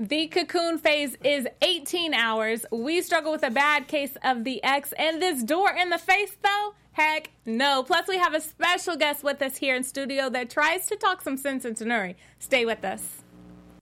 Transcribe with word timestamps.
The 0.00 0.26
cocoon 0.26 0.78
phase 0.78 1.16
is 1.22 1.46
18 1.62 2.14
hours. 2.14 2.66
We 2.72 3.00
struggle 3.00 3.30
with 3.30 3.44
a 3.44 3.50
bad 3.50 3.86
case 3.86 4.16
of 4.24 4.42
the 4.42 4.62
X, 4.64 4.92
and 4.98 5.22
this 5.22 5.44
door 5.44 5.70
in 5.70 5.90
the 5.90 5.98
face, 5.98 6.36
though, 6.42 6.74
heck 6.92 7.30
no. 7.46 7.84
Plus, 7.84 8.08
we 8.08 8.18
have 8.18 8.34
a 8.34 8.40
special 8.40 8.96
guest 8.96 9.22
with 9.22 9.40
us 9.40 9.56
here 9.56 9.76
in 9.76 9.84
studio 9.84 10.28
that 10.30 10.50
tries 10.50 10.86
to 10.86 10.96
talk 10.96 11.22
some 11.22 11.36
sense 11.36 11.64
into 11.64 11.84
Nuri. 11.84 12.16
Stay 12.40 12.64
with 12.64 12.84
us. 12.84 13.22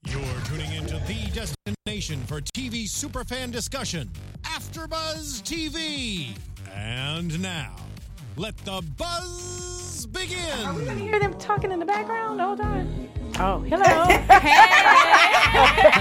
You're 0.07 0.21
tuning 0.45 0.71
into 0.73 1.01
the 1.07 1.31
destination 1.33 2.21
for 2.27 2.41
TV 2.41 2.83
superfan 2.83 3.51
discussion, 3.51 4.11
AfterBuzz 4.43 5.41
TV. 5.41 6.37
And 6.71 7.41
now, 7.41 7.75
let 8.37 8.55
the 8.57 8.83
buzz 8.97 10.05
begin. 10.05 10.59
Are 10.63 10.75
we 10.75 10.85
going 10.85 10.99
to 10.99 11.03
hear 11.03 11.19
them 11.19 11.33
talking 11.39 11.71
in 11.71 11.79
the 11.79 11.85
background 11.85 12.39
the 12.39 12.43
whole 12.43 12.57
time? 12.57 13.09
Oh, 13.39 13.59
hello. 13.67 14.05
Hey, 14.05 14.57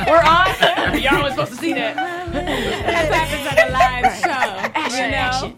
We're 0.11 0.23
on. 0.23 0.47
Y'all 1.03 1.23
was 1.23 1.33
supposed 1.33 1.53
to 1.53 1.57
see 1.59 1.73
that. 1.73 1.97
that 1.97 3.13
happens 3.13 3.47
at 3.47 3.59
a 3.69 3.73
live 3.73 4.13
show. 4.21 4.97
you 4.97 5.11
know, 5.11 5.57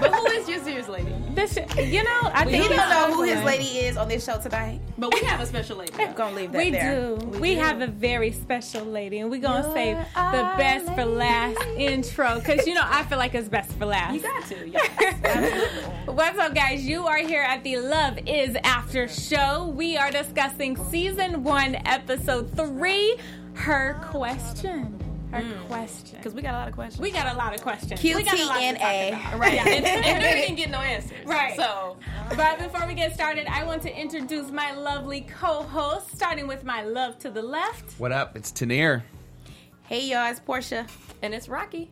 But 0.00 0.07
who 0.48 0.54
is 0.54 0.66
your 0.66 0.82
serious 0.82 0.88
lady? 0.88 1.14
this, 1.34 1.56
you 1.76 2.02
know, 2.02 2.20
I 2.34 2.44
We 2.46 2.52
think 2.52 2.68
don't 2.70 2.88
know 2.88 3.14
who 3.14 3.22
his 3.22 3.42
lady 3.44 3.64
is 3.64 3.96
on 3.96 4.08
this 4.08 4.24
show 4.24 4.38
tonight. 4.40 4.80
But 4.96 5.14
we 5.14 5.20
have 5.20 5.40
a 5.40 5.46
special 5.46 5.76
lady. 5.76 5.92
I'm 5.98 6.14
gonna 6.14 6.34
leave 6.34 6.52
that 6.52 6.58
We 6.58 6.70
there. 6.70 7.16
do. 7.16 7.26
We, 7.38 7.54
have 7.54 7.80
a 7.80 7.86
very 7.86 8.32
special 8.32 8.84
lady, 8.84 9.18
and 9.18 9.30
we're 9.30 9.40
gonna 9.40 9.72
save 9.72 9.96
the 9.96 10.54
best 10.56 10.86
for 10.94 11.04
last 11.04 11.60
intro 11.76 12.38
because 12.40 12.66
you 12.66 12.74
know 12.74 12.82
I 12.84 13.04
feel 13.04 13.18
like 13.18 13.34
it's 13.34 13.48
best 13.48 13.72
for 13.72 13.86
last. 13.86 14.14
You 14.14 14.20
got 14.20 14.44
to. 14.46 14.68
Yes. 14.68 15.98
What's 16.06 16.38
up, 16.38 16.54
guys? 16.54 16.84
You 16.84 17.06
are 17.06 17.18
here 17.18 17.42
at 17.42 17.62
the 17.62 17.78
Love 17.78 18.18
Is 18.26 18.56
After 18.64 19.06
show. 19.08 19.72
We 19.76 19.96
are 19.96 20.10
discussing 20.10 20.76
season 20.90 21.44
one, 21.44 21.76
episode 21.86 22.50
three. 22.56 23.16
Her 23.54 24.00
question. 24.10 24.98
Her 25.30 25.42
mm. 25.42 25.66
question. 25.66 26.16
Because 26.16 26.32
we 26.32 26.40
got 26.40 26.54
a 26.54 26.58
lot 26.58 26.68
of 26.68 26.74
questions. 26.74 27.00
We 27.00 27.10
got 27.10 27.34
a 27.34 27.36
lot 27.36 27.54
of 27.54 27.60
questions. 27.60 28.02
We 28.02 28.12
got 28.24 28.38
a 28.38 28.46
lot 28.46 28.58
to 28.58 28.60
QTNA. 28.60 29.10
talk 29.10 29.20
about. 29.34 29.40
right. 29.40 29.58
and, 29.58 29.84
and 29.84 30.24
they 30.24 30.34
didn't 30.40 30.56
get 30.56 30.70
no 30.70 30.78
answers. 30.78 31.26
Right. 31.26 31.54
So 31.56 31.98
But 32.34 32.58
before 32.58 32.86
we 32.86 32.94
get 32.94 33.12
started, 33.14 33.46
I 33.46 33.64
want 33.64 33.82
to 33.82 33.94
introduce 33.94 34.50
my 34.50 34.72
lovely 34.72 35.22
co-host, 35.22 36.14
starting 36.14 36.46
with 36.46 36.64
my 36.64 36.82
love 36.82 37.18
to 37.20 37.30
the 37.30 37.42
left. 37.42 37.98
What 38.00 38.12
up? 38.12 38.36
It's 38.36 38.50
Tenere. 38.50 39.02
Hey 39.82 40.06
y'all, 40.06 40.30
it's 40.30 40.40
Porchia. 40.40 40.88
and 41.22 41.34
it's 41.34 41.48
Rocky. 41.48 41.90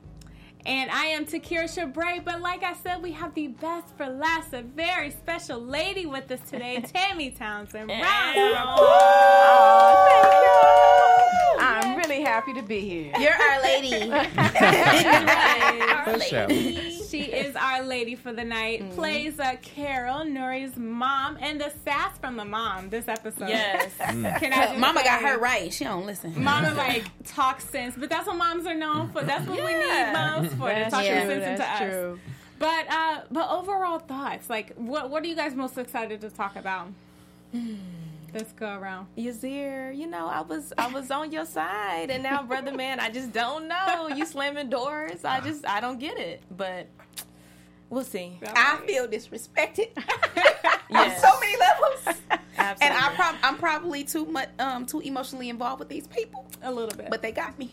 And 0.67 0.91
I 0.91 1.05
am 1.07 1.25
Takira 1.25 1.65
Shabrae, 1.65 2.25
but 2.25 2.41
like 2.41 2.65
I 2.65 2.75
said, 2.75 3.01
we 3.01 3.13
have 3.13 3.33
the 3.35 3.47
best 3.47 3.97
for 3.97 4.09
last, 4.09 4.53
a 4.53 4.63
very 4.63 5.11
special 5.11 5.61
lady 5.61 6.07
with 6.07 6.29
us 6.31 6.41
today, 6.51 6.81
Tammy 6.93 7.31
Townsend. 7.31 7.89
Round 7.89 8.37
of 8.37 8.57
I'm 8.59 8.77
really 10.27 10.96
happy 12.27 12.53
to 12.55 12.63
be 12.63 12.81
here. 12.81 13.13
You're 13.19 13.33
our 13.33 13.63
lady. 13.63 14.11
applause. 16.11 16.25
Show. 16.27 16.49
She 16.49 17.23
is 17.23 17.55
our 17.57 17.83
lady 17.85 18.15
for 18.15 18.33
the 18.33 18.45
night. 18.45 18.91
Plays 18.93 19.39
uh, 19.39 19.57
Carol, 19.63 20.25
Nuri's 20.25 20.77
mom, 20.77 21.39
and 21.41 21.61
the 21.61 21.73
sass 21.85 22.19
from 22.19 22.37
the 22.37 22.45
mom 22.45 22.91
this 22.91 23.09
episode. 23.09 23.49
Yes. 23.49 23.93
Can 23.99 24.27
I 24.27 24.67
just 24.67 24.79
Mama 24.79 25.03
got 25.05 25.23
her 25.23 25.39
right. 25.39 25.73
She 25.73 25.85
don't 25.85 26.07
listen. 26.07 26.33
Mama 26.43 26.75
like 26.75 27.05
talk 27.27 27.61
sense, 27.61 27.95
but 27.97 28.09
that's 28.09 28.27
what 28.27 28.37
moms 28.37 28.67
are 28.67 28.75
known 28.75 29.11
for. 29.11 29.23
That's 29.23 29.47
what 29.47 29.59
we 29.65 29.75
need 29.75 30.13
moms 30.13 30.53
for 30.55 30.69
to 30.69 30.91
talk 30.91 31.05
true, 31.05 31.15
sense 31.15 31.33
into 31.33 31.57
That's 31.59 31.81
us. 31.81 31.91
true. 31.91 32.21
But 32.59 32.87
uh, 32.91 33.21
but 33.31 33.51
overall 33.51 33.99
thoughts, 33.99 34.49
like 34.51 34.75
what 34.75 35.11
what 35.11 35.23
are 35.23 35.27
you 35.27 35.37
guys 35.37 35.55
most 35.55 35.79
excited 35.79 36.21
to 36.23 36.31
talk 36.31 36.57
about? 36.57 36.89
Let's 38.35 38.53
go 38.53 38.77
around. 38.79 39.07
Yasir, 39.17 39.97
you 39.97 40.07
know, 40.07 40.27
I 40.27 40.41
was 40.43 40.73
I 40.77 40.89
was 40.89 41.11
on 41.11 41.33
your 41.33 41.47
side, 41.47 42.11
and 42.11 42.23
now, 42.23 42.43
brother 42.43 42.73
man, 42.73 43.01
I 43.01 43.11
just 43.11 43.33
don't 43.33 43.67
know. 43.69 44.09
You 44.15 44.27
slamming 44.27 44.69
doors. 44.69 45.25
I 45.25 45.41
just 45.41 45.67
I 45.67 45.81
don't 45.81 45.99
get 45.99 46.19
it, 46.19 46.43
but 46.51 46.87
we'll 47.89 48.05
see. 48.05 48.39
I 48.47 48.81
feel 48.87 49.07
disrespected 49.09 49.89
Yes. 50.91 51.25
on 51.25 51.31
so 51.33 51.41
many 51.41 51.57
levels, 51.59 52.21
Absolutely. 52.59 52.97
and 52.97 53.05
I 53.05 53.15
prob- 53.17 53.37
I'm 53.43 53.57
probably 53.57 54.05
too 54.05 54.25
much, 54.27 54.49
um, 54.59 54.87
too 54.87 55.01
emotionally 55.01 55.49
involved 55.49 55.81
with 55.81 55.89
these 55.89 56.07
people. 56.07 56.47
A 56.63 56.71
little 56.73 56.97
bit. 56.97 57.11
But 57.11 57.23
they 57.23 57.33
got 57.33 57.59
me. 57.59 57.73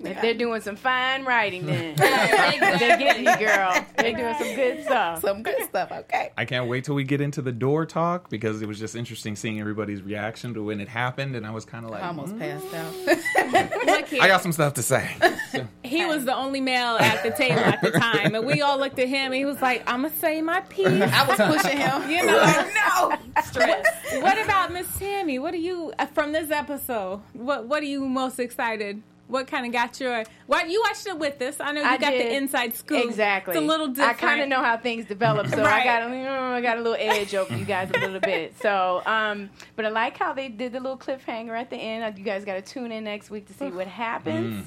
If 0.00 0.20
they're 0.20 0.34
doing 0.34 0.60
some 0.60 0.76
fine 0.76 1.24
writing, 1.24 1.66
then 1.66 1.94
they're 1.96 2.98
getting 2.98 3.24
you, 3.24 3.36
girl. 3.38 3.72
They're 3.96 4.12
doing 4.12 4.34
some 4.38 4.54
good 4.54 4.84
stuff. 4.84 5.20
Some 5.20 5.42
good 5.42 5.62
stuff. 5.62 5.90
Okay. 5.92 6.30
I 6.36 6.44
can't 6.44 6.68
wait 6.68 6.84
till 6.84 6.94
we 6.94 7.04
get 7.04 7.20
into 7.20 7.40
the 7.40 7.52
door 7.52 7.86
talk 7.86 8.28
because 8.28 8.60
it 8.60 8.66
was 8.66 8.78
just 8.78 8.96
interesting 8.96 9.36
seeing 9.36 9.60
everybody's 9.60 10.02
reaction 10.02 10.52
to 10.54 10.62
when 10.62 10.80
it 10.80 10.88
happened, 10.88 11.36
and 11.36 11.46
I 11.46 11.52
was 11.52 11.64
kind 11.64 11.84
of 11.84 11.90
like, 11.90 12.02
I 12.02 12.08
almost 12.08 12.34
"Mm, 12.34 12.38
passed 12.40 12.74
out. 12.74 13.94
I 14.20 14.28
got 14.28 14.42
some 14.42 14.52
stuff 14.52 14.74
to 14.74 14.82
say. 14.82 15.10
So, 15.52 15.66
he 15.84 16.04
was 16.04 16.24
the 16.24 16.34
only 16.34 16.60
male 16.60 16.96
at 16.96 17.22
the 17.22 17.30
table 17.30 17.60
at 17.60 17.80
the 17.80 17.92
time, 17.92 18.34
and 18.34 18.44
we 18.44 18.60
all 18.60 18.78
looked 18.78 18.98
at 18.98 19.08
him. 19.08 19.26
And 19.26 19.34
he 19.34 19.44
was 19.44 19.62
like, 19.62 19.82
"I'm 19.88 20.02
gonna 20.02 20.14
say 20.16 20.42
my 20.42 20.60
piece." 20.62 20.86
I 20.86 21.26
was 21.26 21.36
pushing 21.36 21.78
him. 21.78 22.10
You 22.10 22.26
know. 22.26 22.68
no. 22.74 23.16
stress. 23.42 23.86
what 24.20 24.38
about 24.44 24.72
Miss 24.72 24.98
Tammy? 24.98 25.38
What 25.38 25.54
are 25.54 25.58
you 25.58 25.92
uh, 25.98 26.06
from 26.06 26.32
this 26.32 26.50
episode? 26.50 27.20
What 27.32 27.66
What 27.66 27.82
are 27.82 27.86
you 27.86 28.06
most 28.06 28.38
excited? 28.38 29.02
What 29.26 29.46
kind 29.46 29.64
of 29.64 29.72
got 29.72 29.98
your? 30.00 30.22
What 30.46 30.68
you 30.68 30.82
watched 30.86 31.06
it 31.06 31.18
with 31.18 31.40
us? 31.40 31.56
I 31.58 31.72
know 31.72 31.80
you 31.80 31.86
I 31.86 31.96
got 31.96 32.10
did. 32.10 32.26
the 32.26 32.34
inside 32.36 32.76
scoop. 32.76 33.04
Exactly. 33.04 33.54
It's 33.56 33.62
a 33.62 33.66
little 33.66 33.88
different. 33.88 34.10
I 34.10 34.14
kind 34.14 34.40
of 34.42 34.48
know 34.48 34.62
how 34.62 34.76
things 34.76 35.06
develop, 35.06 35.46
so 35.48 35.56
Right. 35.62 35.80
I 35.80 35.84
got 35.84 36.02
a, 36.02 36.06
mm, 36.06 36.52
I 36.52 36.60
got 36.60 36.76
a 36.76 36.82
little 36.82 36.98
edge 36.98 37.34
over 37.34 37.56
you 37.56 37.64
guys 37.64 37.90
a 37.94 37.98
little 38.00 38.20
bit. 38.20 38.54
So, 38.60 39.02
um, 39.06 39.48
but 39.76 39.86
I 39.86 39.88
like 39.88 40.18
how 40.18 40.34
they 40.34 40.48
did 40.48 40.72
the 40.72 40.80
little 40.80 40.98
cliffhanger 40.98 41.58
at 41.58 41.70
the 41.70 41.76
end. 41.76 42.04
Uh, 42.04 42.12
You 42.16 42.22
guys 42.24 42.44
got 42.44 42.54
to 42.54 42.62
tune 42.62 42.92
in 42.92 43.04
next 43.04 43.30
week 43.30 43.46
to 43.46 43.54
see 43.54 43.68
what 43.70 43.86
happens. 43.86 44.66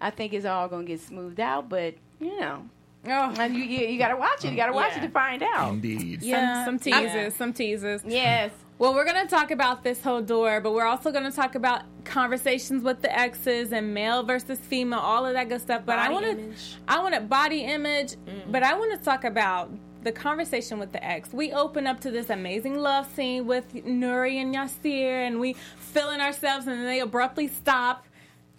I 0.00 0.10
think 0.10 0.32
it's 0.32 0.46
all 0.46 0.68
gonna 0.68 0.84
get 0.84 1.00
smoothed 1.00 1.40
out, 1.40 1.68
but 1.68 1.94
you 2.20 2.40
know, 2.40 2.66
Oh, 3.06 3.34
and 3.38 3.54
you 3.54 3.62
you, 3.62 3.86
you 3.88 3.98
got 3.98 4.08
to 4.08 4.16
watch 4.16 4.44
it. 4.44 4.50
You 4.50 4.56
got 4.56 4.66
to 4.66 4.72
watch 4.72 4.92
Yeah. 4.92 5.04
it 5.04 5.06
to 5.06 5.12
find 5.12 5.42
out. 5.42 5.72
indeed. 5.74 6.22
some, 6.22 6.64
some 6.64 6.78
teasers. 6.78 7.12
Yeah. 7.14 7.28
Some 7.30 7.52
teasers. 7.52 8.02
Yes. 8.06 8.50
Well, 8.78 8.94
we're 8.94 9.04
going 9.04 9.20
to 9.20 9.28
talk 9.28 9.50
about 9.50 9.82
this 9.82 10.00
whole 10.00 10.22
door, 10.22 10.60
but 10.60 10.72
we're 10.72 10.86
also 10.86 11.10
going 11.10 11.24
to 11.24 11.34
talk 11.34 11.56
about 11.56 11.82
conversations 12.04 12.84
with 12.84 13.02
the 13.02 13.16
exes 13.16 13.72
and 13.72 13.92
male 13.92 14.22
versus 14.22 14.58
female, 14.58 15.00
all 15.00 15.26
of 15.26 15.34
that 15.34 15.48
good 15.48 15.60
stuff. 15.60 15.82
But 15.84 15.98
I 15.98 16.10
want 16.10 16.24
to. 16.26 16.52
I 16.86 17.02
want 17.02 17.14
to 17.16 17.20
body 17.20 17.64
image, 17.64 18.12
mm. 18.12 18.52
but 18.52 18.62
I 18.62 18.74
want 18.74 18.96
to 18.96 19.04
talk 19.04 19.24
about 19.24 19.70
the 20.04 20.12
conversation 20.12 20.78
with 20.78 20.92
the 20.92 21.04
ex. 21.04 21.32
We 21.32 21.52
open 21.52 21.88
up 21.88 22.00
to 22.02 22.12
this 22.12 22.30
amazing 22.30 22.78
love 22.78 23.12
scene 23.14 23.46
with 23.46 23.74
Nuri 23.74 24.36
and 24.36 24.54
Yasir, 24.54 25.26
and 25.26 25.40
we 25.40 25.54
feeling 25.78 26.20
ourselves, 26.20 26.68
and 26.68 26.78
then 26.78 26.86
they 26.86 27.00
abruptly 27.00 27.48
stop 27.48 28.06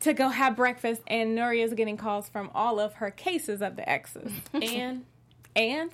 to 0.02 0.14
go 0.14 0.28
have 0.28 0.56
breakfast, 0.56 1.02
and 1.08 1.38
Nuri 1.38 1.64
is 1.64 1.74
getting 1.74 1.96
calls 1.96 2.28
from 2.28 2.52
all 2.54 2.80
of 2.80 2.96
her 2.96 3.10
cases 3.10 3.62
of 3.62 3.78
the 3.78 3.90
exes. 3.90 4.32
And 4.54 5.06
and 5.56 5.92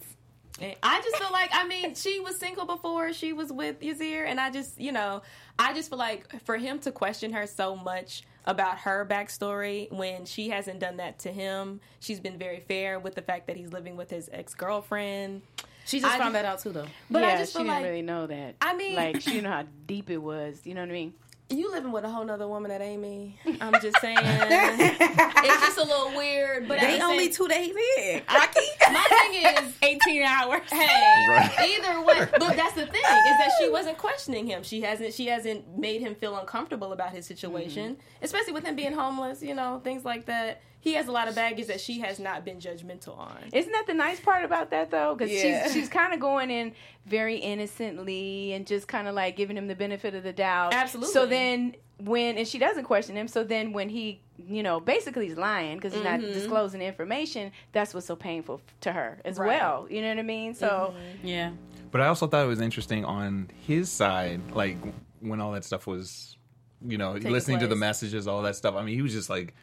And 0.61 0.75
I 0.81 1.01
just 1.01 1.17
feel 1.17 1.31
like 1.31 1.49
I 1.53 1.67
mean 1.67 1.95
she 1.95 2.19
was 2.19 2.37
single 2.37 2.65
before 2.65 3.11
she 3.13 3.33
was 3.33 3.51
with 3.51 3.79
Yasir, 3.81 4.25
and 4.25 4.39
I 4.39 4.49
just 4.51 4.79
you 4.79 4.91
know 4.91 5.21
I 5.59 5.73
just 5.73 5.89
feel 5.89 5.99
like 5.99 6.43
for 6.43 6.57
him 6.57 6.79
to 6.79 6.91
question 6.91 7.33
her 7.33 7.45
so 7.47 7.75
much 7.75 8.23
about 8.45 8.77
her 8.79 9.05
backstory 9.09 9.91
when 9.91 10.25
she 10.25 10.49
hasn't 10.49 10.79
done 10.79 10.97
that 10.97 11.17
to 11.19 11.31
him, 11.31 11.81
she's 11.99 12.19
been 12.19 12.37
very 12.37 12.59
fair 12.67 12.99
with 12.99 13.15
the 13.15 13.21
fact 13.21 13.47
that 13.47 13.57
he's 13.57 13.73
living 13.73 13.97
with 13.97 14.09
his 14.09 14.29
ex 14.31 14.53
girlfriend. 14.53 15.41
She 15.85 15.99
just 15.99 16.13
I 16.13 16.17
found 16.17 16.33
just- 16.33 16.43
that 16.43 16.45
out 16.45 16.59
too, 16.59 16.71
though. 16.71 16.87
But 17.11 17.21
yeah, 17.23 17.27
I 17.33 17.37
just 17.37 17.51
she 17.53 17.59
didn't 17.59 17.67
like 17.69 17.83
really 17.83 18.01
know 18.01 18.25
that. 18.27 18.55
I 18.61 18.75
mean- 18.75 18.95
like 18.95 19.21
she 19.21 19.31
didn't 19.31 19.43
know 19.43 19.49
how 19.51 19.63
deep 19.87 20.09
it 20.09 20.17
was. 20.17 20.61
You 20.63 20.73
know 20.73 20.81
what 20.81 20.89
I 20.89 20.93
mean? 20.93 21.13
You 21.49 21.71
living 21.71 21.91
with 21.91 22.03
a 22.03 22.09
whole 22.09 22.25
nother 22.25 22.47
woman 22.47 22.69
that 22.69 22.81
ain't 22.81 23.01
me. 23.01 23.39
I'm 23.61 23.73
just 23.81 23.99
saying 24.01 24.17
it's 24.21 25.61
just 25.61 25.77
a 25.77 25.83
little 25.83 26.15
weird. 26.17 26.67
But 26.67 26.79
at 26.79 26.89
They 26.89 26.97
the 26.97 27.03
only 27.05 27.25
same- 27.25 27.33
two 27.33 27.47
days 27.47 27.75
in. 27.99 28.21
Rocky. 28.33 28.59
My 28.91 29.05
thing 29.09 29.65
is 29.65 29.73
18 29.81 30.23
hours. 30.23 30.61
Hey, 30.71 31.25
Right. 31.29 31.51
either 31.79 32.01
way, 32.01 32.27
but 32.39 32.55
that's 32.55 32.73
the 32.73 32.85
thing 32.87 33.01
is 33.01 33.37
that 33.37 33.51
she 33.59 33.69
wasn't 33.69 33.97
questioning 33.97 34.47
him. 34.47 34.63
She 34.63 34.81
hasn't. 34.81 35.13
She 35.13 35.27
hasn't 35.27 35.77
made 35.77 36.01
him 36.01 36.15
feel 36.15 36.35
uncomfortable 36.37 36.93
about 36.93 37.11
his 37.11 37.25
situation, 37.25 37.93
mm-hmm. 37.93 38.23
especially 38.23 38.53
with 38.53 38.63
him 38.65 38.75
being 38.75 38.93
homeless. 38.93 39.41
You 39.43 39.53
know, 39.55 39.81
things 39.83 40.03
like 40.05 40.25
that. 40.25 40.61
He 40.85 40.93
has 40.93 41.07
a 41.07 41.11
lot 41.11 41.27
of 41.27 41.33
baggage 41.33 41.65
that 41.65 41.81
she 41.81 41.99
has 42.01 42.19
not 42.19 42.45
been 42.45 42.57
judgmental 42.59 43.17
on. 43.17 43.39
Isn't 43.51 43.71
that 43.71 43.87
the 43.87 43.95
nice 43.95 44.19
part 44.19 44.45
about 44.45 44.69
that 44.69 44.91
though? 44.91 45.15
Because 45.15 45.33
Yeah. 45.33 45.63
she's 45.63 45.73
she's 45.73 45.89
kind 45.89 46.13
of 46.13 46.19
going 46.19 46.51
in 46.51 46.73
very 47.07 47.37
innocently 47.37 48.53
and 48.53 48.67
just 48.67 48.87
kind 48.87 49.07
of 49.07 49.15
like 49.15 49.35
giving 49.35 49.57
him 49.57 49.65
the 49.65 49.73
benefit 49.73 50.13
of 50.13 50.21
the 50.21 50.31
doubt. 50.31 50.75
Absolutely. 50.75 51.11
So 51.11 51.25
then 51.25 51.75
when 51.97 52.37
and 52.37 52.47
she 52.47 52.59
doesn't 52.59 52.83
question 52.83 53.15
him. 53.17 53.27
So 53.27 53.43
then 53.43 53.73
when 53.73 53.89
he 53.89 54.21
you 54.37 54.61
know 54.61 54.79
basically 54.79 55.27
he's 55.27 55.37
lying 55.37 55.77
because 55.77 55.91
he's 55.91 56.03
not 56.03 56.19
mm-hmm. 56.19 56.33
disclosing 56.33 56.83
information. 56.83 57.51
That's 57.71 57.95
what's 57.95 58.05
so 58.05 58.15
painful 58.15 58.61
to 58.81 58.91
her 58.91 59.19
as 59.25 59.39
Right. 59.39 59.47
well. 59.47 59.87
You 59.89 60.03
know 60.03 60.09
what 60.09 60.19
I 60.19 60.21
mean? 60.21 60.53
So 60.53 60.93
mm-hmm. 60.93 61.27
Yeah. 61.27 61.51
But 61.89 62.01
I 62.01 62.07
also 62.09 62.27
thought 62.27 62.43
it 62.43 62.47
was 62.47 62.61
interesting 62.61 63.05
on 63.05 63.49
his 63.65 63.89
side, 63.89 64.51
like 64.51 64.77
when 65.19 65.41
all 65.41 65.53
that 65.53 65.65
stuff 65.65 65.87
was, 65.87 66.37
you 66.85 66.99
know, 66.99 67.13
listening 67.13 67.57
to 67.61 67.67
the 67.67 67.75
messages, 67.75 68.27
all 68.27 68.43
that 68.43 68.55
stuff. 68.55 68.75
I 68.75 68.83
mean, 68.83 68.93
he 68.93 69.01
was 69.01 69.13
just 69.13 69.31
like, 69.31 69.55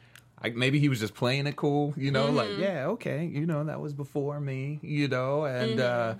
I, 0.42 0.50
maybe 0.50 0.78
he 0.78 0.88
was 0.88 1.00
just 1.00 1.14
playing 1.14 1.46
it 1.46 1.56
cool, 1.56 1.94
you 1.96 2.10
know, 2.10 2.30
like 2.30 2.50
Mm-hmm. 2.50 2.60
yeah, 2.60 2.86
okay, 2.88 3.24
you 3.26 3.46
know, 3.46 3.64
that 3.64 3.80
was 3.80 3.92
before 3.92 4.40
me, 4.40 4.80
you 4.82 5.08
know, 5.08 5.44
and 5.44 5.78
uh, 5.78 6.14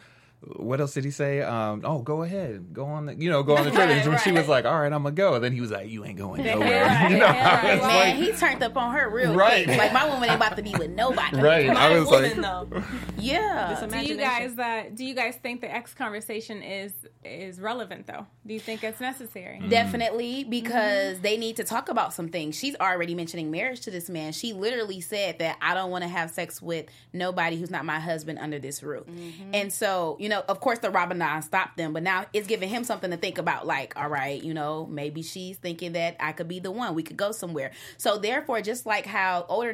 what 0.57 0.81
else 0.81 0.95
did 0.95 1.05
he 1.05 1.11
say? 1.13 1.41
Um, 1.41 1.83
oh, 1.85 2.01
go 2.01 2.23
ahead, 2.23 2.73
go 2.73 2.85
on 2.87 3.07
the, 3.07 3.15
you 3.15 3.31
know, 3.31 3.43
go 3.43 3.57
on 3.57 3.65
the 3.65 3.71
trip. 3.73 3.89
And 3.89 4.09
when 4.09 4.19
she 4.21 4.33
was 4.33 4.49
like, 4.49 4.65
all 4.65 4.81
right, 4.81 4.93
I'm 4.93 5.03
gonna 5.05 5.15
go. 5.15 5.39
Then 5.39 5.53
he 5.53 5.61
was 5.61 5.71
like, 5.71 5.89
you 5.89 6.05
ain't 6.05 6.19
going 6.19 6.43
nowhere. 6.45 6.85
Right, 6.87 7.11
you 7.13 7.19
know, 7.19 7.27
right. 7.27 7.63
Man, 7.81 7.81
like, 7.81 8.15
he 8.17 8.33
turned 8.33 8.63
up 8.63 8.77
on 8.77 8.93
her 8.95 9.09
real 9.09 9.35
Right. 9.35 9.65
quick. 9.65 9.79
Like 9.79 9.93
my 9.93 10.05
woman 10.09 10.25
ain't 10.29 10.37
about 10.37 10.57
to 10.57 10.63
be 10.63 10.75
with 10.77 10.91
nobody. 10.91 11.37
right. 11.41 11.67
My 11.69 11.75
I 11.89 11.99
was 11.99 12.09
woman, 12.09 12.43
like, 12.43 12.71
though. 12.71 12.83
Yeah. 13.19 13.75
Do 13.79 13.97
you 13.97 14.15
imagination. 14.15 14.57
guys 14.57 14.59
uh, 14.59 14.91
do 14.95 15.05
you 15.05 15.15
guys 15.15 15.37
think 15.37 15.61
the 15.61 15.73
ex 15.73 15.95
conversation 15.95 16.63
is 16.63 16.93
is 17.25 17.61
relevant 17.61 18.07
though? 18.07 18.27
Do 18.47 18.55
you 18.55 18.61
think 18.61 18.83
it's 18.83 19.01
necessary? 19.01 19.61
Mm. 19.63 19.71
Definitely, 19.71 20.45
because 20.45 21.21
they 21.21 21.37
need 21.37 21.57
to 21.57 21.65
talk 21.65 21.89
about 21.89 22.13
some 22.13 22.29
things. 22.29 22.59
She's 22.59 22.75
already 22.77 23.15
mentioning 23.15 23.51
marriage 23.51 23.81
to 23.83 23.91
this 23.91 24.09
man. 24.11 24.33
She 24.33 24.53
literally 24.53 25.01
said 25.01 25.39
that 25.39 25.57
I 25.63 25.75
don't 25.75 25.91
want 25.91 26.03
to 26.03 26.09
have 26.09 26.31
sex 26.31 26.61
with 26.61 26.87
nobody 27.13 27.57
who's 27.57 27.71
not 27.71 27.85
my 27.85 28.01
husband 28.01 28.39
under 28.41 28.59
this 28.59 28.83
roof. 28.83 29.07
And 29.53 29.73
so, 29.73 30.17
you 30.19 30.29
know, 30.29 30.32
of 30.41 30.61
course, 30.61 30.79
the 30.79 30.91
Ramadan 30.91 31.43
stopped 31.43 31.77
them, 31.77 31.93
but 31.93 32.03
now 32.03 32.27
it's 32.33 32.47
giving 32.47 32.69
him 32.69 32.85
something 32.85 33.11
to 33.11 33.17
think 33.17 33.39
about. 33.39 33.67
Like, 33.67 33.97
all 33.97 34.09
right, 34.09 34.43
you 34.43 34.55
know, 34.55 34.87
maybe 34.87 35.23
she's 35.23 35.57
thinking 35.59 35.93
that 35.93 36.17
I 36.21 36.33
could 36.33 36.49
be 36.49 36.59
the 36.59 36.71
one. 36.71 36.95
We 36.95 37.03
could 37.03 37.17
go 37.17 37.33
somewhere. 37.33 37.73
So, 37.99 38.19
therefore, 38.19 38.61
just 38.63 38.87
like 38.87 39.07
how 39.07 39.47
older 39.49 39.73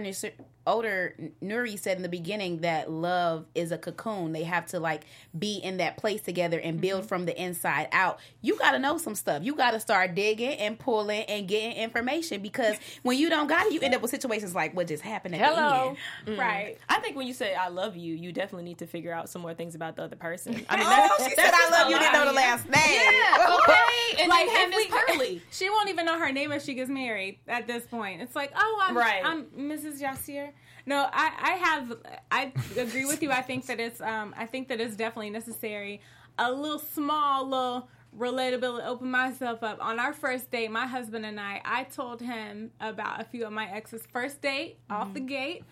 older 0.67 1.15
Nuri 1.43 1.79
said 1.79 1.97
in 1.97 2.03
the 2.03 2.09
beginning 2.09 2.59
that 2.59 2.91
love 2.91 3.47
is 3.55 3.73
a 3.73 3.79
cocoon. 3.79 4.33
They 4.33 4.45
have 4.45 4.67
to 4.67 4.81
like 4.81 5.05
be 5.37 5.57
in 5.57 5.79
that 5.79 5.97
place 5.97 6.21
together 6.21 6.59
and 6.59 6.81
build 6.81 7.01
mm-hmm. 7.01 7.09
from 7.09 7.27
the 7.27 7.41
inside 7.41 7.89
out. 7.93 8.19
You 8.43 8.57
got 8.59 8.73
to 8.73 8.79
know 8.79 8.99
some 8.99 9.15
stuff. 9.15 9.43
You 9.43 9.55
got 9.55 9.73
to 9.73 9.81
start 9.81 10.15
digging 10.15 10.59
and 10.59 10.79
pulling 10.79 11.23
and 11.23 11.49
getting 11.49 11.73
information 11.73 12.43
because 12.43 12.77
when 13.03 13.19
you 13.19 13.31
don't 13.31 13.47
got 13.49 13.67
it, 13.67 13.73
you 13.73 13.81
end 13.81 13.95
up 13.95 14.03
with 14.03 14.11
situations 14.11 14.55
like 14.55 14.77
what 14.77 14.87
just 14.87 15.03
happened 15.03 15.35
at 15.35 15.41
Hello. 15.41 15.97
the 16.25 16.31
end. 16.31 16.39
Mm. 16.39 16.41
Right. 16.41 16.79
I 16.89 17.01
think 17.01 17.17
when 17.17 17.27
you 17.27 17.33
say 17.33 17.55
I 17.55 17.69
love 17.69 17.97
you, 17.97 18.15
you 18.15 18.33
definitely 18.33 18.65
need 18.65 18.79
to 18.79 18.87
figure 18.87 19.13
out 19.13 19.29
some 19.29 19.43
more 19.43 19.55
things 19.55 19.75
about 19.75 19.97
the 19.97 20.03
other 20.03 20.17
person. 20.17 20.65
I 20.69 20.77
mean, 20.77 20.87
Oh, 20.89 21.17
that's, 21.19 21.29
she 21.31 21.35
said 21.35 21.51
I 21.55 21.71
love 21.71 21.91
you. 21.91 21.99
Didn't 21.99 22.13
know 22.13 22.27
the 22.27 22.33
last 22.33 22.69
name. 22.69 23.01
Yeah, 23.01 23.57
okay. 23.61 24.23
And 24.23 24.29
Like, 24.29 24.47
then 24.47 24.71
Miss 24.71 24.87
Pearly. 24.87 25.43
She 25.51 25.71
won't 25.71 25.89
even 25.89 26.07
know 26.07 26.19
her 26.19 26.33
name 26.33 26.53
if 26.53 26.65
she 26.65 26.75
gets 26.75 26.91
married 26.91 27.39
at 27.47 27.67
this 27.67 27.85
point. 27.87 28.21
It's 28.21 28.37
like, 28.37 28.53
oh, 28.57 28.81
I'm, 28.83 28.97
Right. 28.97 29.23
I'm 29.25 29.45
Mrs. 29.47 30.01
Yasir. 30.01 30.51
No, 30.89 31.07
I, 31.13 31.31
I 31.51 31.51
have, 31.67 31.99
I 32.31 32.53
agree 32.77 33.05
with 33.05 33.23
you. 33.23 33.31
I 33.31 33.43
think 33.43 33.67
that 33.67 33.79
it's, 33.79 34.01
um, 34.01 34.35
I 34.37 34.47
think 34.47 34.69
that 34.69 34.81
it's 34.81 34.97
definitely 34.97 35.31
necessary. 35.31 36.01
A 36.39 36.51
little 36.51 36.79
small, 36.79 37.47
little 37.47 37.89
relatability, 38.17 38.87
open 38.87 39.11
myself 39.11 39.63
up. 39.63 39.79
On 39.85 40.01
our 40.01 40.15
first 40.15 40.51
date, 40.51 40.71
my 40.71 40.87
husband 40.87 41.27
and 41.27 41.39
I, 41.39 41.61
I 41.65 41.85
told 41.85 42.23
him 42.23 42.71
about 42.81 43.21
a 43.21 43.25
few 43.25 43.45
of 43.45 43.53
my 43.53 43.71
ex's 43.71 44.07
first 44.13 44.41
date 44.41 44.79
off 44.89 45.13
the 45.13 45.21
gate, 45.21 45.63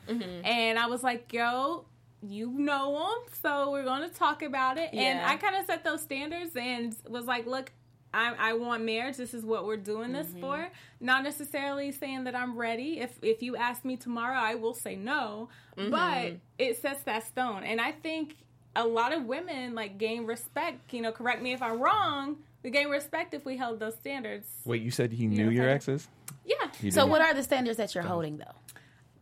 and 0.44 0.78
I 0.78 0.86
was 0.86 1.02
like, 1.02 1.32
yo. 1.32 1.86
You 2.26 2.50
know 2.50 2.92
them, 2.92 3.32
so 3.42 3.70
we're 3.70 3.84
going 3.84 4.08
to 4.08 4.12
talk 4.14 4.42
about 4.42 4.78
it. 4.78 4.88
And 4.92 5.18
I 5.20 5.36
kind 5.36 5.54
of 5.54 5.66
set 5.66 5.84
those 5.84 6.00
standards 6.00 6.56
and 6.56 6.96
was 7.08 7.26
like, 7.26 7.46
look, 7.46 7.70
I, 8.16 8.50
I 8.50 8.52
want 8.54 8.82
marriage. 8.82 9.16
This 9.18 9.34
is 9.34 9.44
what 9.44 9.66
we're 9.66 9.76
doing 9.76 10.12
this 10.12 10.28
for. 10.40 10.68
Not 11.00 11.22
necessarily 11.22 11.92
saying 11.92 12.24
that 12.24 12.34
I'm 12.34 12.56
ready. 12.56 13.00
If 13.00 13.18
if 13.22 13.42
you 13.42 13.56
ask 13.56 13.84
me 13.84 13.96
tomorrow, 13.96 14.38
I 14.38 14.54
will 14.54 14.74
say 14.74 14.96
no. 14.96 15.48
But 15.76 16.36
it 16.58 16.80
sets 16.80 17.02
that 17.02 17.26
stone, 17.26 17.62
and 17.62 17.80
I 17.80 17.92
think 17.92 18.36
a 18.74 18.86
lot 18.86 19.12
of 19.12 19.24
women 19.24 19.74
like 19.74 19.98
gain 19.98 20.24
respect. 20.24 20.94
You 20.94 21.02
know, 21.02 21.12
correct 21.12 21.42
me 21.42 21.52
if 21.52 21.60
I'm 21.60 21.78
wrong. 21.80 22.36
We 22.62 22.70
gain 22.70 22.88
respect 22.88 23.34
if 23.34 23.44
we 23.44 23.56
held 23.56 23.78
those 23.78 23.94
standards. 23.94 24.48
wait, 24.64 24.82
you 24.82 24.90
said 24.90 25.12
he 25.12 25.26
knew 25.26 25.50
your 25.50 25.68
exes? 25.68 26.08
Yeah. 26.44 26.54
You 26.80 26.90
So 26.90 27.06
what 27.06 27.20
are 27.20 27.34
the 27.34 27.42
standards 27.42 27.76
that 27.76 27.94
you're 27.94 28.04
holding 28.04 28.38
though? 28.38 28.56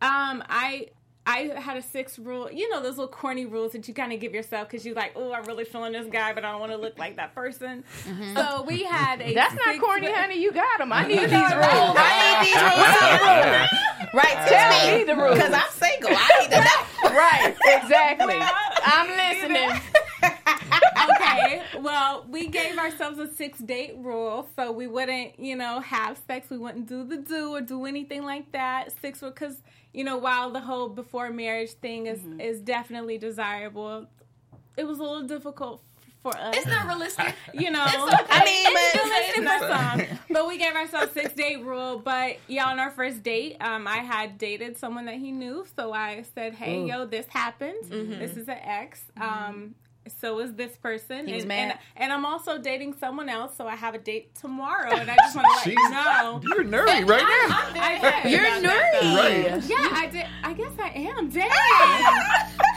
Um, 0.01 0.43
I 0.49 0.89
I 1.27 1.51
had 1.59 1.75
a 1.77 1.81
six 1.81 2.19
rule. 2.19 2.51
You 2.51 2.69
know 2.69 2.81
those 2.83 2.97
little 2.97 3.07
corny 3.07 3.45
rules 3.47 3.71
that 3.71 3.87
you 3.87 3.93
kind 3.95 4.13
of 4.13 4.19
give 4.19 4.33
yourself 4.33 4.67
because 4.69 4.85
you're 4.85 4.93
like, 4.95 5.13
oh, 5.15 5.33
I'm 5.33 5.43
really 5.45 5.63
feeling 5.65 5.93
this 5.93 6.05
guy, 6.07 6.33
but 6.33 6.45
I 6.45 6.51
don't 6.51 6.59
want 6.59 6.71
to 6.71 6.77
look 6.77 6.99
like 6.99 7.15
that 7.15 7.33
person. 7.33 7.83
Mm-hmm. 8.03 8.35
So 8.37 8.63
we 8.63 8.83
had 8.83 9.21
a. 9.21 9.33
That's 9.33 9.55
not 9.55 9.65
six- 9.73 9.79
corny, 9.83 10.11
honey. 10.11 10.39
You 10.39 10.51
got 10.51 10.77
them. 10.77 10.93
I 10.93 11.07
need 11.07 11.19
these 11.21 11.31
No, 11.31 11.39
no, 11.49 11.55
rules. 11.55 11.95
I 11.97 12.43
need 12.43 12.53
these 12.53 13.19
rules. 13.25 14.13
Right, 14.13 14.47
Tell 14.47 14.69
tell 14.69 14.91
me 14.91 14.97
me 14.99 15.03
the 15.05 15.15
rules. 15.15 15.35
because 15.35 15.53
I'm 15.53 15.71
single. 15.71 16.11
I 16.11 16.39
need 16.41 16.51
to 16.51 16.59
know. 16.61 17.15
Right, 17.15 17.55
exactly. 17.81 18.35
I'm 18.85 19.07
listening. 19.09 19.81
Okay. 21.37 21.61
Well, 21.79 22.25
we 22.29 22.47
gave 22.47 22.77
ourselves 22.77 23.19
a 23.19 23.27
six 23.33 23.59
date 23.59 23.95
rule, 23.97 24.47
so 24.55 24.71
we 24.71 24.87
wouldn't, 24.87 25.39
you 25.39 25.55
know, 25.55 25.79
have 25.81 26.19
sex. 26.27 26.49
We 26.49 26.57
wouldn't 26.57 26.87
do 26.87 27.03
the 27.03 27.17
do 27.17 27.55
or 27.55 27.61
do 27.61 27.85
anything 27.85 28.23
like 28.23 28.51
that. 28.51 28.93
Six 29.01 29.19
because 29.21 29.57
you 29.93 30.03
know, 30.03 30.17
while 30.17 30.51
the 30.51 30.59
whole 30.59 30.89
before 30.89 31.29
marriage 31.31 31.71
thing 31.71 32.07
is 32.07 32.19
is 32.39 32.61
definitely 32.61 33.17
desirable, 33.17 34.07
it 34.77 34.85
was 34.85 34.99
a 34.99 35.03
little 35.03 35.23
difficult 35.27 35.81
for 36.21 36.35
us. 36.37 36.55
It's 36.57 36.65
not 36.65 36.87
realistic. 36.87 37.33
you 37.53 37.69
know, 37.71 37.85
I 37.85 38.43
mean, 38.43 38.65
it's 38.67 38.93
but- 38.93 39.03
realistic 39.03 39.43
for 39.43 40.09
some. 40.09 40.19
But 40.31 40.47
we 40.47 40.57
gave 40.57 40.75
ourselves 40.75 41.13
six 41.13 41.33
date 41.33 41.63
rule. 41.63 41.99
But 41.99 42.37
yeah, 42.47 42.65
on 42.65 42.79
our 42.79 42.89
first 42.91 43.23
date, 43.23 43.57
um, 43.61 43.87
I 43.87 43.97
had 43.97 44.37
dated 44.37 44.75
someone 44.75 45.05
that 45.05 45.15
he 45.15 45.31
knew, 45.31 45.65
so 45.77 45.93
I 45.93 46.23
said, 46.33 46.55
"Hey, 46.55 46.83
yo, 46.83 47.05
this 47.05 47.27
happened. 47.29 47.85
This 48.19 48.35
is 48.35 48.49
an 48.49 48.57
ex. 48.61 49.01
Um, 49.21 49.75
so 50.19 50.39
is 50.39 50.53
this 50.53 50.75
person, 50.77 51.27
He 51.27 51.39
and, 51.39 51.47
mad? 51.47 51.71
and 51.71 51.79
and 51.97 52.13
I'm 52.13 52.25
also 52.25 52.57
dating 52.57 52.93
someone 52.93 53.29
else, 53.29 53.55
so 53.57 53.67
I 53.67 53.75
have 53.75 53.93
a 53.95 53.97
date 53.97 54.35
tomorrow, 54.35 54.91
and 54.95 55.09
I 55.09 55.15
just 55.17 55.35
want 55.35 55.47
to 55.63 55.69
let 55.69 55.77
you 55.77 55.89
know." 55.89 56.41
You're 56.43 56.63
nerdy 56.63 57.07
right 57.07 57.21
now. 57.23 57.57
I'm 57.59 57.73
very 57.73 57.97
happy 58.11 58.29
You're 58.29 58.41
about 58.45 58.61
that, 58.63 58.99
though. 59.01 59.15
Right. 59.15 59.63
Yeah, 59.65 59.75
I 59.91 60.07
did. 60.11 60.25
I 60.43 60.53
guess 60.53 60.71
I 60.79 60.89
am. 60.89 61.29
Dang. 61.29 61.49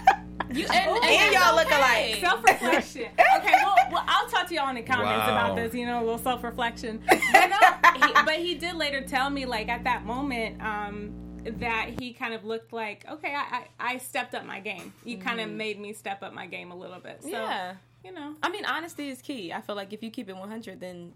You, 0.51 0.65
and, 0.65 0.75
and, 0.89 1.05
And 1.05 1.35
y'all 1.35 1.55
look 1.57 1.71
alike. 1.71 2.17
Self 2.21 2.43
reflection. 2.43 3.03
Okay, 3.37 3.53
well, 3.63 3.75
well, 3.93 4.05
I'll 4.09 4.27
talk 4.31 4.49
to 4.49 4.55
y'all 4.55 4.71
in 4.71 4.77
the 4.77 4.83
comments 4.83 5.27
Wow. 5.29 5.53
about 5.53 5.57
this. 5.57 5.75
You 5.75 5.85
know, 5.85 5.99
a 5.99 6.05
little 6.05 6.17
self 6.17 6.43
reflection. 6.43 7.03
But, 7.07 7.49
no, 7.51 8.07
he, 8.07 8.13
but 8.25 8.35
he 8.37 8.55
did 8.55 8.75
later 8.77 9.03
tell 9.03 9.29
me, 9.29 9.45
like 9.45 9.69
at 9.69 9.85
that 9.85 10.07
moment, 10.07 10.63
um, 10.63 11.13
that 11.59 12.01
he 12.01 12.13
kind 12.13 12.35
of 12.35 12.45
looked 12.45 12.73
like, 12.73 13.05
okay, 13.11 13.35
I, 13.35 13.65
I, 13.79 13.95
I 13.95 13.99
stepped 13.99 14.35
up 14.35 14.45
my 14.45 14.61
game. 14.61 14.93
You 15.05 15.19
kind 15.19 15.41
of 15.41 15.49
mm-hmm. 15.49 15.57
made 15.57 15.81
me 15.81 15.93
step 15.93 16.23
up 16.23 16.33
my 16.33 16.47
game 16.47 16.71
a 16.71 16.77
little 16.77 17.01
bit. 17.01 17.23
So, 17.23 17.31
yeah. 17.31 17.75
you 18.05 18.13
know, 18.13 18.35
I 18.43 18.51
mean, 18.51 18.65
honesty 18.65 19.09
is 19.09 19.23
key. 19.23 19.53
I 19.53 19.61
feel 19.61 19.77
like 19.77 19.93
if 19.93 20.03
you 20.03 20.11
keep 20.11 20.29
it 20.29 20.37
100, 20.37 20.81
then 20.81 21.13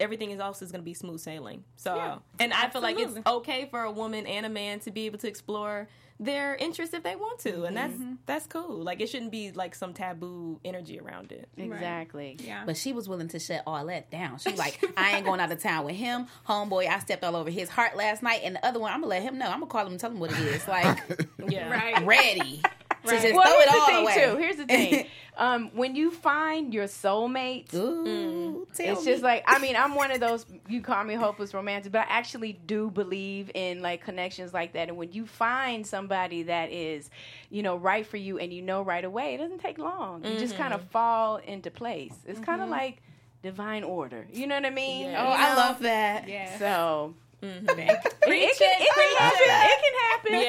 everything 0.00 0.32
else 0.40 0.62
is 0.62 0.72
going 0.72 0.80
to 0.80 0.84
be 0.84 0.94
smooth 0.94 1.20
sailing. 1.20 1.64
So, 1.76 1.94
Yeah, 1.94 2.18
and 2.38 2.52
I 2.52 2.68
feel 2.68 2.82
like 2.82 2.98
it's 2.98 3.18
okay 3.26 3.66
for 3.70 3.82
a 3.82 3.90
woman 3.90 4.26
and 4.26 4.46
a 4.46 4.48
man 4.48 4.80
to 4.80 4.90
be 4.90 5.06
able 5.06 5.18
to 5.18 5.28
explore 5.28 5.88
their 6.24 6.54
interests 6.54 6.94
if 6.94 7.02
they 7.02 7.16
want 7.16 7.40
to, 7.40 7.64
and 7.64 7.76
that's 7.76 7.92
mm-hmm. 7.92 8.14
that's 8.26 8.46
cool. 8.46 8.82
Like 8.82 9.00
it 9.00 9.08
shouldn't 9.08 9.32
be 9.32 9.52
like 9.52 9.74
some 9.74 9.92
taboo 9.92 10.60
energy 10.64 11.00
around 11.00 11.32
it. 11.32 11.48
Exactly. 11.56 12.36
yeah. 12.40 12.62
But 12.64 12.76
she 12.76 12.92
was 12.92 13.08
willing 13.08 13.28
to 13.28 13.38
shut 13.38 13.62
all 13.66 13.86
that 13.86 14.10
down. 14.10 14.38
She 14.38 14.50
was 14.52 14.58
like, 14.58 14.82
I 14.96 15.16
ain't 15.16 15.24
going 15.24 15.40
out 15.40 15.50
of 15.50 15.60
town 15.60 15.84
with 15.84 15.96
him. 15.96 16.26
Homeboy, 16.48 16.86
I 16.88 16.98
stepped 17.00 17.24
all 17.24 17.36
over 17.36 17.50
his 17.50 17.68
heart 17.68 17.96
last 17.96 18.22
night. 18.22 18.42
And 18.44 18.56
the 18.56 18.66
other 18.66 18.78
one, 18.78 18.92
I'm 18.92 19.00
going 19.00 19.10
to 19.10 19.20
let 19.20 19.22
him 19.22 19.38
know. 19.38 19.46
I'm 19.46 19.60
going 19.60 19.68
to 19.68 19.72
call 19.72 19.86
him 19.86 19.92
and 19.92 20.00
tell 20.00 20.10
him 20.10 20.20
what 20.20 20.32
it 20.32 20.38
is. 20.38 20.66
Like, 20.68 20.98
Yeah, 21.48 21.70
right. 21.70 22.04
ready 22.06 22.62
to 23.04 23.10
just 23.20 23.34
Well, 23.34 23.42
throw 23.42 23.52
here's 23.52 23.64
it 23.64 23.72
the 23.72 23.78
all 23.80 23.86
thing 23.86 24.02
away. 24.02 24.14
too. 24.14 24.36
Here's 24.36 24.56
the 24.56 24.66
thing. 24.66 25.06
um, 25.36 25.70
when 25.74 25.94
you 25.96 26.10
find 26.10 26.72
your 26.74 26.84
soulmate, 26.84 27.72
Ooh, 27.74 28.66
tell 28.74 28.92
it's 28.96 29.04
me. 29.04 29.12
just 29.12 29.22
like 29.22 29.44
I 29.46 29.58
mean, 29.58 29.76
I'm 29.76 29.94
one 29.94 30.10
of 30.10 30.20
those 30.20 30.46
you 30.68 30.80
call 30.80 31.02
me 31.04 31.14
hopeless 31.14 31.54
romantic, 31.54 31.92
but 31.92 32.00
I 32.02 32.06
actually 32.08 32.52
do 32.52 32.90
believe 32.90 33.50
in 33.54 33.82
like 33.82 34.02
connections 34.04 34.52
like 34.52 34.72
that. 34.74 34.88
And 34.88 34.96
when 34.96 35.12
you 35.12 35.26
find 35.26 35.86
somebody 35.86 36.44
that 36.44 36.70
is, 36.72 37.10
you 37.50 37.62
know, 37.62 37.76
right 37.76 38.06
for 38.06 38.16
you 38.16 38.38
and 38.38 38.52
you 38.52 38.62
know 38.62 38.82
right 38.82 39.04
away, 39.04 39.34
it 39.34 39.38
doesn't 39.38 39.60
take 39.60 39.78
long. 39.78 40.24
You 40.24 40.38
just 40.38 40.56
kind 40.56 40.72
of 40.74 40.82
fall 40.90 41.36
into 41.38 41.70
place. 41.70 42.14
It's 42.26 42.40
kind 42.40 42.60
of 42.60 42.68
like 42.68 43.02
divine 43.42 43.82
order. 43.84 44.26
You 44.32 44.46
know 44.46 44.54
what 44.54 44.66
I 44.66 44.70
mean? 44.70 45.10
Yeah. 45.10 45.24
Oh, 45.26 45.30
You 45.30 45.36
I 45.44 45.50
know? 45.50 45.56
love 45.56 45.78
that. 45.80 46.28
Yeah. 46.28 46.58
So 46.58 47.14
Mm-hmm. 47.42 47.68
it, 47.70 47.76
it 47.76 48.56
can, 48.56 48.74
it 48.80 48.94
can 48.94 49.16
happen. 49.18 50.30
It 50.30 50.32
can 50.32 50.42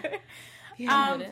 happen. 0.00 0.10
Yeah. 0.10 0.18
Um, 0.88 1.22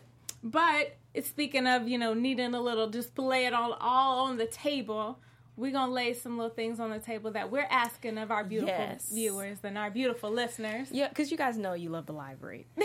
but 0.43 0.97
it's 1.15 1.29
speaking 1.29 1.67
of, 1.67 1.89
you 1.89 1.99
know, 1.99 2.15
needing 2.15 2.55
a 2.55 2.61
little, 2.61 2.89
just 2.89 3.19
lay 3.19 3.47
it 3.47 3.53
all, 3.53 3.75
all 3.75 4.27
on 4.27 4.37
the 4.37 4.47
table. 4.47 5.19
We're 5.59 5.73
going 5.73 5.89
to 5.89 5.93
lay 5.93 6.15
some 6.15 6.39
little 6.39 6.55
things 6.55 6.79
on 6.79 6.91
the 6.91 7.01
table 7.01 7.33
that 7.33 7.51
we're 7.51 7.67
asking 7.69 8.17
of 8.17 8.31
our 8.31 8.45
beautiful 8.45 8.69
Yes. 8.79 9.09
viewers 9.13 9.59
and 9.65 9.77
our 9.77 9.91
beautiful 9.91 10.31
listeners. 10.31 10.89
Yeah, 10.93 11.09
because 11.09 11.33
you 11.33 11.37
guys 11.37 11.59
know 11.59 11.73
you 11.73 11.91
love 11.91 12.07
the 12.07 12.13
library. 12.13 12.69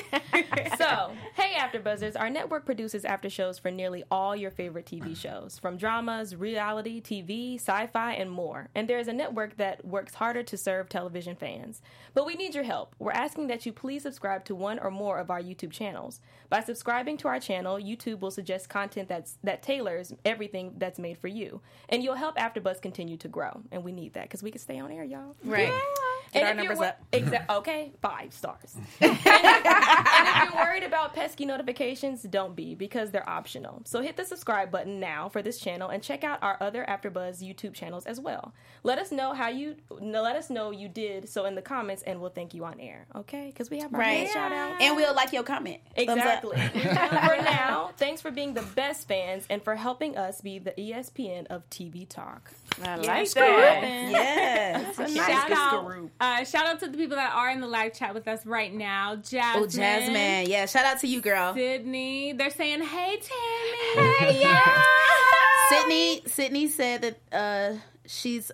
so, 0.79 1.11
hey, 1.35 1.53
After 1.55 1.79
Buzzers, 1.79 2.15
our 2.15 2.31
network 2.31 2.65
produces 2.65 3.05
after 3.05 3.29
shows 3.29 3.59
for 3.59 3.69
nearly 3.69 4.03
all 4.09 4.35
your 4.35 4.49
favorite 4.49 4.87
TV 4.87 5.09
mm. 5.09 5.15
shows, 5.15 5.59
from 5.59 5.77
dramas, 5.77 6.35
reality, 6.35 6.99
TV, 6.99 7.55
sci 7.59 7.85
fi, 7.93 8.13
and 8.13 8.31
more. 8.31 8.69
And 8.73 8.87
there 8.87 8.97
is 8.97 9.07
a 9.07 9.13
network 9.13 9.57
that 9.57 9.85
works 9.85 10.15
harder 10.15 10.41
to 10.41 10.57
serve 10.57 10.89
television 10.89 11.35
fans. 11.35 11.79
But 12.15 12.25
we 12.25 12.33
need 12.33 12.55
your 12.55 12.63
help. 12.63 12.95
We're 12.97 13.11
asking 13.11 13.47
that 13.47 13.67
you 13.67 13.71
please 13.71 14.01
subscribe 14.01 14.45
to 14.45 14.55
one 14.55 14.79
or 14.79 14.89
more 14.89 15.19
of 15.19 15.29
our 15.29 15.41
YouTube 15.41 15.71
channels. 15.71 16.21
By 16.49 16.61
subscribing 16.61 17.17
to 17.17 17.27
our 17.27 17.39
channel, 17.39 17.77
YouTube 17.77 18.21
will 18.21 18.31
suggest 18.31 18.67
content 18.67 19.09
that's, 19.09 19.37
that 19.43 19.61
tailors 19.61 20.11
everything 20.25 20.73
that's 20.77 20.97
made 20.97 21.19
for 21.19 21.27
you. 21.27 21.61
And 21.89 22.03
you'll 22.03 22.15
help 22.15 22.35
AfterBuzz 22.63 22.81
continue 22.81 23.17
to 23.17 23.27
grow. 23.27 23.61
And 23.71 23.83
we 23.83 23.91
need 23.91 24.13
that 24.13 24.23
because 24.23 24.43
we 24.43 24.51
can 24.51 24.59
stay 24.59 24.79
on 24.79 24.91
air, 24.91 25.03
y'all. 25.03 25.35
Right. 25.43 25.71
And 26.35 26.47
our 26.47 26.53
numbers 26.53 26.77
wor- 26.77 26.87
up. 26.87 26.99
Exact. 27.11 27.49
Okay, 27.51 27.91
five 28.01 28.33
stars. 28.33 28.75
and, 29.01 29.11
if, 29.11 29.25
and 29.27 30.27
if 30.27 30.43
you're 30.53 30.63
worried 30.63 30.83
about 30.83 31.13
pesky 31.13 31.45
notifications, 31.45 32.23
don't 32.23 32.55
be 32.55 32.75
because 32.75 33.11
they're 33.11 33.27
optional. 33.29 33.81
So 33.85 34.01
hit 34.01 34.17
the 34.17 34.25
subscribe 34.25 34.71
button 34.71 34.99
now 34.99 35.29
for 35.29 35.41
this 35.41 35.59
channel 35.59 35.89
and 35.89 36.01
check 36.01 36.23
out 36.23 36.39
our 36.41 36.57
other 36.61 36.85
AfterBuzz 36.87 37.41
YouTube 37.43 37.73
channels 37.73 38.05
as 38.05 38.19
well. 38.19 38.53
Let 38.83 38.99
us 38.99 39.11
know 39.11 39.33
how 39.33 39.49
you. 39.49 39.75
No, 40.01 40.21
let 40.21 40.35
us 40.35 40.49
know 40.49 40.71
you 40.71 40.87
did 40.87 41.29
so 41.29 41.45
in 41.45 41.55
the 41.55 41.61
comments, 41.61 42.03
and 42.03 42.19
we'll 42.19 42.29
thank 42.31 42.53
you 42.53 42.65
on 42.65 42.79
air. 42.79 43.05
Okay? 43.15 43.47
Because 43.47 43.69
we 43.69 43.79
have 43.79 43.93
our 43.93 43.99
Right. 43.99 44.29
shout 44.29 44.51
out. 44.51 44.81
And 44.81 44.95
we'll 44.95 45.15
like 45.15 45.31
your 45.33 45.43
comment. 45.43 45.81
Exactly. 45.95 46.57
for 46.73 47.41
now, 47.41 47.91
thanks 47.97 48.21
for 48.21 48.31
being 48.31 48.53
the 48.53 48.61
best 48.75 49.07
fans 49.07 49.45
and 49.49 49.63
for 49.63 49.75
helping 49.75 50.17
us 50.17 50.41
be 50.41 50.59
the 50.59 50.71
ESPN 50.71 51.47
of 51.47 51.69
TV 51.69 52.07
talk. 52.07 52.51
I 52.81 52.99
Yeah, 52.99 53.13
like 53.13 53.27
screw 53.27 53.41
that. 53.43 53.81
Yes. 53.83 54.95
Shout 54.95 55.47
Good 55.47 55.57
out, 55.57 55.83
screw. 55.85 56.09
Uh, 56.23 56.43
shout 56.45 56.65
out 56.65 56.79
to 56.79 56.87
the 56.87 56.97
people 56.97 57.17
that 57.17 57.33
are 57.35 57.49
in 57.51 57.59
the 57.59 57.67
live 57.67 57.93
chat 57.93 58.13
with 58.13 58.27
us 58.27 58.45
right 58.45 58.73
now. 58.73 59.15
Jasmine, 59.17 59.63
Oh, 59.63 59.67
Jasmine. 59.67 60.49
Yeah, 60.49 60.65
shout 60.65 60.85
out 60.85 60.99
to 61.01 61.07
you, 61.07 61.21
girl. 61.21 61.53
Sydney. 61.53 62.33
They're 62.33 62.49
saying, 62.49 62.81
"Hey, 62.81 63.17
Tammy." 63.17 64.15
Hey, 64.19 64.41
yeah. 64.41 64.81
Sydney 65.69 66.21
Sydney 66.25 66.67
said 66.67 67.01
that 67.01 67.19
uh, 67.31 67.77
she's 68.05 68.51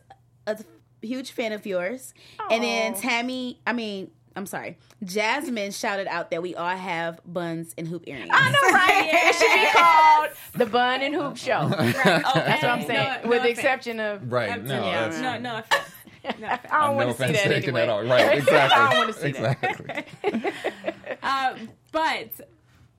a 0.48 0.58
huge 1.02 1.32
fan 1.32 1.52
of 1.54 1.66
yours. 1.66 2.14
And 2.50 2.64
then 2.64 2.94
Tammy, 2.96 3.60
I 3.66 3.74
mean, 3.74 4.12
I'm 4.36 4.46
sorry, 4.46 4.78
Jasmine 5.04 5.72
shouted 5.72 6.08
out 6.08 6.32
that 6.32 6.42
we 6.42 6.56
all 6.56 6.76
have 6.76 7.20
buns 7.26 7.74
and 7.78 7.88
hoop 7.88 8.04
earrings. 8.08 8.30
I 8.32 8.52
know, 8.52 8.60
right? 8.74 9.10
It 9.30 9.36
should 9.36 9.54
be 9.54 9.80
called 9.80 10.30
the 10.54 10.66
Bun 10.66 11.02
and 11.02 11.14
Hoop 11.16 11.36
Show. 11.38 11.60
Oh, 11.64 11.70
that's 11.70 12.62
what 12.64 12.72
I'm 12.72 12.86
saying. 12.86 13.22
No- 13.24 13.30
With 13.30 13.38
no 13.40 13.44
the 13.44 13.52
offense. 13.52 13.58
exception 13.60 14.00
of, 14.00 14.32
Right. 14.32 14.64
No, 14.64 14.86
Yeah. 14.86 15.20
No, 15.22 15.38
no 15.40 15.58
offense. 15.60 15.84
No. 16.40 16.48
I 16.48 16.58
don't 16.88 16.98
no 16.98 17.06
want 17.06 17.18
to 17.18 17.28
see 17.28 17.34
that 17.34 17.52
anyway. 17.52 17.82
at 17.84 17.90
all. 17.90 18.04
Right. 18.04 18.38
Exactly. 18.38 18.78
I 18.82 18.90
don't 18.90 18.98
want 19.00 19.14
to 19.16 19.22
see 19.22 19.32
that. 19.34 19.58
exactly. 19.64 20.54
Uh, 21.24 21.56
but 21.92 22.30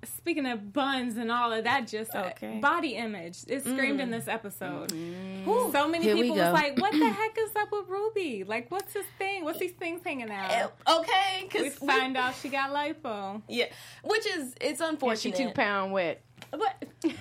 speaking 0.04 0.46
of 0.46 0.72
buns 0.72 1.16
and 1.16 1.30
all 1.30 1.52
of 1.52 1.64
that, 1.64 1.86
just 1.86 2.14
uh, 2.14 2.30
Okay. 2.32 2.58
body 2.60 2.94
image 2.96 3.38
is 3.48 3.62
screamed 3.62 4.00
in 4.00 4.10
this 4.10 4.28
episode. 4.28 4.90
So 4.90 5.88
many 5.88 6.04
Here 6.04 6.14
people 6.14 6.36
was 6.36 6.52
like, 6.52 6.78
"What 6.80 6.92
the 6.92 7.08
heck 7.10 7.36
is 7.38 7.50
up 7.56 7.68
with 7.72 7.88
Ruby? 7.88 8.44
Like, 8.44 8.70
what's 8.70 8.92
his 8.94 9.04
thing? 9.18 9.44
What's 9.44 9.58
these 9.58 9.72
things 9.72 10.00
hanging 10.04 10.30
out?" 10.30 10.72
Okay, 10.88 11.42
because 11.42 11.62
We 11.80 11.86
find 11.86 12.16
out 12.16 12.34
she 12.42 12.48
got 12.48 12.70
lipo. 12.70 13.42
yeah, 13.48 13.66
which 14.04 14.26
is 14.26 14.54
it's 14.60 14.80
She 14.80 14.84
unfortunate. 14.86 15.36
two 15.36 15.50
pound 15.50 15.92
wet. 15.92 16.22
But 16.50 16.84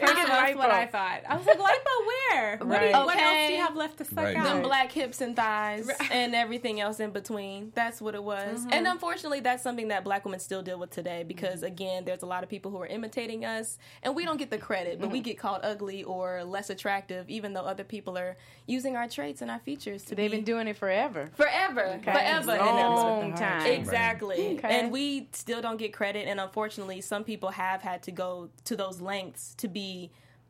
First 0.00 0.12
of 0.12 0.18
all, 0.18 0.26
that's 0.26 0.56
what 0.56 0.70
I 0.70 0.86
thought. 0.86 1.20
I 1.28 1.36
was 1.36 1.46
like, 1.46 1.58
lipo 1.58 2.06
where? 2.06 2.58
What, 2.60 2.80
do 2.80 2.86
you, 2.86 2.92
Right. 2.92 3.04
what 3.04 3.18
else 3.18 3.48
do 3.48 3.52
you 3.54 3.60
have 3.60 3.76
left 3.76 3.98
to 3.98 4.04
suck 4.04 4.16
Right. 4.18 4.36
out? 4.36 4.44
Them 4.44 4.62
black 4.62 4.92
hips 4.92 5.20
and 5.20 5.34
thighs 5.36 5.90
and 6.12 6.34
everything 6.34 6.80
else 6.80 7.00
in 7.00 7.10
between. 7.10 7.72
That's 7.74 8.00
what 8.00 8.14
it 8.14 8.22
was. 8.22 8.60
Mm-hmm. 8.60 8.72
And 8.72 8.86
unfortunately, 8.86 9.40
that's 9.40 9.62
something 9.62 9.88
that 9.88 10.04
black 10.04 10.24
women 10.24 10.40
still 10.40 10.62
deal 10.62 10.78
with 10.78 10.90
today 10.90 11.24
because, 11.26 11.56
mm-hmm. 11.56 11.66
again, 11.66 12.04
there's 12.04 12.22
a 12.22 12.26
lot 12.26 12.42
of 12.42 12.48
people 12.48 12.70
who 12.70 12.80
are 12.80 12.86
imitating 12.86 13.44
us 13.44 13.78
and 14.02 14.14
we 14.14 14.24
don't 14.24 14.36
get 14.36 14.50
the 14.50 14.58
credit, 14.58 15.00
but 15.00 15.10
we 15.10 15.18
mm-hmm. 15.18 15.24
get 15.24 15.38
called 15.38 15.60
ugly 15.62 16.04
or 16.04 16.44
less 16.44 16.70
attractive, 16.70 17.28
even 17.28 17.52
though 17.52 17.62
other 17.64 17.84
people 17.84 18.16
are 18.16 18.36
using 18.66 18.96
our 18.96 19.08
traits 19.08 19.42
and 19.42 19.50
our 19.50 19.58
features 19.58 20.04
to 20.04 20.14
They've 20.14 20.30
be 20.30 20.36
been 20.38 20.44
doing 20.44 20.68
it 20.68 20.76
forever. 20.76 21.28
forever, 21.34 21.98
forever. 22.04 22.52
And 22.52 22.70
Long 22.70 23.32
heart. 23.32 23.36
time. 23.36 23.66
Exactly. 23.66 24.58
Okay. 24.58 24.80
And 24.80 24.92
we 24.92 25.28
still 25.32 25.60
don't 25.60 25.76
get 25.76 25.92
credit. 25.92 26.28
And 26.28 26.40
unfortunately, 26.40 27.00
some 27.00 27.24
people 27.24 27.50
have 27.50 27.82
had 27.82 28.02
to 28.04 28.12
go 28.12 28.50
to 28.64 28.76
those 28.76 29.00
lengths 29.00 29.54
to 29.58 29.68
be 29.68 29.89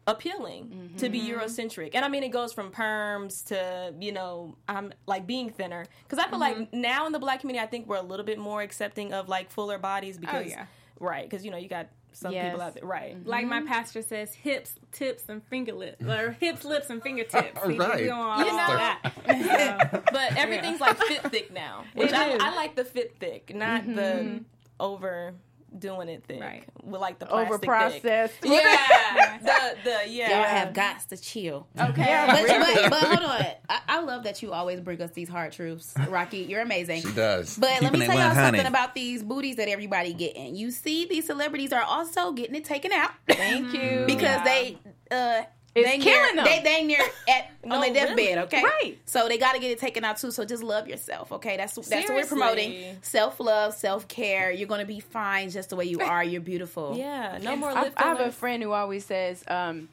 appealing, 0.07 0.93
to 0.99 1.09
be 1.09 1.21
Eurocentric. 1.21 1.91
And 1.95 2.05
I 2.05 2.09
mean, 2.09 2.23
it 2.23 2.31
goes 2.31 2.53
from 2.53 2.71
perms 2.73 3.45
to, 3.47 3.95
you 4.01 4.13
know, 4.13 4.57
I'm 4.69 4.93
like 5.07 5.27
being 5.27 5.51
thinner. 5.51 5.85
Because 6.09 6.19
I 6.25 6.29
feel 6.29 6.41
like 6.41 6.73
now 6.73 7.07
in 7.07 7.13
the 7.13 7.19
black 7.19 7.41
community, 7.41 7.63
I 7.63 7.69
think 7.69 7.87
we're 7.87 7.97
a 7.97 8.03
little 8.03 8.27
bit 8.27 8.39
more 8.39 8.63
accepting 8.63 9.13
of 9.13 9.29
like 9.29 9.51
fuller 9.51 9.79
bodies 9.79 10.19
because, 10.19 10.49
yeah. 10.49 10.67
right. 10.99 11.29
Because, 11.29 11.45
you 11.45 11.51
know, 11.51 11.59
you 11.59 11.69
got 11.69 11.89
some 12.13 12.33
Yes. 12.33 12.47
people 12.47 12.61
out 12.63 12.75
there. 12.75 12.85
Right. 12.85 13.25
Like 13.25 13.47
my 13.47 13.61
pastor 13.63 14.03
says, 14.03 14.35
hips, 14.35 14.75
tips, 14.91 15.29
and 15.29 15.45
finger 15.45 15.75
lips, 15.75 16.03
or 16.09 16.33
hips, 16.41 16.65
lips, 16.65 16.91
and 16.91 17.01
fingertips. 17.03 17.61
Right. 17.65 17.69
We 17.69 17.77
don't 18.07 18.39
You 18.41 18.47
know- 18.47 18.57
that. 18.57 19.13
But 20.13 20.37
everything's 20.37 20.81
like 20.81 20.97
fit 20.99 21.23
thick 21.31 21.53
now, 21.53 21.85
which 21.95 22.13
I. 22.13 22.37
I 22.41 22.55
like 22.57 22.75
the 22.75 22.85
fit 22.85 23.17
thick, 23.21 23.55
not 23.55 23.87
the 23.87 24.41
over 24.81 25.35
doing 25.79 26.09
it 26.09 26.25
thick. 26.27 26.41
Right. 26.41 26.65
With 26.83 27.01
like 27.01 27.19
the 27.19 27.31
Over 27.31 27.59
plastic 27.59 28.03
thick. 28.03 28.33
Yeah, 28.45 29.39
the 29.43 29.77
the 29.85 30.11
yeah. 30.11 30.31
Y'all 30.31 30.49
have 30.49 30.75
got 30.75 31.01
to 31.09 31.17
chill. 31.17 31.67
okay. 31.79 32.27
But, 32.27 32.47
but, 32.47 32.91
but 32.91 33.03
hold 33.03 33.31
on. 33.31 33.45
I, 33.69 33.81
I 33.89 34.01
love 34.01 34.25
that 34.25 34.43
you 34.43 34.53
always 34.53 34.81
bring 34.81 35.01
us 35.03 35.11
these 35.13 35.29
hard 35.29 35.53
truths. 35.53 35.95
Rocky, 36.09 36.39
you're 36.39 36.63
amazing. 36.63 37.03
She 37.03 37.13
does. 37.13 37.57
But 37.57 37.83
let 37.83 37.93
me 37.93 38.01
tell 38.01 38.15
y'all 38.15 38.29
100. 38.29 38.47
something 38.47 38.67
about 38.67 38.95
these 38.95 39.23
booties 39.23 39.57
that 39.57 39.69
everybody 39.69 40.13
getting. 40.13 40.55
You 40.57 40.71
see, 40.71 41.07
these 41.07 41.27
celebrities 41.27 41.73
are 41.73 41.83
also 41.83 42.33
getting 42.33 42.55
it 42.57 42.65
taken 42.65 42.93
out 42.93 43.13
Thank 43.29 43.73
you. 43.73 44.05
because 44.07 44.43
they 44.45 44.79
uh 45.11 45.43
It's 45.75 45.89
they 45.89 45.99
killing 45.99 46.35
near, 46.35 46.45
them. 46.45 46.45
They 46.45 46.63
they 46.65 46.85
near 46.85 46.99
at 47.29 47.51
on 47.65 47.69
No, 47.71 47.81
their 47.81 47.93
deathbed. 47.95 48.17
really. 48.17 48.39
Okay, 48.39 48.63
Right. 48.63 48.99
So 49.07 49.29
they 49.29 49.39
got 49.39 49.53
to 49.53 49.61
get 49.61 49.71
it 49.71 49.79
taken 49.79 50.05
out 50.05 50.17
too. 50.19 50.31
So 50.33 50.45
just 50.45 50.63
love 50.65 50.89
yourself. 50.89 51.31
Okay, 51.31 51.57
that's 51.57 51.75
that's 51.89 52.09
what 52.09 52.17
we're 52.17 52.27
promoting. 52.27 52.99
Self 53.03 53.39
love, 53.39 53.75
self 53.75 54.09
care. 54.09 54.51
You're 54.51 54.67
gonna 54.69 54.85
be 54.85 54.99
fine 55.01 55.49
just 55.51 55.71
the 55.71 55.77
way 55.77 55.85
you 55.85 56.01
are. 56.01 56.25
You're 56.25 56.41
beautiful. 56.41 56.97
Yeah, 56.97 57.39
no 57.41 57.55
more 57.57 57.71
I, 57.71 57.93
I 57.97 58.03
have 58.03 58.21
a 58.21 58.33
friend 58.33 58.63
who 58.63 58.73
always 58.73 59.05
says, 59.05 59.45
um, 59.49 59.89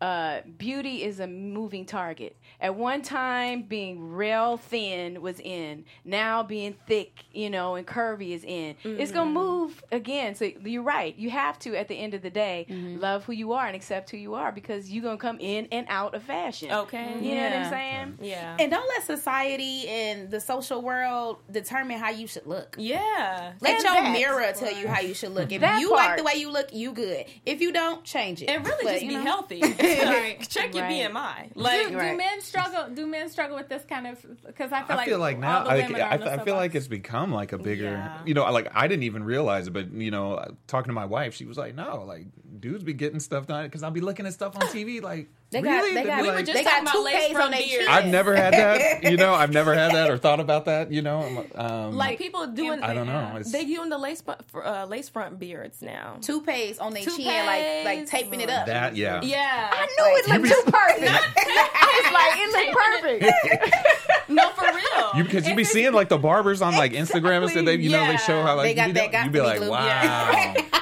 uh, 0.00 0.40
"Beauty 0.58 1.04
is 1.04 1.20
a 1.20 1.26
moving 1.28 1.84
target." 1.86 2.36
At 2.60 2.74
one 2.76 3.02
time, 3.02 3.62
being 3.62 4.12
real 4.12 4.56
thin 4.56 5.22
was 5.22 5.40
in. 5.40 5.84
Now, 6.04 6.42
being 6.42 6.74
thick, 6.86 7.24
you 7.32 7.48
know, 7.50 7.74
and 7.74 7.86
curvy 7.86 8.30
is 8.32 8.44
in. 8.44 8.76
It's 8.84 9.12
gonna 9.12 9.26
mm-hmm. 9.26 9.34
move 9.34 9.84
again. 9.92 10.34
So 10.34 10.44
you're 10.44 10.82
right. 10.82 11.16
You 11.16 11.30
have 11.30 11.58
to, 11.60 11.74
at 11.76 11.88
the 11.88 11.94
end 11.94 12.14
of 12.14 12.22
the 12.22 12.30
day, 12.30 12.66
mm-hmm. 12.68 13.00
love 13.00 13.24
who 13.24 13.32
you 13.32 13.52
are 13.52 13.66
and 13.66 13.74
accept 13.74 14.10
who 14.10 14.16
you 14.16 14.34
are 14.34 14.52
because 14.52 14.90
you're 14.90 15.02
gonna 15.02 15.16
come 15.16 15.38
in 15.40 15.68
and 15.72 15.86
out 15.88 16.14
of 16.14 16.22
fashion. 16.22 16.70
Okay. 16.70 17.14
You 17.20 17.34
know 17.34 17.42
what 17.42 17.50
Yeah. 17.52 17.62
I'm 17.64 17.70
saying? 17.70 18.18
Yeah. 18.20 18.56
And 18.60 18.70
don't 18.70 18.88
let 18.88 19.04
society 19.04 19.88
and 19.88 20.30
the 20.30 20.40
social 20.40 20.82
world 20.82 21.38
determine 21.50 21.98
how 21.98 22.10
you 22.10 22.26
should 22.26 22.46
look. 22.46 22.76
yeah. 22.78 23.52
Let 23.60 23.74
And 23.76 23.84
your 23.84 23.92
that. 23.94 24.12
mirror 24.12 24.52
tell 24.54 24.72
you 24.72 24.86
how 24.88 25.00
you 25.00 25.14
should 25.14 25.32
look. 25.32 25.50
If 25.52 25.60
That 25.62 25.80
you 25.80 25.90
like 25.90 26.16
the 26.18 26.24
way 26.24 26.34
you 26.36 26.50
look, 26.50 26.72
you 26.72 26.92
good. 26.92 27.24
If 27.46 27.60
you 27.60 27.72
don't, 27.72 28.04
change 28.04 28.42
it. 28.42 28.46
And 28.50 28.66
really 28.66 28.84
But, 28.84 28.92
just 28.92 29.08
be 29.08 29.14
know, 29.14 29.22
healthy. 29.22 29.60
Right. 30.10 30.46
Check 30.48 30.74
your 30.74 30.84
Right. 30.84 31.10
BMI. 31.12 31.52
Like 31.54 31.88
do, 31.88 31.96
Right. 31.96 32.10
do 32.12 32.16
men 32.16 32.40
struggle? 32.50 32.94
Do 32.94 33.06
men 33.06 33.28
struggle 33.30 33.56
with 33.56 33.68
this 33.68 33.84
kind 33.88 34.06
of? 34.06 34.24
Because 34.46 34.72
I 34.72 34.82
feel 34.82 34.92
I 34.92 34.96
like 34.96 35.08
feel 35.08 35.18
like 35.18 35.36
all 35.36 35.40
now 35.40 35.64
the 35.64 35.70
I, 35.70 35.76
women 35.76 36.00
are 36.00 36.04
I, 36.04 36.12
on 36.14 36.20
the 36.20 36.32
I 36.32 36.44
feel 36.44 36.56
like 36.56 36.74
it's 36.74 36.88
become 36.88 37.32
like 37.32 37.52
a 37.52 37.58
bigger 37.58 37.84
Yeah. 37.84 38.18
you 38.26 38.34
know 38.34 38.44
like 38.50 38.68
I 38.74 38.86
didn't 38.88 39.04
even 39.04 39.24
realize 39.24 39.66
it 39.68 39.72
but 39.72 39.92
you 39.92 40.10
know 40.10 40.44
talking 40.66 40.88
to 40.88 40.94
my 40.94 41.06
wife 41.06 41.34
she 41.34 41.44
was 41.46 41.56
like 41.56 41.74
no 41.74 42.04
like 42.06 42.26
dudes 42.60 42.84
be 42.84 42.92
getting 42.92 43.20
stuff 43.20 43.46
done 43.46 43.64
because 43.64 43.82
I'll 43.82 43.90
be 43.90 44.00
looking 44.00 44.26
at 44.26 44.32
stuff 44.34 44.54
on 44.56 44.62
TV 44.62 45.00
like 45.02 45.28
They 45.50 45.62
got, 45.62 45.70
really 45.82 45.94
they 45.94 46.02
They'd 46.02 46.06
got, 46.06 46.22
We 46.22 46.28
were 46.30 46.42
just 46.42 46.52
they 46.52 46.62
got 46.62 46.70
talking 46.70 46.88
about 46.88 47.02
lace 47.04 47.14
toothpaste 47.14 47.32
front 47.34 47.44
on 47.46 47.50
their 47.50 47.60
beards. 47.68 47.86
I've 47.88 48.06
never 48.06 48.36
had 48.36 48.52
that 48.54 49.02
you 49.04 49.16
know 49.16 49.34
I've 49.34 49.52
never 49.52 49.74
had 49.74 49.92
that 49.92 50.08
or 50.10 50.16
thought 50.24 50.38
about 50.40 50.66
that 50.66 50.92
you 50.92 51.02
know 51.02 51.44
um, 51.56 51.96
like 51.96 52.18
people 52.18 52.46
doing 52.46 52.80
I 52.82 52.94
don't 52.94 53.06
know 53.06 53.34
it's, 53.36 53.50
they 53.50 53.64
doing 53.64 53.88
the 53.90 53.98
lace 53.98 54.20
front, 54.22 54.40
uh, 54.54 54.86
lace 54.88 55.08
front 55.08 55.38
beards 55.40 55.82
now. 55.82 56.18
toothpaste 56.20 56.80
on 56.80 56.92
their 56.92 57.02
chin, 57.02 57.24
like 57.46 57.84
like 57.84 58.06
taping 58.06 58.40
it 58.40 58.48
up. 58.50 58.66
that 58.66 58.94
yeah 58.96 59.20
Yeah. 59.22 59.70
I 59.72 59.86
knew 59.86 60.16
it 60.16 60.28
looked 60.28 60.46
too 60.46 60.70
perfect. 60.70 61.36
it's 61.36 62.12
like 62.12 62.36
it 62.36 63.20
looked 63.20 63.30
perfect. 63.60 63.76
No, 64.30 64.48
for 64.50 64.62
real. 64.64 65.10
you 65.16 65.24
because 65.24 65.48
you 65.48 65.56
be 65.56 65.64
seeing 65.64 65.92
like 65.92 66.08
the 66.08 66.16
barbers 66.18 66.62
on 66.62 66.74
like 66.76 66.92
Instagram 66.92 67.42
and 67.42 67.50
stuff 67.50 67.64
they 67.64 67.74
you 67.74 67.90
know 67.90 68.06
they 68.06 68.16
show 68.16 68.42
how 68.42 68.54
like 68.54 68.66
They 68.68 68.74
got 68.74 68.86
you, 68.88 68.92
that 68.94 69.06
know, 69.06 69.12
got 69.12 69.24
you 69.24 69.30
be 69.32 69.38
be 69.40 69.44
like 69.44 69.60
wow 69.60 70.28
I 70.30 70.52
think 70.54 70.66
it's 70.72 70.79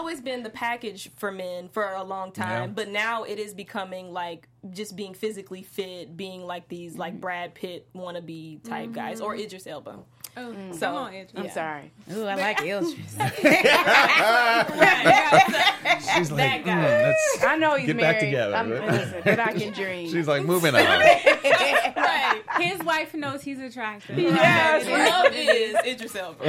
always 0.00 0.22
been 0.22 0.42
the 0.42 0.50
package 0.50 1.10
for 1.16 1.30
men 1.30 1.68
for 1.68 1.92
a 1.92 2.02
long 2.02 2.32
time, 2.32 2.70
Yeah. 2.70 2.74
but 2.74 2.88
now 2.88 3.24
it 3.24 3.38
is 3.38 3.52
becoming 3.52 4.14
like 4.14 4.48
just 4.70 4.96
being 4.96 5.12
physically 5.12 5.62
fit, 5.62 6.16
being 6.16 6.46
like 6.46 6.68
these 6.68 6.96
like 6.96 7.12
mm-hmm. 7.12 7.20
Brad 7.20 7.54
Pitt 7.54 7.86
wannabe 7.94 8.62
type 8.64 8.86
mm-hmm. 8.86 8.94
guys 8.94 9.20
or 9.20 9.34
Idris 9.34 9.66
Elba. 9.66 9.98
Oh, 10.36 10.54
So, 10.72 10.78
come 10.86 10.94
on, 10.96 11.12
Idris. 11.14 11.32
I'm 11.36 11.44
Yeah. 11.44 11.52
sorry. 11.52 11.92
Ooh, 12.12 12.24
I 12.24 12.34
like 12.36 12.60
Idris. 12.62 12.94
she's 16.14 16.30
like 16.32 16.64
guy. 16.64 16.72
mm, 16.72 17.02
let's 17.02 17.44
I 17.44 17.56
know 17.56 17.74
he's 17.76 17.86
Get 17.86 17.96
married. 17.96 18.12
back 18.14 18.20
together. 18.20 18.54
I'm, 18.54 18.70
listen, 18.70 19.20
but 19.24 19.40
I 19.40 19.52
can 19.52 19.72
dream. 19.72 20.10
she's 20.10 20.26
like 20.28 20.44
moving 20.44 20.74
on 20.74 20.84
Right. 20.84 22.42
His 22.60 22.80
wife 22.84 23.14
knows 23.14 23.42
he's 23.42 23.58
attractive. 23.60 24.18
Yes. 24.18 24.86
Love 24.86 25.32
is 25.34 25.74
Idris 25.86 26.14
Elba. 26.16 26.44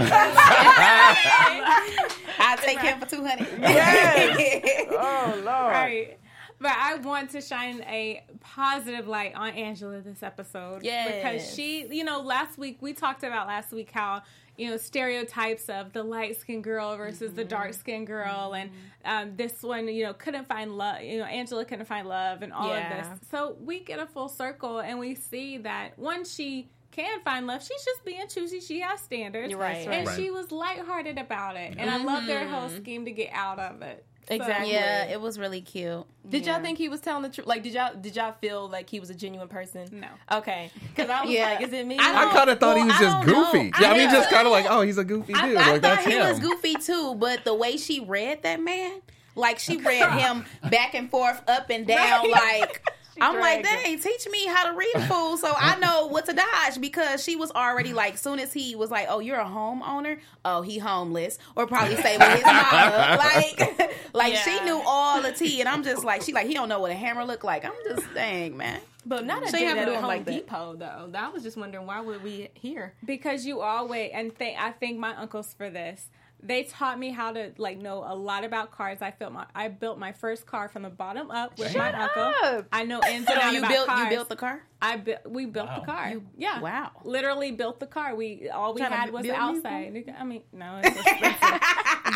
I'll 2.40 2.58
take 2.58 2.80
him 2.80 3.00
for 3.00 3.06
two 3.08 3.24
hundred. 3.26 3.48
Yes. 3.60 4.88
oh 4.92 5.34
Lord. 5.38 5.46
Right. 5.48 6.18
But 6.62 6.74
I 6.78 6.96
want 6.98 7.32
to 7.32 7.42
shine 7.42 7.82
a 7.88 8.24
positive 8.40 9.08
light 9.08 9.34
on 9.34 9.50
Angela 9.50 10.00
this 10.02 10.22
episode. 10.22 10.84
Yes. 10.84 11.16
Because 11.16 11.56
she, 11.56 11.88
you 11.88 12.04
know, 12.04 12.22
last 12.22 12.60
week, 12.60 12.78
we 12.82 12.94
talked 12.94 13.24
about 13.24 13.48
last 13.48 13.72
week 13.72 13.90
how, 13.92 14.22
you 14.58 14.70
know, 14.70 14.78
stereotypes 14.78 15.70
of 15.70 15.92
the 15.92 16.04
light 16.04 16.40
skinned 16.40 16.64
girl 16.64 16.96
versus 16.98 17.34
the 17.34 17.42
mm-hmm. 17.42 17.50
dark 17.50 17.74
skinned 17.74 18.06
girl. 18.06 18.54
And 18.54 18.70
mm-hmm. 18.70 19.30
um, 19.30 19.36
this 19.36 19.64
one, 19.64 19.88
you 19.88 20.04
know, 20.04 20.14
couldn't 20.14 20.48
find 20.48 20.78
love. 20.78 21.02
You 21.02 21.18
know, 21.18 21.26
Angela 21.26 21.66
couldn't 21.66 21.88
find 21.88 22.08
love 22.08 22.44
and 22.44 22.54
all 22.54 22.68
Yeah. 22.68 23.12
of 23.12 23.20
this. 23.20 23.30
So 23.32 23.58
we 23.60 23.80
get 23.80 24.00
a 24.00 24.06
full 24.06 24.30
circle 24.30 24.82
and 24.82 25.00
we 25.00 25.16
see 25.16 25.58
that 25.60 25.98
once 25.98 26.32
she 26.32 26.70
can 26.92 27.22
find 27.22 27.48
love. 27.48 27.64
She's 27.64 27.84
just 27.84 28.06
being 28.06 28.28
choosy. 28.28 28.60
She 28.60 28.82
has 28.82 29.00
standards, 29.00 29.50
You're 29.50 29.60
right. 29.60 29.88
And 29.88 30.08
Right. 30.08 30.16
she 30.16 30.30
was 30.30 30.52
lighthearted 30.52 31.18
about 31.18 31.56
it, 31.56 31.76
and 31.78 31.90
I 31.90 31.98
love 31.98 32.26
their 32.26 32.48
whole 32.48 32.68
mm-hmm. 32.68 32.82
scheme 32.82 33.06
to 33.06 33.12
get 33.12 33.30
out 33.32 33.60
of 33.60 33.82
it. 33.82 34.06
So- 34.28 34.36
Exactly. 34.36 34.72
Yeah, 34.74 35.06
it 35.06 35.20
was 35.20 35.38
really 35.40 35.62
cute. 35.62 36.06
Did 36.30 36.46
Yeah. 36.46 36.54
y'all 36.54 36.62
think 36.64 36.78
he 36.78 36.88
was 36.90 37.02
telling 37.02 37.24
the 37.24 37.30
truth? 37.30 37.48
Like, 37.48 37.64
did 37.64 37.74
y'all 37.74 37.94
did 38.00 38.16
y'all 38.16 38.34
feel 38.40 38.70
like 38.70 38.90
he 38.90 39.00
was 39.00 39.10
a 39.10 39.16
genuine 39.16 39.48
person? 39.50 39.90
No. 39.92 40.38
Okay, 40.38 40.72
because 40.96 41.10
I 41.10 41.22
was 41.24 41.32
Yeah. 41.34 41.46
like, 41.54 41.62
is 41.62 41.74
it 41.74 41.86
me? 41.86 41.98
I 42.00 42.28
I 42.30 42.32
kind 42.34 42.50
of 42.50 42.60
thought 42.60 42.78
he 42.78 42.84
was 42.84 42.94
just 42.98 43.26
don't 43.26 43.28
know. 43.28 43.52
goofy. 43.52 43.72
Yeah, 43.82 43.92
I 43.92 43.98
mean, 43.98 44.10
just 44.10 44.30
kind 44.30 44.46
of 44.46 44.52
like, 44.52 44.66
oh, 44.70 44.82
he's 44.82 44.98
a 45.00 45.04
goofy 45.04 45.34
I, 45.34 45.48
dude. 45.48 45.58
I 45.58 45.72
like 45.72 45.82
thought 45.82 45.82
that's 45.82 46.06
he 46.06 46.12
him. 46.14 46.30
was 46.30 46.40
goofy 46.40 46.76
too, 46.76 47.16
but 47.16 47.44
the 47.44 47.54
way 47.56 47.78
she 47.78 48.00
read 48.00 48.44
that 48.44 48.62
man, 48.62 49.02
like 49.36 49.60
she 49.60 49.78
read 49.82 50.10
him 50.12 50.46
back 50.70 50.94
and 50.94 51.10
forth, 51.10 51.42
up 51.50 51.70
and 51.70 51.86
down, 51.88 52.30
like. 52.32 52.88
I'm 53.20 53.40
like, 53.40 53.62
dragged 53.62 53.84
dang, 53.86 54.00
teach 54.00 54.28
me 54.32 54.48
how 54.48 54.72
to 54.72 54.76
read 54.76 54.94
a 54.96 55.02
fool 55.06 55.36
so 55.38 55.54
I 55.56 55.78
know 55.78 56.08
what 56.08 56.26
to 56.28 56.34
dodge 56.34 56.80
because 56.80 57.22
she 57.22 57.36
was 57.36 57.52
already 57.52 57.94
like, 57.94 58.18
soon 58.18 58.40
as 58.40 58.52
he 58.54 58.74
was 58.76 58.90
like, 58.90 59.08
oh, 59.10 59.20
you're 59.20 59.38
a 59.38 59.46
homeowner? 59.46 60.18
Oh, 60.46 60.62
he 60.64 60.80
homeless. 60.80 61.38
Or 61.56 61.68
probably 61.68 61.98
say 61.98 62.18
with 62.18 62.28
his 62.36 62.46
mama. 62.46 63.18
Like, 63.20 63.78
like 64.14 64.36
she 64.36 64.60
knew 64.62 64.82
all 64.86 65.22
the 65.22 65.32
tea. 65.32 65.60
And 65.60 65.70
I'm 65.70 65.84
just 65.84 66.04
like, 66.12 66.22
she 66.22 66.34
like, 66.34 66.48
he 66.48 66.54
don't 66.54 66.70
know 66.70 66.80
what 66.80 66.92
a 66.92 66.96
hammer 66.96 67.24
look 67.26 67.44
like. 67.44 67.66
I'm 67.66 67.74
just, 67.88 68.14
dang, 68.14 68.58
man. 68.58 68.82
but 69.06 69.26
not 69.26 69.44
a 69.44 69.50
So 69.50 69.58
you 69.58 69.64
date 69.64 69.68
have 69.70 69.76
to 69.78 69.82
at 69.82 69.86
do 69.86 69.92
a 69.94 69.96
Home 69.96 70.08
like 70.08 70.26
that. 70.26 70.32
Depot 70.32 70.76
though. 70.76 71.10
I 71.14 71.30
was 71.30 71.44
just 71.44 71.58
wondering 71.58 71.86
why 71.88 72.02
would 72.02 72.24
we 72.24 72.50
here? 72.54 72.94
because 73.06 73.46
you 73.46 73.62
always 73.62 74.12
and 74.14 74.38
th- 74.38 74.58
I 74.60 74.72
thank 74.72 74.98
my 75.00 75.16
uncles 75.16 75.54
for 75.54 75.70
this. 75.70 76.08
They 76.44 76.64
taught 76.64 76.98
me 76.98 77.12
how 77.12 77.32
to 77.34 77.52
like 77.58 77.78
know 77.78 78.04
a 78.06 78.16
lot 78.16 78.44
about 78.44 78.72
cars. 78.72 78.98
I 79.02 79.12
built 79.12 79.32
my 79.34 79.46
I 79.54 79.68
built 79.68 80.00
my 80.00 80.12
first 80.12 80.46
car 80.46 80.70
from 80.70 80.84
the 80.84 80.90
bottom 80.90 81.30
up 81.32 81.58
with 81.60 81.76
my 81.76 81.92
uncle. 81.94 82.66
I 82.72 82.84
know 82.84 83.02
ins 83.08 83.28
and 83.28 83.38
outs 83.40 83.54
you 83.54 83.60
about 83.60 83.70
built, 83.72 83.88
cars. 83.88 84.04
you 84.04 84.10
built 84.10 84.30
the 84.30 84.36
car? 84.36 84.62
I 84.82 84.98
bu- 84.98 85.16
we 85.28 85.46
built 85.46 85.68
Wow. 85.68 85.80
the 85.80 85.86
car. 85.86 86.10
You- 86.10 86.26
yeah. 86.38 86.60
wow. 86.60 86.92
Literally 87.04 87.52
built 87.52 87.80
the 87.80 87.86
car. 87.86 88.16
We 88.16 88.50
all 88.50 88.74
we 88.74 88.82
Trying 88.82 88.92
had 88.94 89.12
was 89.12 89.22
the 89.22 89.30
build 89.30 89.40
outside. 89.58 90.06
I 90.20 90.24
mean, 90.24 90.42
no, 90.52 90.82
it's 90.84 90.96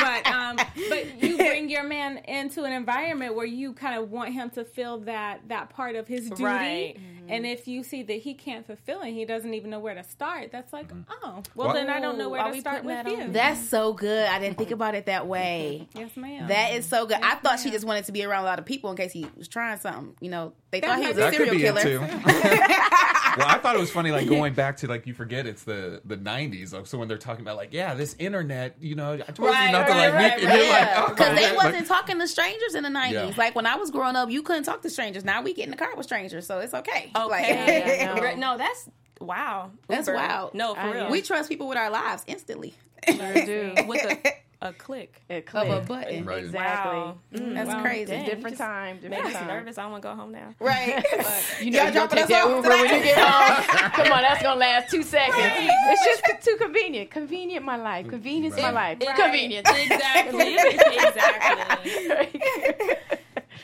but 0.01 0.27
um, 0.27 0.55
but 0.89 1.21
you 1.23 1.37
bring 1.45 1.69
your 1.69 1.83
man 1.83 2.17
into 2.19 2.63
an 2.63 2.73
environment 2.73 3.35
where 3.35 3.45
you 3.45 3.73
kind 3.73 3.95
of 4.01 4.09
want 4.11 4.33
him 4.33 4.49
to 4.51 4.63
feel 4.65 4.99
that 5.01 5.41
that 5.49 5.69
part 5.69 5.95
of 5.95 6.07
his 6.07 6.29
duty. 6.29 6.43
Right. 6.43 6.97
And 7.27 7.43
if 7.43 7.67
you 7.67 7.81
see 7.81 8.03
that 8.03 8.19
he 8.19 8.35
can't 8.35 8.67
fulfill 8.67 9.01
it, 9.01 9.11
he 9.11 9.25
doesn't 9.25 9.51
even 9.55 9.71
know 9.71 9.79
where 9.79 9.95
to 9.95 10.03
start. 10.03 10.51
That's 10.51 10.71
like, 10.71 10.91
oh, 11.09 11.41
well, 11.55 11.67
Well- 11.67 11.73
then 11.73 11.89
I 11.89 11.99
don't 11.99 12.19
know 12.19 12.29
where 12.29 12.41
Are 12.41 12.51
to 12.53 12.59
start 12.59 12.83
with 12.83 13.07
you. 13.07 13.31
That's 13.31 13.67
so 13.67 13.93
good. 13.93 14.14
I 14.17 14.39
didn't 14.39 14.57
think 14.57 14.71
about 14.71 14.95
it 14.95 15.05
that 15.07 15.27
way. 15.27 15.87
yes, 15.93 16.15
ma'am. 16.15 16.47
That 16.47 16.73
is 16.73 16.85
so 16.85 17.05
good. 17.05 17.17
I 17.21 17.35
thought 17.35 17.59
she 17.59 17.71
just 17.71 17.85
wanted 17.85 18.05
to 18.05 18.11
be 18.11 18.23
around 18.23 18.43
a 18.43 18.45
lot 18.45 18.59
of 18.59 18.65
people 18.65 18.89
in 18.91 18.97
case 18.97 19.11
he 19.11 19.27
was 19.37 19.47
trying 19.47 19.79
something. 19.79 20.15
You 20.21 20.29
know, 20.29 20.53
they 20.71 20.79
That 20.79 20.87
thought 20.87 20.99
he 20.99 21.07
was 21.07 21.17
a 21.17 21.19
that 21.21 21.33
could 21.33 21.47
serial 21.49 21.55
be 21.55 21.61
killer. 21.61 21.79
it 21.81 21.83
too. 21.83 21.99
well, 23.37 23.47
I 23.47 23.59
thought 23.61 23.75
it 23.75 23.79
was 23.79 23.91
funny, 23.91 24.11
like 24.11 24.27
going 24.27 24.53
back 24.55 24.77
to 24.77 24.87
like 24.87 25.05
you 25.07 25.13
forget 25.13 25.45
it's 25.45 25.63
the 25.63 26.01
the 26.05 26.17
'90s. 26.17 26.73
Like, 26.73 26.87
so 26.87 26.97
when 26.97 27.07
they're 27.07 27.17
talking 27.17 27.41
about 27.41 27.57
like, 27.57 27.73
yeah, 27.73 27.93
this 27.93 28.15
internet, 28.19 28.75
you 28.79 28.95
know, 28.95 29.13
I 29.13 29.31
told 29.31 29.49
Right, 29.49 29.65
you 29.67 29.71
not 29.71 29.87
to 29.87 29.91
right, 29.93 30.05
like 30.09 30.13
right, 30.13 30.21
make. 30.37 30.43
And 30.43 30.59
you're 30.59 30.69
like, 30.69 30.81
Yeah, 30.81 31.05
oh, 31.05 31.09
because 31.09 31.37
they 31.39 31.55
wasn't 31.55 31.75
Like, 31.75 31.87
talking 31.87 32.19
to 32.19 32.27
strangers 32.27 32.75
in 32.75 32.83
the 32.83 32.89
nineties. 32.89 33.31
Yeah. 33.31 33.43
Like 33.43 33.55
when 33.55 33.65
I 33.65 33.75
was 33.75 33.91
growing 33.91 34.15
up, 34.15 34.29
you 34.29 34.41
couldn't 34.41 34.63
talk 34.63 34.81
to 34.83 34.89
strangers. 34.89 35.25
Now 35.25 35.41
we 35.41 35.53
get 35.53 35.65
in 35.65 35.71
the 35.71 35.77
car 35.77 35.95
with 35.95 36.05
strangers, 36.05 36.45
so 36.47 36.59
it's 36.59 36.73
okay. 36.73 37.11
Okay, 37.15 38.05
I 38.09 38.13
know. 38.15 38.21
Right, 38.21 38.37
no, 38.45 38.57
that's 38.57 38.89
wow. 39.19 39.71
That's 39.87 40.07
Uber. 40.07 40.17
wild. 40.17 40.53
No, 40.53 40.73
for 40.75 40.79
I- 40.81 40.91
real. 40.93 41.09
we 41.11 41.21
trust 41.21 41.49
people 41.49 41.67
with 41.67 41.77
our 41.77 41.89
lives 41.89 42.23
instantly. 42.27 42.73
Sure 43.07 43.33
do. 43.45 43.73
with 43.87 44.03
a 44.03 44.33
a 44.61 44.73
click. 44.73 45.21
A 45.29 45.43
Of 45.53 45.69
a 45.69 45.81
button. 45.85 46.25
Right. 46.25 46.43
Exactly. 46.45 46.93
Wow. 46.97 47.17
Mm, 47.33 47.39
mm, 47.39 47.53
that's 47.53 47.69
Wow. 47.69 47.81
crazy. 47.81 48.11
Dang. 48.13 48.25
Different 48.25 48.57
just 48.57 48.61
time. 48.61 48.95
Made 48.95 49.01
Different 49.09 49.27
me 49.27 49.33
time. 49.33 49.47
nervous. 49.47 49.77
I 49.77 49.85
want 49.85 50.01
to 50.01 50.09
go 50.09 50.15
home 50.15 50.31
now. 50.31 50.55
Right. 50.59 51.03
You 51.61 51.71
know 51.71 51.83
Y'all 51.83 51.93
you're 51.93 52.07
take 52.07 52.27
that 52.27 52.45
off 52.45 52.65
Uber 52.65 52.69
when 52.69 52.85
you 52.85 53.03
get 53.03 53.17
home. 53.17 53.91
Come 53.91 54.11
on, 54.13 54.21
that's 54.23 54.41
gonna 54.41 54.59
last 54.59 54.89
two 54.89 55.03
seconds. 55.03 55.35
It's 55.37 56.05
just 56.23 56.43
too 56.45 56.55
convenient. 56.59 57.11
Convenient, 57.11 57.65
my 57.65 57.75
life. 57.75 58.07
Convenience, 58.07 58.55
my 58.57 58.71
life. 58.71 58.97
Right. 59.05 59.15
Convenient. 59.15 59.67
Exactly. 59.69 60.55
exactly. 60.55 62.41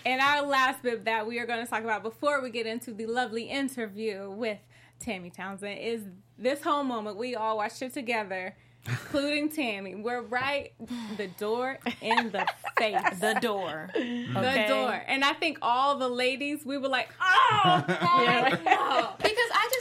And 0.06 0.20
our 0.20 0.42
last 0.46 0.82
bit 0.84 1.06
that 1.06 1.26
we 1.28 1.40
are 1.40 1.46
going 1.46 1.64
to 1.64 1.70
talk 1.70 1.84
about 1.84 2.02
before 2.02 2.42
we 2.42 2.50
get 2.50 2.66
into 2.66 2.92
the 2.92 3.06
lovely 3.06 3.44
interview 3.44 4.32
with 4.32 4.58
Tammy 5.02 5.30
Townsend 5.30 5.80
is 5.80 6.04
this 6.38 6.62
whole 6.62 6.84
moment. 6.84 7.18
We 7.18 7.36
all 7.36 7.58
watched 7.58 7.82
it 7.82 7.94
together, 7.94 8.56
including 8.88 9.50
Tammy. 9.56 9.96
We're 9.96 10.22
right 10.22 10.74
the 11.18 11.28
door 11.40 11.80
in 12.02 12.32
the 12.32 12.46
face. 12.78 13.20
The 13.20 13.38
door. 13.42 13.90
The 13.94 14.34
Okay. 14.38 14.68
door. 14.68 15.02
And 15.08 15.24
I 15.24 15.34
think 15.34 15.58
all 15.62 15.98
the 15.98 16.08
ladies, 16.10 16.66
we 16.66 16.78
were 16.78 16.88
like, 16.90 17.10
oh, 17.22 17.84
Yeah. 17.88 19.10
Because 19.18 19.50
I 19.54 19.70
just 19.74 19.81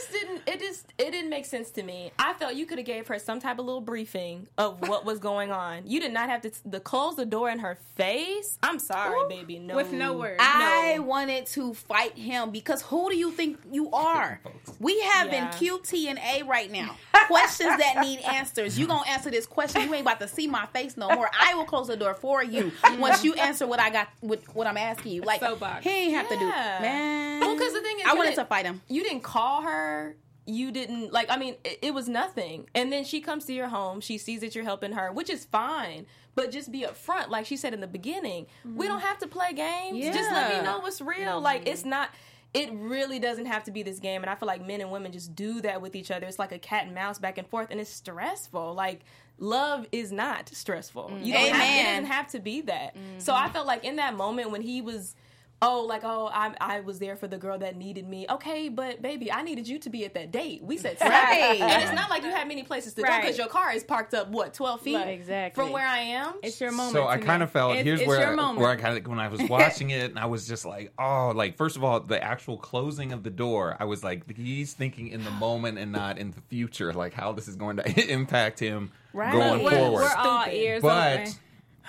It 0.51 0.59
just 0.59 0.85
it 0.97 1.11
didn't 1.11 1.29
make 1.29 1.45
sense 1.45 1.69
to 1.71 1.83
me. 1.83 2.11
I 2.19 2.33
felt 2.33 2.55
you 2.55 2.65
could 2.65 2.77
have 2.77 2.85
gave 2.85 3.07
her 3.07 3.17
some 3.19 3.39
type 3.39 3.57
of 3.57 3.65
little 3.65 3.79
briefing 3.81 4.47
of 4.57 4.87
what 4.87 5.05
was 5.05 5.19
going 5.19 5.51
on. 5.51 5.83
You 5.85 5.99
did 6.01 6.11
not 6.11 6.29
have 6.29 6.41
to 6.41 6.51
the 6.65 6.79
close 6.81 7.15
the 7.15 7.25
door 7.25 7.49
in 7.49 7.59
her 7.59 7.77
face. 7.95 8.57
I'm 8.61 8.77
sorry, 8.79 9.17
Ooh. 9.19 9.29
baby. 9.29 9.59
No, 9.59 9.75
With 9.77 9.93
no 9.93 10.13
words. 10.17 10.37
I 10.41 10.95
No. 10.97 11.03
wanted 11.03 11.45
to 11.47 11.73
fight 11.73 12.17
him 12.17 12.51
because 12.51 12.81
who 12.81 13.09
do 13.09 13.15
you 13.17 13.31
think 13.31 13.59
you 13.71 13.89
are? 13.91 14.41
We 14.79 14.99
have 15.01 15.31
Yeah. 15.31 15.51
QT 15.51 16.07
and 16.09 16.19
A 16.19 16.43
right 16.43 16.69
now. 16.69 16.95
Questions 17.27 17.77
that 17.77 17.99
need 18.01 18.19
answers. 18.19 18.77
You 18.77 18.87
gonna 18.87 19.07
answer 19.09 19.29
this 19.31 19.45
question? 19.45 19.83
You 19.83 19.93
ain't 19.93 20.01
about 20.01 20.19
to 20.19 20.27
see 20.27 20.47
my 20.47 20.65
face 20.67 20.97
no 20.97 21.09
more. 21.11 21.29
I 21.39 21.53
will 21.53 21.63
close 21.65 21.87
the 21.87 21.95
door 21.95 22.13
for 22.13 22.43
you 22.43 22.73
once 22.97 23.23
you 23.23 23.33
answer 23.35 23.65
what 23.65 23.79
I 23.79 23.89
got, 23.89 24.09
what, 24.19 24.41
what 24.53 24.67
I'm 24.67 24.75
asking 24.77 25.13
you. 25.13 25.21
Like 25.21 25.39
Soapbox. 25.39 25.83
he 25.85 25.89
ain't 25.89 26.13
have 26.15 26.27
to 26.27 26.37
do, 26.37 26.45
Yeah. 26.45 26.79
man. 26.81 27.39
Well, 27.39 27.57
'cause 27.57 27.71
the 27.73 27.81
thing 27.81 27.99
is, 27.99 28.05
I 28.05 28.13
wanted 28.15 28.35
to 28.35 28.43
fight 28.45 28.65
him. 28.65 28.81
you 28.89 29.03
didn't 29.03 29.23
call 29.23 29.61
her 29.61 30.17
you 30.53 30.71
didn't 30.71 31.11
like 31.11 31.29
i 31.29 31.37
mean 31.37 31.55
it, 31.63 31.79
it 31.81 31.93
was 31.93 32.07
nothing. 32.09 32.67
And 32.75 32.91
then 32.91 33.03
she 33.03 33.21
comes 33.21 33.45
to 33.45 33.53
your 33.53 33.67
home. 33.67 34.01
She 34.01 34.17
sees 34.17 34.41
that 34.41 34.55
you're 34.55 34.63
helping 34.63 34.93
her 34.93 35.11
which 35.11 35.29
is 35.29 35.45
fine. 35.45 36.05
But 36.33 36.51
just 36.51 36.71
be 36.71 36.83
upfront 36.83 37.29
like 37.29 37.45
she 37.45 37.57
said 37.57 37.73
in 37.73 37.81
the 37.81 37.87
beginning. 37.87 38.47
We 38.63 38.87
don't 38.87 39.01
have 39.01 39.19
to 39.19 39.27
play 39.27 39.53
games. 39.53 39.97
Yeah. 39.97 40.13
just 40.13 40.31
let 40.31 40.57
me 40.57 40.63
know 40.63 40.79
what's 40.79 41.01
real. 41.01 41.41
Like 41.41 41.67
it's 41.67 41.85
not 41.85 42.09
it 42.53 42.69
really 42.73 43.17
doesn't 43.19 43.45
have 43.45 43.63
to 43.63 43.71
be 43.71 43.81
this 43.83 43.99
game. 43.99 44.21
And 44.21 44.29
i 44.29 44.35
feel 44.35 44.47
like 44.47 44.65
men 44.65 44.81
and 44.81 44.91
women 44.91 45.11
just 45.11 45.35
do 45.35 45.61
that 45.61 45.81
with 45.81 45.95
each 45.95 46.11
other. 46.11 46.25
It's 46.27 46.39
like 46.39 46.51
a 46.51 46.59
cat 46.59 46.85
and 46.85 46.95
mouse 46.95 47.19
back 47.19 47.37
and 47.37 47.47
forth 47.47 47.67
and 47.71 47.79
it's 47.79 47.89
stressful. 47.89 48.73
Like 48.73 49.01
love 49.37 49.87
is 49.91 50.11
not 50.11 50.49
stressful. 50.49 51.17
You 51.21 51.33
don't 51.33 51.41
have, 51.43 51.51
it 51.51 51.55
Amen. 51.55 51.85
doesn't 52.03 52.11
have 52.11 52.27
to 52.29 52.39
be 52.39 52.61
that. 52.61 52.95
So 53.17 53.33
i 53.33 53.49
felt 53.49 53.67
like 53.67 53.83
in 53.83 53.97
that 53.97 54.15
moment 54.15 54.51
when 54.51 54.61
he 54.61 54.81
was 54.81 55.15
oh, 55.61 55.81
like, 55.81 56.01
oh, 56.03 56.29
I, 56.33 56.53
I 56.59 56.79
was 56.79 56.97
there 56.99 57.15
for 57.15 57.27
the 57.27 57.37
girl 57.37 57.57
that 57.59 57.75
needed 57.75 58.07
me. 58.07 58.25
Okay, 58.29 58.67
but 58.69 59.01
baby, 59.01 59.31
I 59.31 59.43
needed 59.43 59.67
you 59.67 59.77
to 59.79 59.89
be 59.89 60.05
at 60.05 60.13
that 60.15 60.31
date. 60.31 60.63
We 60.63 60.77
said 60.77 60.97
seven. 60.97 61.13
Right. 61.13 61.59
And 61.61 61.83
it's 61.83 61.93
not 61.93 62.09
like 62.09 62.23
you 62.23 62.29
had 62.31 62.47
many 62.47 62.63
places 62.63 62.93
to 62.95 63.01
go 63.03 63.15
because 63.21 63.37
your 63.37 63.47
car 63.47 63.71
is 63.73 63.83
parked 63.83 64.13
up, 64.13 64.29
what, 64.29 64.53
12 64.55 64.81
feet? 64.81 64.95
Right, 64.95 65.09
exactly. 65.09 65.63
From 65.63 65.71
where 65.71 65.85
I 65.87 65.99
am? 65.99 66.33
It's 66.41 66.59
your 66.59 66.71
moment. 66.71 66.93
So 66.93 67.07
I 67.07 67.17
kind 67.17 67.43
of 67.43 67.51
felt 67.51 67.73
It's- 67.73 67.85
here's 67.85 67.99
it's 68.01 68.07
where 68.07 68.19
your 68.21 68.31
I, 68.31 68.35
moment. 68.35 68.59
where 68.59 68.69
I 68.69 68.75
kind 68.75 68.97
of 68.97 69.07
when 69.07 69.19
I 69.19 69.27
was 69.27 69.41
watching 69.49 69.91
it 69.91 70.09
and 70.09 70.17
I 70.19 70.25
was 70.25 70.47
just 70.47 70.65
like 70.65 70.91
oh 70.97 71.31
like 71.35 71.57
first 71.57 71.75
of 71.77 71.83
all 71.83 71.99
the 71.99 72.21
actual 72.23 72.57
closing 72.57 73.11
of 73.11 73.23
the 73.23 73.29
door 73.29 73.77
I 73.79 73.85
was 73.85 74.03
like 74.03 74.35
he's 74.35 74.73
thinking 74.73 75.09
in 75.09 75.23
the 75.23 75.31
moment 75.31 75.77
and 75.77 75.91
not 75.91 76.17
in 76.17 76.31
the 76.31 76.41
future 76.41 76.91
like 76.93 77.13
how 77.13 77.31
this 77.33 77.47
is 77.47 77.55
going 77.55 77.77
to 77.77 78.11
impact 78.11 78.59
him 78.59 78.91
Right. 79.13 79.31
going 79.31 79.63
we're, 79.63 79.71
forward. 79.71 80.01
we're 80.03 80.15
all 80.15 80.47
ears 80.47 80.81
but 80.81 81.19
open. 81.21 81.33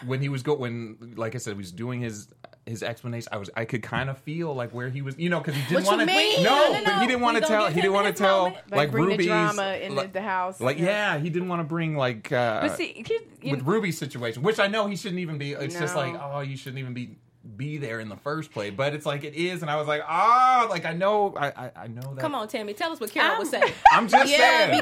when 0.06 0.20
he 0.20 0.28
was 0.28 0.42
go 0.42 0.54
when 0.56 1.14
like 1.16 1.34
I 1.34 1.38
said 1.38 1.52
he 1.54 1.58
was 1.58 1.72
doing 1.72 2.00
his 2.00 2.28
his 2.66 2.82
explanation 2.82 3.28
I 3.32 3.38
was 3.38 3.50
I 3.56 3.64
could 3.64 3.82
kind 3.82 4.08
of 4.08 4.18
feel 4.18 4.54
like 4.54 4.70
where 4.70 4.88
he 4.88 5.02
was 5.02 5.18
you 5.18 5.28
know 5.28 5.40
because 5.40 5.54
he 5.56 5.62
didn't 5.68 5.84
want 5.86 6.00
to 6.00 6.06
mean? 6.06 6.42
no, 6.44 6.72
No, 6.72 6.78
no, 6.78 6.84
but 6.84 7.00
he 7.00 7.06
didn't 7.08 7.20
want 7.22 7.36
to 7.38 7.42
tell 7.42 7.66
he 7.68 7.80
didn't 7.80 7.92
want 7.92 8.06
to 8.06 8.12
tell 8.12 8.44
moment. 8.50 8.70
Like, 8.70 8.76
like 8.78 8.90
bring 8.92 9.04
Ruby's 9.06 9.18
the 9.18 9.32
drama 9.32 9.72
in 9.82 9.94
like, 9.96 10.12
the, 10.12 10.20
the 10.20 10.22
house. 10.24 10.60
like 10.60 10.78
yeah 10.78 11.18
he 11.18 11.28
didn't 11.28 11.48
want 11.48 11.60
to 11.60 11.64
bring 11.64 11.96
like 11.96 12.30
uh, 12.30 12.60
But 12.60 12.76
see, 12.76 13.04
here's, 13.06 13.20
you 13.42 13.50
with 13.50 13.62
Ruby's 13.66 13.98
situation, 13.98 14.42
which 14.44 14.60
I 14.60 14.68
know 14.68 14.86
he 14.86 14.94
shouldn't 14.96 15.18
even 15.20 15.38
be. 15.38 15.52
It's 15.52 15.76
just 15.78 15.96
like, 15.96 16.14
oh, 16.20 16.40
you 16.40 16.56
shouldn't 16.56 16.78
even 16.78 16.94
be 16.94 17.16
be 17.56 17.76
there 17.76 17.98
in 17.98 18.08
the 18.08 18.16
first 18.16 18.52
place. 18.52 18.72
But 18.76 18.94
it's 18.94 19.04
like 19.04 19.24
it 19.24 19.34
is, 19.34 19.62
and 19.62 19.70
I 19.70 19.74
was 19.74 19.88
like, 19.88 20.02
ah, 20.06 20.68
like 20.70 20.84
I 20.84 20.92
know, 20.92 21.34
I 21.36 21.46
I, 21.48 21.70
I 21.76 21.86
know 21.88 22.00
that. 22.14 22.18
Come 22.20 22.36
on, 22.36 22.46
Tammy, 22.46 22.72
tell 22.74 22.92
us 22.92 23.00
what 23.00 23.10
Carol 23.10 23.38
would 23.38 23.48
say. 23.48 23.60
I'm 23.92 24.06
just 24.06 24.30
Yeah, 24.30 24.36
saying. 24.38 24.70
I- 24.70 24.74
I, 24.76 24.80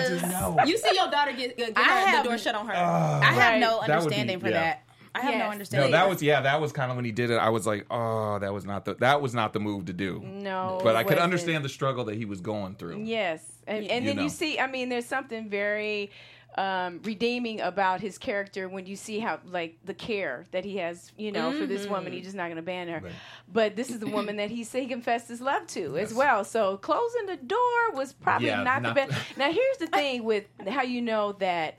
because 0.00 0.20
just 0.20 0.30
know. 0.32 0.56
You 0.66 0.76
see 0.76 0.94
your 0.94 1.10
daughter 1.10 1.32
get, 1.32 1.56
get, 1.56 1.72
I 1.74 1.82
her, 1.82 2.06
have- 2.08 2.22
the 2.24 2.28
door 2.28 2.36
shut 2.38 2.54
on 2.54 2.66
her. 2.66 2.74
Ah. 2.76 3.20
I 3.20 3.24
have 3.24 3.36
Right. 3.52 3.60
no 3.60 3.70
That 3.70 3.80
would 3.80 3.86
be- 3.86 3.92
understanding 3.92 4.40
for 4.40 4.48
yeah. 4.50 4.52
that. 4.60 4.82
I 5.14 5.20
have 5.20 5.30
no 5.34 5.38
Yes. 5.38 5.46
no, 5.46 5.52
understanding. 5.52 5.90
that 5.92 6.08
was 6.08 6.22
yeah, 6.22 6.40
that 6.42 6.60
was 6.60 6.72
kind 6.72 6.90
of 6.90 6.96
when 6.96 7.04
he 7.04 7.12
did 7.12 7.30
it. 7.30 7.36
I 7.36 7.50
was 7.50 7.66
like, 7.66 7.86
oh, 7.90 8.38
that 8.38 8.52
was 8.52 8.64
not 8.64 8.84
the 8.84 8.94
that 8.94 9.20
was 9.20 9.34
not 9.34 9.52
the 9.52 9.60
move 9.60 9.86
to 9.86 9.92
do. 9.92 10.20
no. 10.24 10.80
But 10.82 10.96
I 10.96 11.02
could 11.02 11.10
wasn't. 11.16 11.22
understand 11.24 11.64
the 11.64 11.68
struggle 11.68 12.04
that 12.06 12.16
he 12.16 12.24
was 12.24 12.40
going 12.40 12.74
through. 12.76 13.02
Yes, 13.02 13.44
and, 13.66 13.86
and 13.86 14.04
You 14.04 14.10
then 14.10 14.16
know. 14.16 14.22
you 14.24 14.28
see, 14.28 14.58
I 14.58 14.66
mean, 14.66 14.88
there's 14.88 15.06
something 15.06 15.48
very 15.50 16.10
um, 16.58 17.00
redeeming 17.04 17.62
about 17.62 18.00
his 18.02 18.18
character 18.18 18.68
when 18.68 18.84
you 18.84 18.94
see 18.94 19.18
how, 19.18 19.40
like, 19.46 19.78
the 19.86 19.94
care 19.94 20.44
that 20.50 20.66
he 20.66 20.76
has, 20.76 21.10
you 21.16 21.32
know, 21.32 21.50
for 21.58 21.64
this 21.64 21.86
woman. 21.86 22.12
He's 22.12 22.24
just 22.24 22.36
not 22.36 22.44
going 22.44 22.56
to 22.56 22.62
ban 22.62 22.88
her. 22.88 23.00
Right. 23.00 23.12
But 23.50 23.74
this 23.74 23.88
is 23.88 24.00
the 24.00 24.06
woman 24.06 24.36
that 24.36 24.50
he 24.50 24.62
said 24.62 24.82
he 24.82 24.86
confessed 24.88 25.28
his 25.28 25.40
love 25.40 25.66
to 25.68 25.96
as 25.96 26.12
well. 26.12 26.44
So 26.44 26.76
closing 26.76 27.24
the 27.24 27.36
door 27.38 27.92
was 27.94 28.12
probably 28.12 28.48
Yeah, 28.48 28.62
not, 28.62 28.82
not 28.82 28.94
the 28.94 29.06
best. 29.06 29.38
now, 29.38 29.50
here's 29.50 29.78
the 29.78 29.86
thing 29.86 30.24
with 30.24 30.44
how 30.68 30.82
you 30.82 31.00
know 31.00 31.32
that 31.38 31.78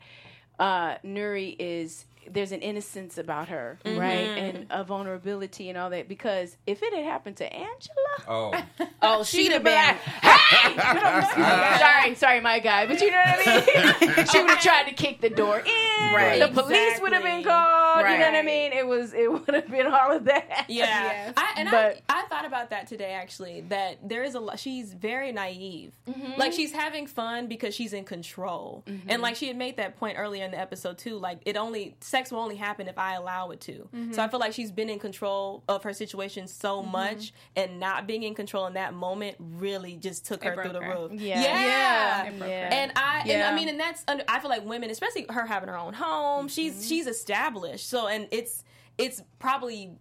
uh, 0.57 0.95
Nuri 1.05 1.55
is 1.59 2.05
there's 2.31 2.51
an 2.51 2.61
innocence 2.61 3.17
about 3.17 3.49
her, 3.49 3.79
Mm-hmm. 3.85 3.99
right, 3.99 4.09
and 4.37 4.67
a 4.69 4.83
vulnerability 4.83 5.69
and 5.69 5.77
all 5.77 5.89
that. 5.89 6.07
Because 6.07 6.55
if 6.67 6.81
it 6.83 6.93
had 6.93 7.03
happened 7.03 7.37
to 7.37 7.51
Angela, 7.53 8.13
Oh, 8.27 8.63
Oh, 9.01 9.23
she'd 9.23 9.51
have 9.51 9.63
been 9.63 9.73
been. 9.73 9.97
like, 10.23 10.79
sorry, 11.79 12.15
sorry, 12.15 12.39
my 12.41 12.59
guy, 12.59 12.85
but 12.85 12.99
you 13.01 13.11
know 13.11 13.17
what 13.17 13.47
I 13.47 13.95
mean. 14.15 14.25
she 14.27 14.41
would 14.41 14.49
have 14.49 14.61
tried 14.61 14.83
to 14.87 14.93
kick 14.93 15.21
the 15.21 15.29
door 15.29 15.59
in. 15.59 16.13
Right. 16.13 16.39
The 16.39 16.47
police 16.61 16.99
would 17.01 17.13
have 17.13 17.23
been 17.23 17.39
Exactly. 17.39 17.51
called. 17.51 18.09
You 18.09 18.17
know 18.19 18.25
what 18.25 18.35
I 18.35 18.41
mean? 18.41 18.73
It 18.73 18.85
was. 18.87 19.13
It 19.13 19.31
would 19.31 19.53
have 19.53 19.69
been 19.69 19.87
all 19.87 20.11
of 20.15 20.25
that. 20.25 20.65
Yeah, 20.67 20.85
Yes. 20.85 21.33
I, 21.37 21.53
and 21.57 21.69
But- 21.71 22.01
I, 22.09 22.21
I 22.23 22.27
thought 22.27 22.45
about 22.45 22.69
that 22.71 22.87
today 22.87 23.11
actually. 23.13 23.61
That 23.69 23.97
there 24.07 24.23
is 24.23 24.35
a 24.35 24.39
lot. 24.39 24.59
She's 24.59 24.93
very 24.93 25.31
naive. 25.31 25.93
Mm-hmm. 26.07 26.39
Like 26.39 26.53
she's 26.53 26.71
having 26.71 27.07
fun 27.07 27.47
because 27.47 27.73
she's 27.75 27.93
in 27.93 28.03
control, 28.05 28.83
and 29.07 29.21
like 29.21 29.35
she 29.35 29.47
had 29.47 29.57
made 29.57 29.77
that 29.77 29.97
point 29.97 30.17
earlier 30.17 30.43
in 30.45 30.51
the 30.51 30.59
episode 30.59 30.97
too. 30.97 31.17
Like 31.17 31.39
it 31.45 31.57
only 31.57 31.95
sex 32.13 32.31
will 32.31 32.39
only 32.39 32.55
happen 32.55 32.87
if 32.87 32.99
I 32.99 33.15
allow 33.15 33.49
it 33.49 33.59
to. 33.61 33.71
Mm-hmm. 33.71 34.13
So 34.13 34.21
I 34.21 34.27
feel 34.27 34.39
like 34.39 34.53
she's 34.53 34.71
been 34.71 34.87
in 34.87 34.99
control 34.99 35.63
of 35.67 35.81
her 35.81 35.93
situation 35.93 36.47
so 36.47 36.83
much, 36.83 37.33
and 37.55 37.79
not 37.79 38.05
being 38.05 38.21
in 38.21 38.35
control 38.35 38.67
in 38.67 38.75
that 38.75 38.93
moment 38.93 39.35
really 39.39 39.97
just 39.97 40.23
took 40.23 40.43
her 40.43 40.53
through 40.53 40.73
the 40.73 40.81
her. 40.81 40.93
roof. 40.93 41.11
Yeah. 41.13 41.41
yeah. 41.41 42.31
Yeah. 42.31 42.69
And 42.71 42.91
I, 42.95 43.23
and 43.27 43.41
I 43.41 43.55
mean, 43.55 43.67
and 43.67 43.79
that's 43.79 44.03
under, 44.07 44.23
I 44.27 44.39
feel 44.39 44.51
like 44.51 44.63
women, 44.63 44.91
especially 44.91 45.25
her 45.29 45.47
having 45.47 45.69
her 45.69 45.77
own 45.77 45.93
home, 45.93 46.47
she's 46.49 46.87
she's 46.87 47.07
established. 47.07 47.89
So, 47.89 48.07
and 48.07 48.27
it's 48.29 48.63
it's 48.99 49.23
probably 49.39 49.93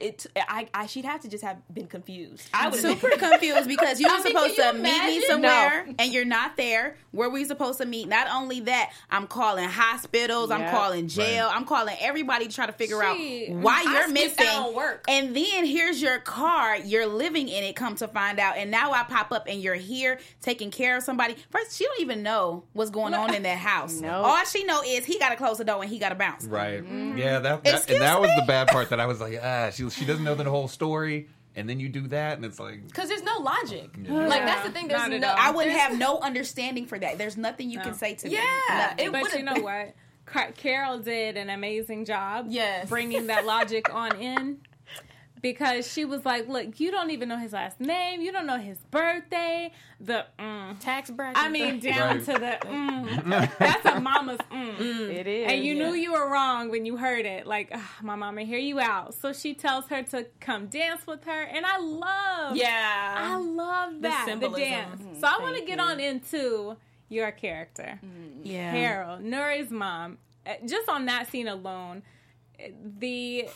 it. 0.00 0.26
I, 0.36 0.68
I 0.74 0.86
she'd 0.86 1.04
have 1.04 1.20
to 1.22 1.28
just 1.28 1.44
have 1.44 1.58
been 1.72 1.86
confused. 1.86 2.48
I 2.52 2.68
would 2.68 2.80
super 2.80 3.10
confused 3.10 3.68
because 3.68 4.00
you 4.00 4.06
I 4.08 4.18
were 4.18 4.24
mean, 4.24 4.32
supposed 4.34 4.56
to 4.56 4.62
you 4.66 4.72
meet 4.74 4.82
me 4.82 4.88
imagine? 5.16 5.22
somewhere 5.28 5.86
and 5.98 6.12
you're 6.12 6.24
not 6.24 6.56
there. 6.56 6.96
Where 7.12 7.28
were 7.28 7.34
we 7.34 7.44
supposed 7.44 7.78
to 7.80 7.86
meet? 7.86 8.08
Not 8.08 8.28
only 8.30 8.60
that, 8.60 8.92
I'm 9.10 9.26
calling 9.26 9.68
hospitals, 9.68 10.50
I'm 10.50 10.70
calling 10.70 11.08
jail, 11.08 11.46
Right. 11.46 11.56
I'm 11.56 11.64
calling 11.64 11.96
everybody 12.00 12.46
to 12.48 12.54
try 12.54 12.66
to 12.66 12.72
figure 12.72 13.00
She- 13.16 13.48
out 13.50 13.56
why 13.62 13.84
I 13.86 13.92
you're 13.92 14.08
missing. 14.08 14.74
work. 14.74 15.04
And 15.08 15.34
then 15.34 15.64
here's 15.64 16.00
your 16.00 16.18
car, 16.20 16.76
you're 16.76 17.06
living 17.06 17.48
in 17.48 17.64
it. 17.64 17.74
Come 17.76 17.94
to 17.96 18.08
find 18.08 18.38
out, 18.38 18.56
and 18.56 18.70
now 18.70 18.92
I 18.92 19.02
pop 19.04 19.32
up 19.32 19.46
and 19.48 19.60
you're 19.62 19.74
here 19.74 20.18
taking 20.42 20.70
care 20.70 20.96
of 20.98 21.02
somebody. 21.02 21.36
First, 21.50 21.76
she 21.76 21.84
don't 21.84 22.00
even 22.00 22.22
know 22.22 22.64
what's 22.72 22.90
going 22.90 23.14
on 23.14 23.34
in 23.34 23.42
that 23.44 23.58
house. 23.58 24.00
No. 24.08 24.22
all 24.22 24.44
she 24.44 24.64
know 24.64 24.80
is 24.86 25.04
he 25.04 25.18
got 25.18 25.30
to 25.30 25.36
close 25.36 25.58
the 25.58 25.64
door 25.64 25.82
and 25.82 25.90
he 25.90 25.98
got 25.98 26.10
to 26.10 26.14
bounce. 26.14 26.44
right. 26.44 26.82
Yeah, 27.16 27.40
that, 27.40 27.64
that 27.64 27.90
and 27.90 28.00
that 28.00 28.20
was 28.20 28.30
the 28.36 28.44
bad 28.46 28.68
part 28.68 28.90
that 28.90 29.00
I 29.00 29.06
was 29.06 29.20
like, 29.20 29.38
ah, 29.42 29.70
she 29.70 29.87
she 29.88 30.04
doesn't 30.04 30.24
know 30.24 30.34
the 30.34 30.44
whole 30.44 30.68
story, 30.68 31.28
and 31.56 31.68
then 31.68 31.80
you 31.80 31.88
do 31.88 32.06
that, 32.08 32.36
and 32.36 32.44
it's 32.44 32.58
like, 32.60 32.86
because 32.86 33.08
there's 33.08 33.22
no 33.22 33.38
logic. 33.38 33.90
Yeah. 34.02 34.26
Like 34.26 34.42
that's 34.44 34.66
the 34.66 34.72
thing. 34.72 34.88
There's 34.88 35.08
Not 35.08 35.20
no. 35.20 35.28
I 35.28 35.50
would 35.50 35.66
there's- 35.66 35.80
have 35.80 35.98
no 35.98 36.18
understanding 36.20 36.86
for 36.86 36.98
that. 36.98 37.18
There's 37.18 37.36
nothing 37.36 37.70
you 37.70 37.80
can 37.80 37.94
say 37.94 38.14
to 38.14 38.26
me. 38.28 38.34
Yeah, 38.34 38.94
But 38.96 39.12
would've 39.22 39.38
you 39.38 39.44
know 39.44 39.60
what? 39.60 39.94
Carol 40.56 40.98
did 40.98 41.36
an 41.38 41.48
amazing 41.50 42.04
job. 42.04 42.46
Yes. 42.50 42.88
bringing 42.88 43.28
that 43.28 43.46
logic 43.46 43.92
on 43.94 44.14
in 44.20 44.58
because 45.42 45.90
she 45.90 46.04
was 46.04 46.24
like, 46.24 46.48
"Look, 46.48 46.80
you 46.80 46.90
don't 46.90 47.10
even 47.10 47.28
know 47.28 47.38
his 47.38 47.52
last 47.52 47.80
name. 47.80 48.20
You 48.20 48.32
don't 48.32 48.46
know 48.46 48.58
his 48.58 48.78
birthday. 48.90 49.72
The 50.00 50.26
mm. 50.38 50.78
tax 50.80 51.10
bracket. 51.10 51.42
I 51.42 51.48
mean, 51.48 51.80
down 51.80 52.18
Right. 52.18 52.24
to 52.26 52.32
the 52.32 52.58
mm. 52.68 53.50
That's 53.58 53.84
a 53.86 54.00
mama's 54.00 54.38
mm. 54.50 54.78
It 55.10 55.26
is. 55.26 55.50
And 55.52 55.64
you 55.64 55.74
yeah. 55.74 55.88
knew 55.88 55.94
you 55.94 56.12
were 56.12 56.30
wrong 56.30 56.70
when 56.70 56.86
you 56.86 56.96
heard 56.96 57.26
it. 57.26 57.46
Like, 57.46 57.74
my 58.02 58.14
mama, 58.14 58.42
hear 58.42 58.58
you 58.58 58.78
out. 58.80 59.14
So 59.14 59.32
she 59.32 59.54
tells 59.54 59.86
her 59.88 60.02
to 60.04 60.26
come 60.40 60.66
dance 60.66 61.06
with 61.06 61.24
her, 61.24 61.42
and 61.42 61.64
I 61.66 61.78
love, 61.78 62.56
Yeah, 62.56 63.14
I 63.18 63.36
love 63.36 64.00
that 64.02 64.24
the, 64.24 64.30
symbolism. 64.30 64.60
dance. 64.62 65.20
So 65.20 65.26
I 65.26 65.38
want 65.40 65.56
to 65.56 65.64
get 65.64 65.78
you. 65.78 65.84
on 65.84 66.00
into 66.00 66.76
your 67.08 67.32
character. 67.32 67.98
Yeah. 68.42 68.72
Carol, 68.72 69.18
Nuri's 69.18 69.70
mom, 69.70 70.18
uh, 70.46 70.54
just 70.66 70.88
on 70.88 71.06
that 71.06 71.30
scene 71.30 71.48
alone, 71.48 72.02
uh, 72.62 72.68
the, 72.98 73.48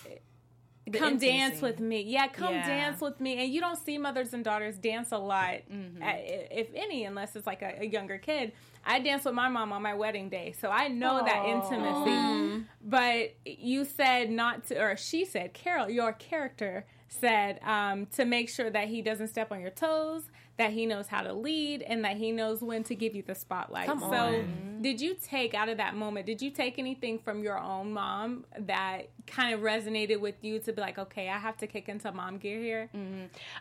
come 0.92 1.14
intimacy. 1.14 1.26
dance 1.38 1.60
with 1.62 1.80
me. 1.80 2.02
Yeah, 2.02 2.28
come 2.28 2.54
Yeah. 2.54 2.66
dance 2.66 3.00
with 3.00 3.20
me. 3.20 3.42
And 3.42 3.52
you 3.52 3.60
don't 3.60 3.78
see 3.78 3.98
mothers 3.98 4.32
and 4.34 4.44
daughters 4.44 4.76
dance 4.78 5.12
a 5.12 5.18
lot, 5.18 5.56
Mm-hmm. 5.72 6.02
if 6.02 6.68
any, 6.74 7.04
unless 7.04 7.34
it's 7.36 7.46
like 7.46 7.62
a, 7.62 7.82
a 7.82 7.86
younger 7.86 8.18
kid. 8.18 8.52
I 8.84 8.98
danced 8.98 9.24
with 9.26 9.34
my 9.34 9.48
mom 9.48 9.72
on 9.72 9.80
my 9.82 9.94
wedding 9.94 10.28
day, 10.28 10.54
so 10.60 10.68
I 10.68 10.88
know 10.88 11.24
that 11.24 11.42
Aw. 11.44 11.52
intimacy. 11.52 12.64
But 12.84 13.34
you 13.44 13.84
said 13.84 14.30
not 14.30 14.64
to, 14.66 14.80
or 14.82 14.96
she 14.96 15.24
said, 15.24 15.52
Carol, 15.54 15.88
your 15.88 16.12
character 16.12 16.84
said 17.08 17.60
um, 17.62 18.06
to 18.16 18.24
make 18.24 18.48
sure 18.48 18.70
that 18.70 18.88
he 18.88 19.02
doesn't 19.02 19.28
step 19.28 19.52
on 19.52 19.60
your 19.60 19.70
toes, 19.70 20.22
that 20.58 20.72
he 20.72 20.86
knows 20.86 21.08
how 21.08 21.22
to 21.22 21.32
lead, 21.32 21.82
and 21.82 22.04
that 22.04 22.16
he 22.16 22.30
knows 22.30 22.60
when 22.60 22.84
to 22.84 22.94
give 22.94 23.14
you 23.14 23.22
the 23.22 23.34
spotlight. 23.34 23.86
Come 23.86 24.00
so, 24.00 24.06
on. 24.06 24.78
did 24.82 25.00
you 25.00 25.16
take 25.22 25.54
out 25.54 25.68
of 25.68 25.78
that 25.78 25.94
moment? 25.96 26.26
Did 26.26 26.42
you 26.42 26.50
take 26.50 26.78
anything 26.78 27.18
from 27.18 27.42
your 27.42 27.58
own 27.58 27.92
mom 27.92 28.44
that 28.58 29.08
kind 29.26 29.54
of 29.54 29.60
resonated 29.60 30.20
with 30.20 30.34
you 30.42 30.58
to 30.60 30.72
be 30.72 30.80
like, 30.80 30.98
okay, 30.98 31.28
I 31.28 31.38
have 31.38 31.56
to 31.58 31.66
kick 31.66 31.88
into 31.88 32.12
mom 32.12 32.38
gear 32.38 32.60
here? 32.60 32.90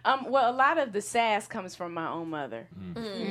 Um, 0.04 0.30
well, 0.30 0.51
a 0.51 0.56
lot 0.56 0.77
of 0.77 0.91
the 0.91 1.01
sass 1.01 1.47
comes 1.47 1.75
from 1.75 1.93
my 1.93 2.10
own 2.10 2.30
mother. 2.30 2.67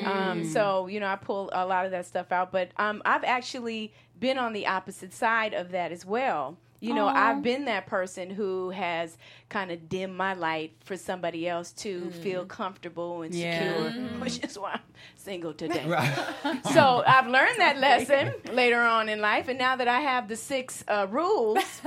Um, 0.04 0.44
so 0.44 0.86
you 0.86 1.00
know, 1.00 1.06
I 1.06 1.16
pull 1.16 1.50
a 1.52 1.66
lot 1.66 1.84
of 1.84 1.90
that 1.90 2.06
stuff 2.06 2.32
out. 2.32 2.52
But 2.52 2.70
um, 2.76 3.02
I've 3.04 3.24
actually 3.24 3.92
been 4.18 4.38
on 4.38 4.52
the 4.52 4.66
opposite 4.66 5.12
side 5.12 5.54
of 5.54 5.70
that 5.72 5.92
as 5.92 6.04
well. 6.04 6.56
You 6.80 6.94
know, 6.94 7.06
I've 7.08 7.42
been 7.42 7.66
that 7.66 7.86
person 7.86 8.30
who 8.30 8.70
has 8.70 9.16
kind 9.50 9.70
of 9.70 9.88
dimmed 9.88 10.16
my 10.16 10.32
light 10.34 10.72
for 10.84 10.96
somebody 10.96 11.46
else 11.46 11.72
to 11.72 12.10
feel 12.10 12.46
comfortable 12.46 13.20
and 13.22 13.34
Yeah. 13.34 13.52
secure, 13.90 13.90
which 14.20 14.42
is 14.42 14.58
why 14.58 14.72
I'm 14.72 14.80
single 15.16 15.52
today. 15.52 15.84
so 16.72 17.02
I've 17.06 17.26
learned 17.26 17.58
that 17.58 17.78
lesson 17.78 18.30
later 18.54 18.80
on 18.80 19.08
in 19.10 19.20
life, 19.20 19.48
and 19.48 19.58
now 19.58 19.76
that 19.76 19.88
I 19.88 20.00
have 20.00 20.26
the 20.28 20.36
six 20.36 20.82
uh, 20.88 21.06
rules 21.10 21.58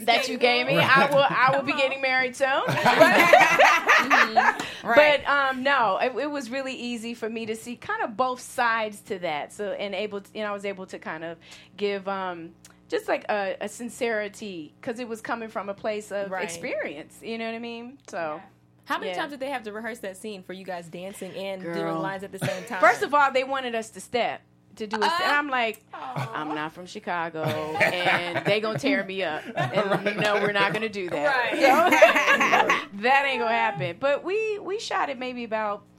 that 0.00 0.28
you 0.28 0.38
gave 0.38 0.66
me, 0.66 0.78
I 0.78 1.10
will 1.10 1.24
I 1.28 1.50
will 1.54 1.62
be 1.62 1.72
getting 1.74 2.00
married 2.00 2.34
soon. 2.34 2.48
Right. 4.84 5.20
But 5.22 5.28
um, 5.28 5.62
no, 5.64 5.98
it, 6.00 6.14
it 6.16 6.30
was 6.30 6.50
really 6.50 6.72
easy 6.74 7.12
for 7.12 7.28
me 7.28 7.46
to 7.46 7.56
see 7.56 7.76
kind 7.76 8.02
of 8.02 8.16
both 8.16 8.40
sides 8.40 9.00
to 9.02 9.18
that. 9.18 9.52
So 9.52 9.72
and 9.72 9.94
able, 9.94 10.20
to, 10.22 10.30
you 10.32 10.42
know, 10.42 10.50
I 10.50 10.52
was 10.52 10.64
able 10.64 10.86
to 10.86 10.98
kind 10.98 11.24
of 11.24 11.36
give 11.76 12.06
um, 12.08 12.50
just 12.88 13.06
like 13.08 13.24
a, 13.28 13.56
a 13.60 13.68
sincerity 13.68 14.74
because 14.80 14.98
it 14.98 15.06
was 15.08 15.20
coming 15.20 15.48
from 15.48 15.68
a 15.68 15.74
place 15.74 16.10
of 16.10 16.30
Right. 16.30 16.42
experience. 16.44 17.18
You 17.22 17.38
know 17.38 17.46
what 17.46 17.54
I 17.54 17.58
mean? 17.60 17.98
So. 18.08 18.40
How 18.86 18.98
many 18.98 19.10
Yeah. 19.10 19.18
times 19.18 19.32
did 19.32 19.40
they 19.40 19.50
have 19.50 19.64
to 19.64 19.72
rehearse 19.72 19.98
that 19.98 20.16
scene 20.16 20.42
for 20.42 20.54
you 20.54 20.64
guys 20.64 20.88
dancing 20.88 21.30
and 21.36 21.62
doing 21.62 21.98
lines 21.98 22.24
at 22.24 22.32
the 22.32 22.38
same 22.38 22.64
time? 22.68 22.80
First 22.80 23.02
of 23.02 23.12
all, 23.12 23.30
they 23.30 23.44
wanted 23.44 23.74
us 23.74 23.90
to 23.90 24.00
step 24.00 24.40
to 24.76 24.86
do 24.86 24.96
a 24.96 25.00
step. 25.04 25.20
And 25.24 25.30
uh, 25.32 25.34
I'm 25.34 25.48
like, 25.48 25.84
I'm 25.92 26.54
not 26.54 26.72
from 26.72 26.86
Chicago, 26.86 27.42
and 27.82 28.46
they 28.46 28.60
gonna 28.60 28.78
tear 28.78 29.04
me 29.04 29.22
up. 29.24 29.42
And 29.56 30.16
no, 30.20 30.36
we're 30.36 30.52
not 30.52 30.72
gonna 30.72 30.88
do 30.88 31.10
that. 31.10 31.26
Right. 31.26 31.60
that 33.02 33.24
ain't 33.26 33.40
gonna 33.40 33.52
happen. 33.52 33.96
But 34.00 34.24
we 34.24 34.58
we 34.60 34.78
shot 34.78 35.10
it 35.10 35.18
maybe 35.18 35.44
about 35.44 35.82
I'm 35.82 35.97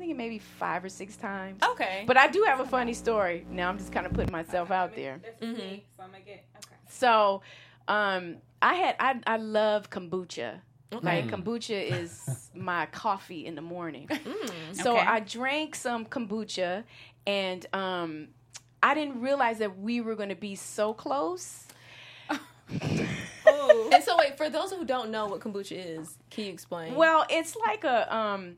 thinking 0.00 0.16
maybe 0.16 0.38
five 0.38 0.82
or 0.84 0.88
six 0.88 1.16
times. 1.16 1.62
okay. 1.62 2.04
But 2.06 2.16
I 2.16 2.26
do 2.28 2.42
have 2.46 2.58
a 2.60 2.64
funny 2.64 2.94
story. 2.94 3.46
Now 3.50 3.68
I'm 3.68 3.78
just 3.78 3.92
kind 3.92 4.06
of 4.06 4.12
putting 4.12 4.32
myself 4.32 4.70
out 4.70 4.96
there. 4.96 5.20
So 5.40 5.46
I'm 5.46 5.52
gonna 6.10 6.20
get 6.24 6.44
okay. 6.56 6.76
So, 6.88 7.42
um, 7.86 8.36
I 8.62 8.74
had 8.74 8.96
I 8.98 9.20
I 9.26 9.36
love 9.36 9.90
kombucha. 9.90 10.60
Like 11.02 11.28
kombucha 11.28 11.80
is 12.02 12.50
my 12.54 12.86
coffee 12.86 13.46
in 13.46 13.54
the 13.54 13.62
morning. 13.62 14.08
So 14.72 14.96
Okay. 14.96 15.06
I 15.06 15.20
drank 15.20 15.76
some 15.76 16.04
kombucha, 16.04 16.82
and 17.26 17.64
um, 17.72 18.28
I 18.82 18.94
didn't 18.94 19.20
realize 19.20 19.58
that 19.58 19.78
we 19.78 20.00
were 20.00 20.16
going 20.16 20.30
to 20.30 20.34
be 20.34 20.56
so 20.56 20.92
close. 20.92 21.66
and 22.80 24.04
so 24.04 24.16
wait, 24.18 24.36
for 24.36 24.48
those 24.50 24.72
who 24.72 24.84
don't 24.84 25.10
know 25.10 25.26
what 25.26 25.40
kombucha 25.40 25.98
is, 26.00 26.18
can 26.30 26.44
you 26.44 26.52
explain? 26.52 26.94
Well, 26.94 27.24
it's 27.28 27.56
like 27.56 27.84
a 27.84 28.14
um, 28.14 28.56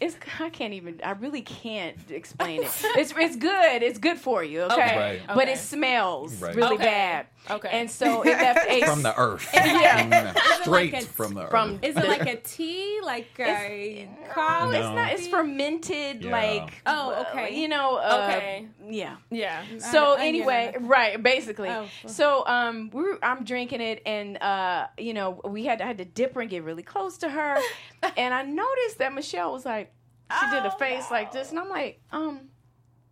it's 0.00 0.16
I 0.40 0.50
can't 0.50 0.74
even 0.74 1.00
I 1.04 1.12
really 1.12 1.42
can't 1.42 1.96
explain 2.10 2.62
it. 2.62 2.70
It's 2.96 3.12
it's 3.16 3.36
good. 3.36 3.82
It's 3.82 3.98
good 3.98 4.18
for 4.18 4.42
you. 4.42 4.62
Okay, 4.62 4.74
Okay, 4.74 4.96
Right. 4.98 5.22
but 5.28 5.38
okay. 5.44 5.52
it 5.52 5.58
smells 5.58 6.34
Right. 6.40 6.54
really 6.54 6.74
Okay. 6.76 6.84
bad. 6.84 7.26
Okay. 7.50 7.68
and 7.70 7.90
so 7.90 8.22
it 8.22 8.28
left 8.38 8.66
a 8.70 8.80
from 8.86 9.02
the 9.02 9.14
earth, 9.20 9.50
Yeah. 9.54 10.32
Mm, 10.32 10.62
straight 10.62 10.94
like 10.94 11.02
a- 11.02 11.06
from 11.06 11.34
the 11.34 11.46
from 11.48 11.74
earth. 11.74 11.84
Is 11.84 11.94
it 11.96 12.08
like 12.08 12.26
a 12.26 12.36
tea, 12.36 13.00
like 13.04 13.28
a 13.38 14.08
coffee? 14.32 14.76
It's 14.78 14.86
No. 14.86 14.94
not. 14.94 15.12
It's 15.12 15.26
fermented, 15.26 16.24
Yeah. 16.24 16.30
like 16.32 16.72
Oh, 16.86 17.26
okay. 17.30 17.54
you 17.60 17.68
know. 17.68 17.96
Uh, 17.96 18.30
Okay. 18.34 18.66
Yeah. 18.88 19.16
yeah. 19.30 19.62
So 19.78 20.14
I 20.14 20.16
get 20.16 20.26
anyway, 20.26 20.72
it. 20.74 20.80
right, 20.82 21.22
basically. 21.22 21.68
Oh. 21.68 21.86
So 22.06 22.46
um, 22.46 22.88
we 22.94 23.02
were, 23.02 23.18
I'm 23.22 23.44
drinking 23.44 23.82
it, 23.82 24.00
and 24.06 24.38
uh, 24.42 24.86
you 24.96 25.12
know, 25.12 25.40
we 25.44 25.66
had 25.66 25.82
I 25.82 25.86
had 25.86 25.98
to 25.98 26.06
dip 26.06 26.34
her 26.36 26.40
and 26.40 26.48
get 26.48 26.62
really 26.64 26.82
close 26.82 27.03
to 27.18 27.28
her, 27.28 27.58
and 28.16 28.34
I 28.34 28.42
noticed 28.42 28.98
that 28.98 29.12
Michele 29.14 29.52
was 29.52 29.64
like, 29.64 29.92
she 30.40 30.46
did 30.50 30.64
a 30.64 30.72
Oh, 30.74 30.78
face 30.78 31.10
like 31.10 31.32
this, 31.32 31.50
and 31.50 31.58
I'm 31.58 31.68
like, 31.68 32.00
um, 32.12 32.48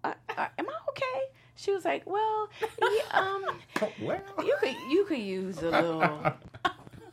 uh, 0.02 0.14
uh, 0.36 0.46
am 0.58 0.68
I 0.68 0.72
okay? 0.90 1.20
She 1.54 1.70
was 1.72 1.84
like, 1.84 2.02
well, 2.06 2.48
yeah, 2.80 3.02
um, 3.12 3.44
well, 4.00 4.20
you 4.44 4.56
could 4.60 4.74
you 4.90 5.04
could 5.04 5.18
use 5.18 5.58
a 5.62 5.70
little. 5.70 6.10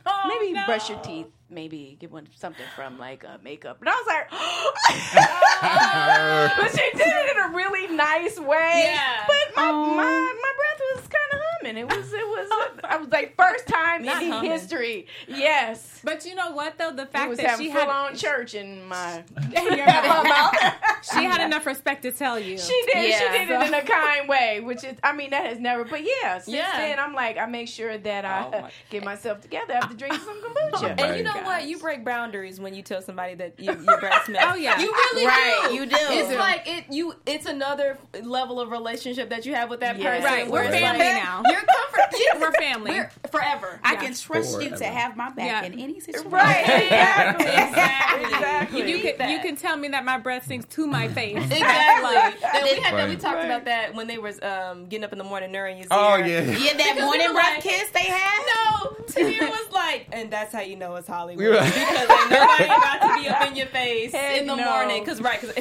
Oh, 0.06 0.28
Maybe 0.40 0.54
no. 0.54 0.64
brush 0.64 0.88
your 0.88 0.98
teeth. 1.00 1.26
Maybe 1.50 1.94
get 2.00 2.10
one 2.10 2.26
something 2.34 2.64
from 2.74 2.98
like 2.98 3.22
uh, 3.22 3.36
makeup. 3.44 3.76
And 3.80 3.88
I 3.88 3.92
was 3.92 4.06
like, 4.08 4.30
but 6.56 6.70
she 6.70 6.90
did 6.96 7.06
it 7.06 7.36
in 7.36 7.52
a 7.52 7.54
really 7.54 7.86
nice 7.94 8.38
way. 8.40 8.84
Yeah. 8.94 9.24
But 9.26 9.54
my 9.56 9.70
my, 9.70 10.34
my 10.42 10.52
breath 10.56 10.80
was 10.94 11.02
kind 11.06 11.29
of 11.29 11.29
humming. 11.62 11.76
humming. 11.76 11.76
It 11.76 11.96
was, 11.96 12.12
it 12.12 12.26
was, 12.26 12.48
I 12.84 12.96
was 12.96 13.08
like, 13.08 13.36
first 13.36 13.66
time 13.66 14.04
Not 14.04 14.22
in 14.22 14.30
humming. 14.30 14.50
history. 14.50 15.06
Yes. 15.28 16.00
But 16.02 16.24
you 16.24 16.34
know 16.34 16.52
what 16.52 16.78
though? 16.78 16.92
The 16.92 17.06
fact 17.06 17.28
was 17.28 17.38
that 17.38 17.50
having 17.50 17.66
she 17.66 17.72
full 17.72 17.80
had 17.82 17.88
on 17.90 18.16
church 18.16 18.54
in 18.54 18.86
my. 18.88 19.22
Mouth. 19.54 20.54
she 21.02 21.24
had 21.24 21.40
enough 21.44 21.66
respect 21.66 22.02
to 22.02 22.12
tell 22.12 22.38
you. 22.38 22.58
She 22.58 22.82
did. 22.92 23.10
Yeah. 23.10 23.18
She 23.18 23.38
did 23.38 23.50
it 23.50 23.66
in 23.66 23.74
a 23.74 23.82
kind 23.82 24.28
way, 24.28 24.60
which 24.60 24.84
is, 24.84 24.96
I 25.02 25.12
mean, 25.14 25.30
that 25.30 25.44
has 25.46 25.58
never. 25.58 25.84
But 25.84 26.02
yeah, 26.04 26.38
since 26.38 26.56
Yeah. 26.56 26.76
then, 26.78 26.98
I'm 26.98 27.12
like, 27.14 27.36
I 27.38 27.46
make 27.46 27.68
sure 27.68 27.96
that 27.98 28.24
I 28.24 28.46
Oh 28.46 28.62
my- 28.62 28.70
get 28.90 29.04
myself 29.04 29.40
together 29.40 29.74
after 29.74 29.94
drinking 29.94 30.20
some 30.20 30.40
kombucha. 30.42 30.90
And 30.90 30.98
you 31.00 31.06
Right. 31.06 31.24
know 31.24 31.42
what? 31.42 31.64
You 31.66 31.78
break 31.78 32.04
boundaries 32.04 32.60
when 32.60 32.74
you 32.74 32.82
tell 32.82 33.02
somebody 33.02 33.34
that 33.36 33.58
you, 33.58 33.72
your 33.72 33.98
breath 34.00 34.24
smells. 34.24 34.44
Oh, 34.50 34.54
yeah. 34.54 34.78
you 34.80 34.90
really 34.92 35.26
Right, 35.26 35.66
do. 35.68 35.74
you 35.74 35.86
do. 35.86 35.96
It's 35.98 36.34
like 36.38 36.66
it. 36.66 36.84
You. 36.90 37.14
It's 37.26 37.46
another 37.46 37.98
level 38.22 38.60
of 38.60 38.70
relationship 38.70 39.30
that 39.30 39.44
you 39.46 39.54
have 39.54 39.68
with 39.70 39.80
that 39.80 39.98
Yeah. 39.98 40.10
person. 40.16 40.24
Right, 40.24 40.50
we're 40.50 40.64
family 40.70 40.98
like, 40.98 40.98
now. 41.22 41.42
You're 41.52 41.60
comfort. 41.60 42.00
Yeah, 42.18 42.40
We're 42.40 42.52
family. 42.52 42.90
We're 42.92 43.10
forever. 43.30 43.80
I 43.84 43.92
Yeah. 43.94 44.00
can 44.00 44.14
trust 44.14 44.60
you 44.60 44.76
to 44.76 44.84
have 44.84 45.16
my 45.16 45.30
back 45.30 45.46
Yeah. 45.46 45.62
in 45.64 45.78
any 45.78 46.00
situation. 46.00 46.30
right? 46.30 46.60
Exactly. 46.90 47.46
Exactly. 47.46 48.24
Exactly. 48.24 48.80
You, 48.80 48.96
You 48.96 49.12
can 49.14 49.30
you 49.30 49.38
can 49.40 49.56
tell 49.56 49.76
me 49.76 49.88
that 49.88 50.04
my 50.04 50.18
breath 50.18 50.44
stinks 50.44 50.66
to 50.74 50.86
my 50.86 51.08
face. 51.18 51.36
Exactly. 51.36 52.16
And 52.16 52.64
we, 52.64 52.80
had 52.80 52.94
that, 52.96 53.08
we 53.08 53.16
talked 53.16 53.36
Right. 53.36 53.44
about 53.46 53.64
that 53.66 53.94
when 53.94 54.06
they 54.06 54.18
was 54.18 54.40
um, 54.42 54.86
getting 54.86 55.04
up 55.04 55.12
in 55.12 55.18
the 55.18 55.24
morning 55.24 55.52
during 55.52 55.78
your 55.78 55.86
Oh 55.90 56.16
Zero. 56.16 56.26
yeah. 56.28 56.40
Yeah, 56.40 56.72
that 56.76 56.92
Because 56.94 57.04
morning 57.04 57.28
we 57.28 57.32
breath 57.34 57.54
like- 57.54 57.62
kiss 57.62 57.90
they 57.90 58.00
had. 58.04 58.40
No, 58.54 58.96
Tahir 59.06 59.48
was 59.48 59.72
like, 59.72 60.06
and 60.12 60.30
that's 60.30 60.52
how 60.52 60.60
you 60.60 60.76
know 60.76 60.94
it's 60.96 61.08
Hollywood 61.08 61.44
We 61.44 61.50
because 61.50 61.76
ain't 61.76 62.30
nobody 62.30 62.64
about 62.64 63.00
to 63.16 63.22
be 63.22 63.28
up 63.28 63.46
in 63.46 63.56
your 63.56 63.66
face 63.66 64.12
Heck 64.14 64.40
in 64.40 64.46
the 64.46 64.56
no. 64.56 64.64
morning. 64.70 65.02
Because 65.04 65.20
right, 65.20 65.40
because 65.40 65.56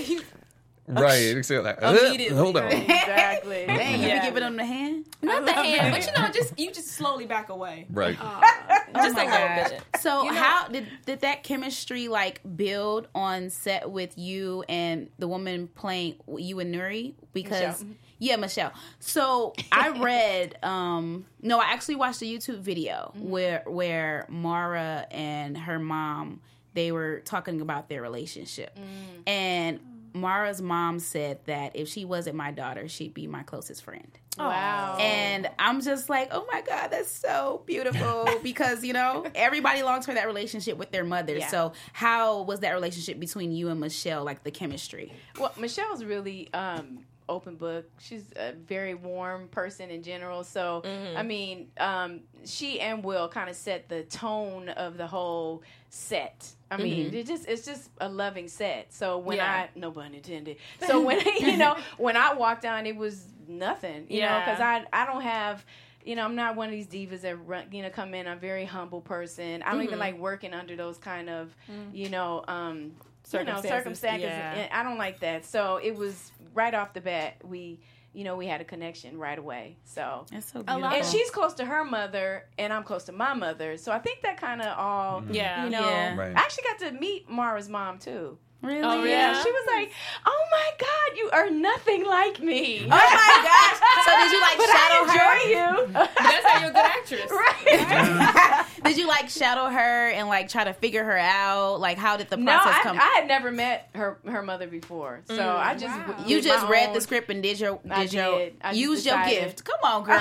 Right. 0.90 1.38
Except 1.38 1.64
like, 1.64 1.82
Immediately. 1.82 2.38
hold 2.38 2.58
on. 2.58 2.68
exactly. 2.72 3.66
Dang, 3.68 4.02
you 4.02 4.08
Yeah. 4.08 4.20
be 4.22 4.26
giving 4.28 4.42
them 4.44 4.56
the 4.58 4.66
hand. 4.66 5.06
not 5.22 5.46
the 5.46 5.54
hand, 5.54 5.94
but 5.94 6.06
you 6.06 6.22
know, 6.22 6.30
just 6.32 6.58
you 6.60 6.72
just 6.72 6.88
slowly 6.90 7.26
back 7.26 7.50
away, 7.50 7.86
Right. 7.92 8.18
just 8.96 9.16
my 9.16 9.24
a 9.24 9.30
little 9.30 9.48
gosh. 9.48 9.70
bit. 9.70 9.82
So 10.02 10.24
You 10.24 10.32
know- 10.32 10.38
how 10.42 10.68
did 10.68 10.88
did 11.06 11.22
that 11.22 11.44
chemistry 11.44 12.08
like 12.08 12.42
build 12.56 13.08
on 13.14 13.50
set 13.52 13.90
with 13.90 14.18
you 14.18 14.64
and 14.68 15.10
the 15.20 15.28
woman 15.28 15.68
playing 15.76 16.16
you 16.38 16.60
and 16.60 16.74
Nuri? 16.74 17.14
Because 17.34 17.84
Michele. 17.84 17.98
yeah, 18.18 18.36
Michele. 18.38 18.72
So 19.00 19.54
I 19.72 19.90
read 20.00 20.58
um 20.64 21.26
no, 21.42 21.60
I 21.60 21.66
actually 21.72 21.96
watched 21.96 22.22
a 22.22 22.26
YouTube 22.26 22.60
video 22.62 23.12
Mm-hmm. 23.16 23.30
where 23.30 23.64
where 23.68 24.26
Mara 24.30 25.06
and 25.12 25.56
her 25.58 25.78
mom 25.80 26.42
they 26.74 26.92
were 26.92 27.20
talking 27.26 27.62
about 27.62 27.90
their 27.90 28.02
relationship. 28.02 28.76
Mm. 28.78 29.28
And 29.28 29.80
Mara's 30.14 30.62
mom 30.62 31.00
said 31.00 31.40
that 31.46 31.76
if 31.76 31.88
she 31.88 32.06
wasn't 32.06 32.36
my 32.36 32.52
daughter, 32.52 32.88
she'd 32.88 33.14
be 33.14 33.28
my 33.28 33.44
closest 33.44 33.84
friend. 33.84 34.08
Wow. 34.38 34.98
And 35.00 35.50
I'm 35.60 35.82
just 35.82 36.10
like, 36.10 36.30
oh 36.32 36.46
my 36.52 36.62
God, 36.62 36.90
that's 36.90 37.12
so 37.12 37.62
beautiful 37.66 38.28
because, 38.44 38.84
you 38.84 38.94
know, 38.94 39.26
everybody 39.36 39.84
longs 39.84 40.06
for 40.06 40.14
that 40.14 40.28
relationship 40.28 40.78
with 40.78 40.92
their 40.92 41.04
mother. 41.04 41.38
Yeah. 41.38 41.48
So, 41.48 41.74
how 41.94 42.44
was 42.44 42.62
that 42.62 42.72
relationship 42.72 43.20
between 43.20 43.52
you 43.52 43.70
and 43.70 43.80
Michele, 43.80 44.24
like 44.24 44.44
the 44.44 44.52
chemistry? 44.52 45.12
Well, 45.38 45.54
Michele's 45.58 46.06
really 46.06 46.52
um, 46.54 47.06
open 47.30 47.56
book. 47.56 47.86
She's 48.00 48.26
a 48.36 48.52
very 48.54 48.96
warm 48.96 49.48
person 49.48 49.90
in 49.90 50.04
general. 50.04 50.44
So, 50.44 50.84
I 51.16 51.24
mean, 51.24 51.68
um, 51.80 52.22
she 52.46 52.80
and 52.80 53.04
Will 53.04 53.30
kind 53.30 53.50
of 53.50 53.56
set 53.56 53.88
the 53.88 54.04
tone 54.04 54.70
of 54.70 54.98
the 54.98 55.08
whole 55.08 55.64
set. 55.90 56.48
I 56.72 56.78
mean, 56.78 57.14
it 57.14 57.26
just 57.28 57.48
it's 57.48 57.66
just 57.66 57.90
a 58.00 58.10
loving 58.10 58.48
set. 58.48 58.94
So 58.94 59.18
when 59.18 59.38
Yeah. 59.38 59.52
I 59.52 59.70
no 59.80 59.92
pun 59.92 60.14
intended. 60.14 60.58
So 60.86 61.02
when 61.02 61.20
you 61.40 61.58
know 61.58 61.78
when 61.98 62.18
I 62.18 62.34
walked 62.34 62.66
on, 62.66 62.86
it 62.86 62.96
was 62.96 63.26
nothing. 63.48 64.06
You 64.10 64.22
know, 64.22 64.40
because 64.46 64.60
I 64.62 64.86
I 64.92 65.06
don't 65.06 65.22
have. 65.22 65.66
You 66.06 66.16
know, 66.16 66.24
I'm 66.24 66.36
not 66.36 66.56
one 66.56 66.70
of 66.70 66.72
these 66.72 66.88
divas 66.88 67.22
that 67.22 67.36
run, 67.46 67.66
you 67.72 67.82
know 67.84 67.90
come 67.90 68.14
in. 68.14 68.26
I'm 68.26 68.38
a 68.38 68.40
very 68.40 68.64
humble 68.66 69.02
person. 69.02 69.62
I 69.62 69.74
don't 69.74 69.84
even 69.84 70.00
like 70.00 70.18
working 70.18 70.54
under 70.54 70.76
those 70.78 70.98
kind 70.98 71.30
of, 71.30 71.54
you 71.94 72.10
know, 72.10 72.44
um, 72.48 72.94
you 73.34 73.40
know, 73.40 73.52
Circumstances, 73.62 73.70
circumstances. 73.70 74.30
yeah. 74.30 74.68
I 74.72 74.84
don't 74.84 74.98
like 74.98 75.20
that. 75.20 75.46
So 75.46 75.78
it 75.82 75.96
was 75.96 76.32
right 76.54 76.74
off 76.74 76.94
the 76.94 77.02
bat. 77.02 77.36
We, 77.44 77.80
you 78.14 78.24
know, 78.24 78.36
we 78.36 78.48
had 78.48 78.60
a 78.60 78.64
connection 78.64 79.18
right 79.20 79.38
away. 79.38 79.78
So 79.84 80.26
That's 80.32 80.52
so 80.52 80.64
beautiful. 80.64 80.90
and 80.90 81.06
she's 81.06 81.30
close 81.30 81.54
to 81.56 81.66
her 81.66 81.84
mother, 81.84 82.46
and 82.58 82.74
I'm 82.74 82.84
close 82.84 83.04
to 83.06 83.12
my 83.12 83.34
mother. 83.34 83.78
So 83.78 83.92
I 83.92 84.00
think 84.00 84.22
that 84.22 84.38
kind 84.38 84.62
of 84.62 84.78
all, 84.78 85.22
mm-hmm. 85.22 85.34
Yeah. 85.34 85.64
you 85.66 85.70
know. 85.70 85.82
Yeah. 85.88 86.16
Right. 86.16 86.36
I 86.36 86.40
actually 86.40 86.64
got 86.64 86.80
to 86.80 86.92
meet 87.00 87.30
Mara's 87.30 87.70
mom 87.70 88.00
too. 88.00 88.38
Really? 88.62 88.82
Oh, 88.84 89.04
Yeah, 89.04 89.34
Yeah. 89.34 89.44
she 89.44 89.52
was 89.52 89.68
like, 89.68 89.92
"Oh 90.26 90.44
my 90.52 90.72
God, 90.78 91.18
you 91.18 91.30
are 91.32 91.50
nothing 91.50 92.06
like 92.06 92.40
me." 92.42 92.84
Oh 92.86 92.90
my 92.90 92.96
gosh. 93.44 93.80
So, 94.06 94.12
did 94.18 94.32
you 94.32 94.42
like 94.42 94.58
but 94.58 94.70
shadow 94.70 95.06
her? 95.06 95.38
you. 95.48 95.88
That's 95.94 96.46
how 96.46 96.60
you're 96.60 96.70
a 96.70 96.74
good 96.74 96.86
actress. 96.86 97.32
right. 97.32 98.66
Did 98.84 98.98
you 98.98 99.08
like 99.08 99.30
shadow 99.30 99.66
her 99.68 100.10
and 100.10 100.28
like 100.28 100.50
try 100.50 100.64
to 100.64 100.74
figure 100.74 101.04
her 101.04 101.18
out? 101.18 101.80
Like, 101.80 101.98
how 101.98 102.18
did 102.18 102.30
the 102.30 102.38
No, 102.38 102.52
process 102.54 102.76
I, 102.80 102.84
come? 102.84 102.98
I 102.98 103.14
had 103.20 103.28
never 103.28 103.52
met 103.52 103.90
her 103.96 104.18
her 104.28 104.42
mother 104.42 104.68
before, 104.68 105.22
so 105.28 105.36
mm. 105.38 105.56
I 105.58 105.76
just 105.76 105.96
Wow. 106.08 106.16
you 106.26 106.42
just 106.42 106.68
read 106.68 106.90
own- 106.90 106.94
the 106.96 107.02
script 107.02 107.30
and 107.30 107.44
did 107.44 107.60
your 107.60 107.80
did 107.84 107.92
I 107.92 108.02
your 108.04 108.38
did. 108.40 108.56
I 108.62 108.70
just 108.70 108.80
use 108.80 109.06
your 109.06 109.24
gift. 109.26 109.64
Come 109.64 109.80
on, 109.84 110.04
girl. 110.10 110.16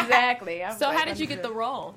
exactly. 0.00 0.62
So 0.78 0.88
like, 0.88 0.98
how 0.98 1.04
did 1.04 1.18
you 1.18 1.26
get 1.26 1.42
the 1.42 1.52
role? 1.52 1.96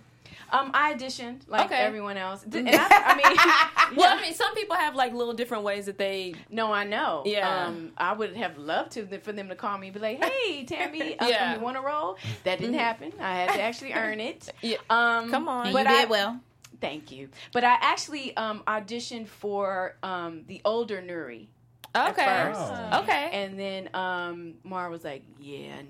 Um, 0.51 0.71
I 0.73 0.93
auditioned 0.93 1.41
like 1.47 1.65
Okay. 1.65 1.75
everyone 1.79 2.17
else. 2.17 2.43
And 2.43 2.69
I, 2.71 2.87
I 2.89 3.15
mean, 3.15 3.97
Well, 3.97 4.17
I 4.17 4.21
mean, 4.21 4.33
some 4.33 4.53
people 4.55 4.75
have 4.75 4.95
like 4.95 5.13
little 5.13 5.33
different 5.33 5.63
ways 5.63 5.85
that 5.87 5.97
they. 5.97 6.35
no, 6.49 6.71
I 6.73 6.83
know. 6.83 7.23
Yeah. 7.25 7.65
Um, 7.65 7.91
I 7.97 8.13
would 8.13 8.35
have 8.35 8.57
loved 8.57 8.91
to 8.93 9.05
for 9.19 9.31
them 9.31 9.49
to 9.49 9.55
call 9.55 9.77
me 9.77 9.87
and 9.87 9.93
be 9.93 9.99
like, 9.99 10.23
"Hey, 10.23 10.63
Tammy, 10.65 11.17
uh, 11.19 11.27
Yeah. 11.29 11.55
you 11.55 11.61
want 11.61 11.77
a 11.77 11.81
role?" 11.81 12.17
That 12.43 12.59
didn't 12.59 12.75
happen. 12.75 13.13
I 13.19 13.35
had 13.41 13.53
to 13.53 13.61
actually 13.61 13.93
earn 13.93 14.19
it. 14.19 14.49
Yeah. 14.61 14.77
Um, 14.89 15.29
Come 15.29 15.47
on. 15.47 15.71
But 15.73 15.83
you 15.85 15.89
did 15.89 16.05
I- 16.05 16.05
well. 16.05 16.39
Thank 16.81 17.09
you. 17.11 17.29
But 17.53 17.63
I 17.63 17.77
actually 17.81 18.35
um, 18.35 18.61
auditioned 18.67 19.27
for 19.27 19.95
um, 20.03 20.43
the 20.47 20.61
older 20.65 21.01
Nuri. 21.01 21.47
Okay. 21.95 22.25
first. 22.25 22.59
Oh. 22.59 22.99
Okay. 23.03 23.29
And 23.31 23.59
then 23.59 23.89
um, 23.93 24.55
Mara 24.63 24.89
was 24.89 25.03
like, 25.03 25.23
"Yeah, 25.39 25.81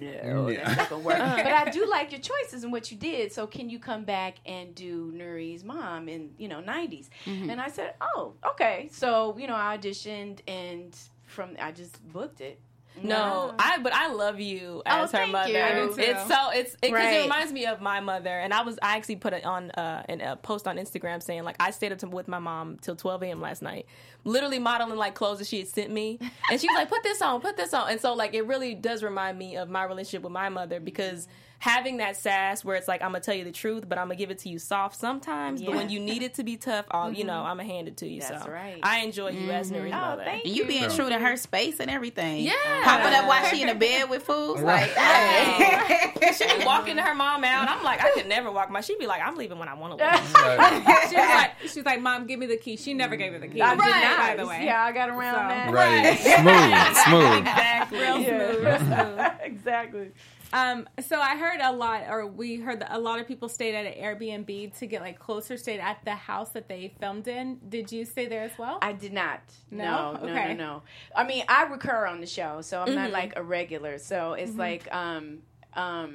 no, 0.00 0.48
Yeah. 0.48 0.64
that's 0.64 0.76
not 0.78 0.90
gonna 0.90 1.02
work." 1.02 1.18
but 1.18 1.52
I 1.52 1.70
do 1.70 1.86
like 1.86 2.12
your 2.12 2.20
choices 2.20 2.62
and 2.64 2.72
what 2.72 2.90
you 2.90 2.96
did. 2.96 3.32
So 3.32 3.46
can 3.46 3.68
you 3.68 3.78
come 3.78 4.04
back 4.04 4.36
and 4.46 4.74
do 4.74 5.12
Nuri's 5.12 5.64
mom 5.64 6.08
in 6.08 6.30
you 6.38 6.48
know 6.48 6.60
90s? 6.60 7.08
And 7.26 7.60
I 7.60 7.68
said, 7.68 7.94
"Oh, 8.00 8.34
okay." 8.52 8.88
So 8.92 9.36
you 9.38 9.46
know, 9.46 9.56
I 9.56 9.76
auditioned 9.76 10.40
and 10.46 10.96
from 11.26 11.56
I 11.60 11.72
just 11.72 12.06
booked 12.08 12.40
it. 12.40 12.60
No, 13.02 13.54
I 13.58 13.78
but 13.78 13.92
I 13.94 14.12
love 14.12 14.40
you 14.40 14.82
Oh, 14.84 15.04
as 15.04 15.12
her 15.12 15.18
thank 15.18 15.32
mother. 15.32 15.50
you. 15.52 15.60
I 15.60 15.74
do 15.74 15.94
too. 15.94 16.00
It's 16.00 16.26
so 16.26 16.50
it's 16.52 16.74
because 16.76 16.90
it, 16.90 16.92
Right. 16.94 17.22
reminds 17.22 17.52
me 17.52 17.66
of 17.66 17.80
my 17.80 18.00
mother, 18.00 18.30
and 18.38 18.52
I 18.52 18.62
was 18.62 18.78
I 18.82 18.96
actually 18.96 19.16
put 19.16 19.32
it 19.32 19.44
on 19.44 19.70
uh, 19.72 20.02
in 20.08 20.20
a 20.20 20.36
post 20.36 20.66
on 20.66 20.76
Instagram 20.78 21.22
saying 21.22 21.44
like 21.44 21.56
I 21.60 21.70
stayed 21.70 21.92
up 21.92 21.98
to, 21.98 22.08
with 22.08 22.26
my 22.28 22.38
mom 22.40 22.76
till 22.80 22.96
12 22.96 23.22
a.m. 23.24 23.40
last 23.40 23.62
night, 23.62 23.86
literally 24.24 24.58
modeling 24.58 24.98
like 24.98 25.14
clothes 25.14 25.38
that 25.38 25.46
she 25.46 25.58
had 25.60 25.68
sent 25.68 25.90
me, 25.92 26.18
and 26.50 26.60
she 26.60 26.66
was 26.68 26.74
like, 26.76 26.88
"Put 26.88 27.02
this 27.04 27.22
on, 27.22 27.40
put 27.40 27.56
this 27.56 27.72
on," 27.72 27.88
and 27.90 28.00
so 28.00 28.14
like 28.14 28.34
it 28.34 28.46
really 28.46 28.74
does 28.74 29.02
remind 29.04 29.38
me 29.38 29.56
of 29.56 29.68
my 29.70 29.84
relationship 29.84 30.22
with 30.22 30.32
my 30.32 30.48
mother 30.48 30.80
because. 30.80 31.28
Having 31.60 31.96
that 31.96 32.16
sass 32.16 32.64
where 32.64 32.76
it's 32.76 32.86
like 32.86 33.02
I'm 33.02 33.08
gonna 33.10 33.20
tell 33.20 33.34
you 33.34 33.42
the 33.44 33.50
truth, 33.52 33.88
but 33.88 33.98
I'm 33.98 34.06
gonna 34.06 34.14
give 34.16 34.30
it 34.30 34.38
to 34.40 34.48
you 34.48 34.58
soft 34.60 34.94
sometimes. 34.96 35.60
But 35.60 35.74
when 35.74 35.90
you 35.90 35.98
need 35.98 36.22
it 36.22 36.34
to 36.34 36.44
be 36.44 36.56
tough, 36.56 36.86
I'll 36.90 37.12
you 37.12 37.24
know 37.24 37.32
mm-hmm. 37.32 37.46
I'm 37.50 37.56
gonna 37.56 37.68
hand 37.68 37.88
it 37.88 37.96
to 37.98 38.06
you. 38.08 38.20
That's 38.20 38.44
so 38.44 38.50
right. 38.50 38.78
I 38.82 39.00
enjoy 39.00 39.30
you 39.30 39.50
as 39.50 39.70
Nuri's 39.72 39.92
mm-hmm. 39.92 39.94
Oh, 40.04 40.10
mother. 40.10 40.24
thank 40.24 40.44
And 40.44 40.54
you 40.56 40.66
being 40.66 40.84
you. 40.84 40.90
true 40.90 41.08
to 41.08 41.18
her 41.18 41.36
space 41.36 41.80
and 41.80 41.90
everything. 41.90 42.44
Yeah. 42.44 42.52
Popping 42.84 43.12
up 43.12 43.26
while 43.26 43.44
she 43.46 43.60
in 43.62 43.68
the 43.68 43.74
bed 43.74 44.08
with 44.08 44.22
fools. 44.22 44.60
Like, 44.62 44.94
Right. 44.96 46.12
She'd 46.36 46.58
be 46.58 46.64
walking 46.64 46.96
to 46.96 47.02
her 47.02 47.14
mom 47.14 47.42
out. 47.44 47.68
I'm 47.68 47.82
like, 47.82 48.02
I 48.02 48.10
could 48.12 48.28
never 48.28 48.50
walk 48.52 48.70
my. 48.70 48.80
She'd 48.80 48.98
be 48.98 49.06
like, 49.06 49.22
I'm 49.22 49.36
leaving 49.36 49.58
when 49.58 49.68
I 49.68 49.74
want 49.74 49.98
to 49.98 50.04
leave. 50.04 50.34
Right. 50.34 51.08
She 51.08 51.16
was 51.16 51.28
like, 51.28 51.50
she 51.68 51.78
was 51.80 51.86
like, 51.86 52.00
"Mom, 52.00 52.26
give 52.26 52.38
me 52.38 52.46
the 52.46 52.56
key." 52.56 52.76
She 52.76 52.94
never 52.94 53.16
gave 53.16 53.32
her 53.32 53.38
the 53.38 53.48
key. 53.48 53.60
I 53.62 53.74
did 53.74 53.80
Right. 53.80 54.02
not. 54.04 54.18
By 54.18 54.36
the 54.36 54.46
way, 54.46 54.64
Yeah, 54.64 54.82
I 54.82 54.92
got 54.92 55.08
around 55.08 55.34
So- 55.34 55.48
that. 55.48 55.72
Right. 55.72 56.18
Smooth. 56.18 56.96
Smooth. 57.04 57.38
exactly. 57.38 57.98
real 57.98 58.16
smooth, 58.24 58.64
real 58.64 58.78
smooth. 58.78 59.30
exactly. 59.42 60.10
Um, 60.52 60.88
so 61.06 61.20
I 61.20 61.36
heard 61.36 61.60
a 61.60 61.72
lot, 61.72 62.04
or 62.08 62.26
we 62.26 62.56
heard 62.56 62.80
that 62.80 62.94
a 62.94 62.98
lot 62.98 63.20
of 63.20 63.28
people 63.28 63.48
stayed 63.48 63.74
at 63.74 63.84
an 63.86 64.02
Airbnb 64.02 64.78
to 64.78 64.86
get 64.86 65.02
like 65.02 65.18
closer, 65.18 65.56
stayed 65.56 65.80
at 65.80 66.04
the 66.04 66.14
house 66.14 66.50
that 66.50 66.68
they 66.68 66.92
filmed 66.98 67.28
in. 67.28 67.58
Did 67.68 67.92
you 67.92 68.04
stay 68.04 68.26
there 68.26 68.42
as 68.44 68.56
well? 68.58 68.78
I 68.80 68.92
did 68.92 69.12
not. 69.12 69.40
No? 69.70 70.14
No, 70.14 70.26
no, 70.26 70.32
Okay. 70.32 70.54
no, 70.54 70.64
no. 70.64 70.82
I 71.14 71.24
mean, 71.24 71.44
I 71.48 71.64
recur 71.64 72.06
on 72.06 72.20
the 72.20 72.26
show, 72.26 72.62
so 72.62 72.80
I'm 72.82 72.94
not 72.94 73.10
like 73.10 73.34
a 73.36 73.42
regular. 73.42 73.98
So 73.98 74.32
it's 74.32 74.54
like, 74.54 74.92
um, 74.94 75.38
um, 75.74 76.14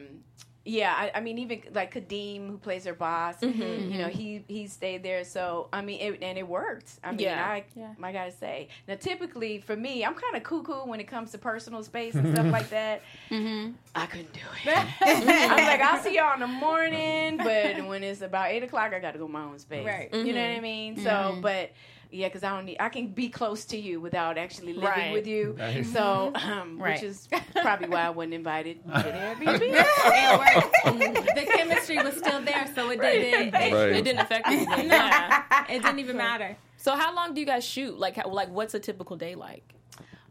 yeah. 0.65 0.93
I, 0.95 1.11
I 1.15 1.21
mean, 1.21 1.39
even 1.39 1.61
like 1.73 1.93
Kadeem, 1.93 2.49
who 2.49 2.57
plays 2.57 2.85
her 2.85 2.93
boss, 2.93 3.35
mm-hmm, 3.37 3.61
you 3.91 3.97
know, 3.97 4.07
mm-hmm. 4.07 4.17
he 4.17 4.43
he 4.47 4.67
stayed 4.67 5.03
there. 5.03 5.23
So 5.23 5.67
I 5.73 5.81
mean, 5.81 5.99
it, 5.99 6.23
and 6.23 6.37
it 6.37 6.47
worked. 6.47 6.91
I 7.03 7.11
mean, 7.11 7.19
Yeah. 7.19 7.45
I 7.45 7.65
Yeah. 7.75 7.93
I 8.01 8.11
gotta 8.11 8.31
say. 8.31 8.69
Now, 8.87 8.95
typically 8.95 9.59
for 9.59 9.75
me, 9.75 10.05
I'm 10.05 10.15
kind 10.15 10.35
of 10.35 10.43
cuckoo 10.43 10.85
when 10.85 10.99
it 10.99 11.07
comes 11.07 11.31
to 11.31 11.37
personal 11.37 11.83
space 11.83 12.15
and 12.15 12.33
stuff 12.33 12.51
like 12.51 12.69
that. 12.69 13.01
Mm-hmm. 13.29 13.71
I 13.95 14.05
couldn't 14.05 14.33
do 14.33 14.39
it. 14.65 14.85
I'm 15.01 15.67
like, 15.67 15.81
I'll 15.81 16.01
see 16.01 16.15
y'all 16.15 16.33
in 16.33 16.39
the 16.39 16.47
morning, 16.47 17.37
but 17.37 17.85
when 17.85 18.03
it's 18.03 18.21
about 18.21 18.51
eight 18.51 18.63
o'clock, 18.63 18.93
I 18.93 18.99
got 18.99 19.11
to 19.11 19.19
go 19.19 19.27
my 19.27 19.43
own 19.43 19.59
space. 19.59 19.85
Right. 19.85 20.13
You 20.13 20.33
know 20.33 20.41
what 20.41 20.57
I 20.57 20.59
mean? 20.59 20.97
So, 20.97 21.37
but 21.41 21.71
Yeah, 22.13 22.27
because 22.27 22.43
I 22.43 22.55
don't 22.55 22.65
need. 22.65 22.77
I 22.79 22.89
can 22.89 23.07
be 23.07 23.27
close 23.29 23.65
to 23.65 23.77
you 23.77 23.99
without 23.99 24.37
actually 24.37 24.73
living 24.73 24.89
Right. 24.89 25.13
with 25.13 25.25
you. 25.25 25.55
Right. 25.59 25.83
So, 25.85 26.31
um, 26.35 26.77
Right. 26.79 26.93
which 26.93 27.03
is 27.03 27.27
probably 27.55 27.89
why 27.89 28.01
I 28.05 28.09
wasn't 28.11 28.35
invited 28.35 28.83
to 28.83 28.89
the 28.89 28.93
Airbnb. 29.09 29.59
the 31.35 31.45
chemistry 31.55 31.97
was 31.97 32.15
still 32.17 32.41
there, 32.41 32.69
so 32.75 32.89
it 32.91 33.01
didn't. 33.01 33.47
It, 33.55 33.73
Right. 33.73 33.91
It 33.93 34.03
didn't 34.03 34.19
affect 34.19 34.47
anything. 34.47 34.89
Yeah. 34.89 35.65
it 35.69 35.81
didn't 35.81 35.99
even 35.99 36.17
matter. 36.17 36.55
So 36.77 36.95
how 36.95 37.15
long 37.15 37.33
do 37.33 37.39
you 37.41 37.47
guys 37.47 37.63
shoot? 37.65 37.97
Like, 37.97 38.17
how, 38.17 38.29
like 38.29 38.49
what's 38.49 38.73
a 38.73 38.79
typical 38.79 39.15
day 39.17 39.35
like? 39.35 39.63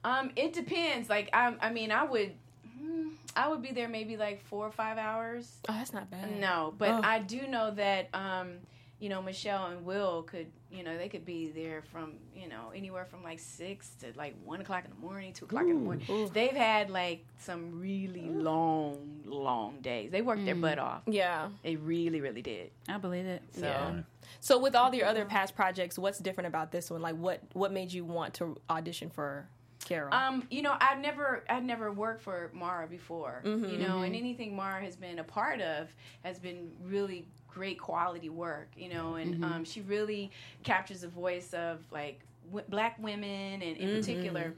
Um, 0.05 0.31
it 0.37 0.53
depends. 0.53 1.09
Like, 1.09 1.31
I, 1.33 1.55
I 1.61 1.73
mean, 1.73 1.91
I 1.93 2.05
would, 2.05 2.33
hmm, 2.79 3.09
I 3.37 3.49
would 3.49 3.63
be 3.63 3.71
there 3.73 3.89
maybe 3.89 4.17
like 4.17 4.45
four 4.47 4.67
or 4.67 4.71
five 4.73 4.99
hours. 4.99 5.51
Oh, 5.69 5.73
that's 5.73 5.93
not 5.93 6.11
bad. 6.11 6.39
No, 6.39 6.75
but 6.77 6.91
Oh. 6.91 7.01
I 7.03 7.21
do 7.21 7.47
know 7.47 7.71
that, 7.73 8.09
um, 8.15 8.55
you 9.03 9.09
know, 9.09 9.21
Michele 9.21 9.67
and 9.67 9.85
Will 9.85 10.23
could, 10.23 10.47
you 10.71 10.85
know, 10.85 10.97
they 10.97 11.09
could 11.09 11.25
be 11.25 11.49
there 11.49 11.83
from, 11.83 12.13
you 12.37 12.49
know, 12.49 12.71
anywhere 12.73 13.05
from 13.05 13.25
like 13.25 13.41
six 13.41 13.97
to 13.97 14.13
like 14.15 14.37
one 14.45 14.61
o'clock 14.61 14.85
in 14.85 14.91
the 14.91 15.05
morning, 15.05 15.33
two 15.33 15.45
o'clock 15.45 15.63
in 15.63 15.71
the 15.71 15.75
morning. 15.75 16.31
They've 16.33 16.53
had 16.53 16.89
like 16.89 17.27
some 17.37 17.81
really 17.81 18.29
long, 18.31 19.23
long 19.25 19.81
days. 19.81 20.13
They 20.13 20.23
worked 20.23 20.45
their 20.45 20.55
butt 20.55 20.79
mm. 20.79 20.85
off. 20.85 21.03
Yeah. 21.09 21.49
They 21.65 21.75
really, 21.75 22.21
really 22.21 22.43
did. 22.43 22.71
I 22.89 22.99
believe 22.99 23.27
it. 23.27 23.43
So, 23.51 23.63
Yeah. 23.63 24.03
So 24.39 24.61
with 24.61 24.77
all 24.77 24.95
your 24.95 25.07
other 25.07 25.25
past 25.25 25.57
projects, 25.57 25.99
what's 25.99 26.21
different 26.21 26.47
about 26.47 26.71
this 26.71 26.89
one? 26.89 27.03
Like, 27.03 27.17
what 27.17 27.43
what 27.55 27.73
made 27.73 27.93
you 27.93 28.05
want 28.05 28.35
to 28.35 28.57
audition 28.71 29.11
for 29.11 29.49
Carol? 29.85 30.15
Um, 30.15 30.47
you 30.49 30.63
know, 30.63 30.77
I've 30.81 31.01
never 31.01 31.43
I've 31.49 31.65
never 31.65 31.91
worked 31.91 32.23
for 32.23 32.53
Mara 32.55 32.87
before. 32.87 33.43
Mm-hmm, 33.45 33.65
you 33.65 33.79
know, 33.79 34.03
and 34.03 34.15
mm-hmm. 34.15 34.25
anything 34.25 34.55
Mara 34.55 34.81
has 34.81 34.95
been 34.95 35.19
a 35.19 35.25
part 35.25 35.61
of 35.61 35.89
has 36.23 36.39
been 36.39 36.71
really 36.85 37.27
great 37.55 37.79
quality 37.81 38.29
work. 38.29 38.69
You 38.77 38.89
know, 38.91 39.15
and 39.15 39.45
um, 39.45 39.65
she 39.65 39.81
really 39.83 40.31
captures 40.65 41.01
the 41.03 41.09
voice 41.09 41.53
of 41.55 41.79
like 41.91 42.21
w- 42.47 42.65
black 42.69 42.97
women 42.99 43.63
and 43.63 43.77
in 43.77 43.91
particular. 44.01 44.55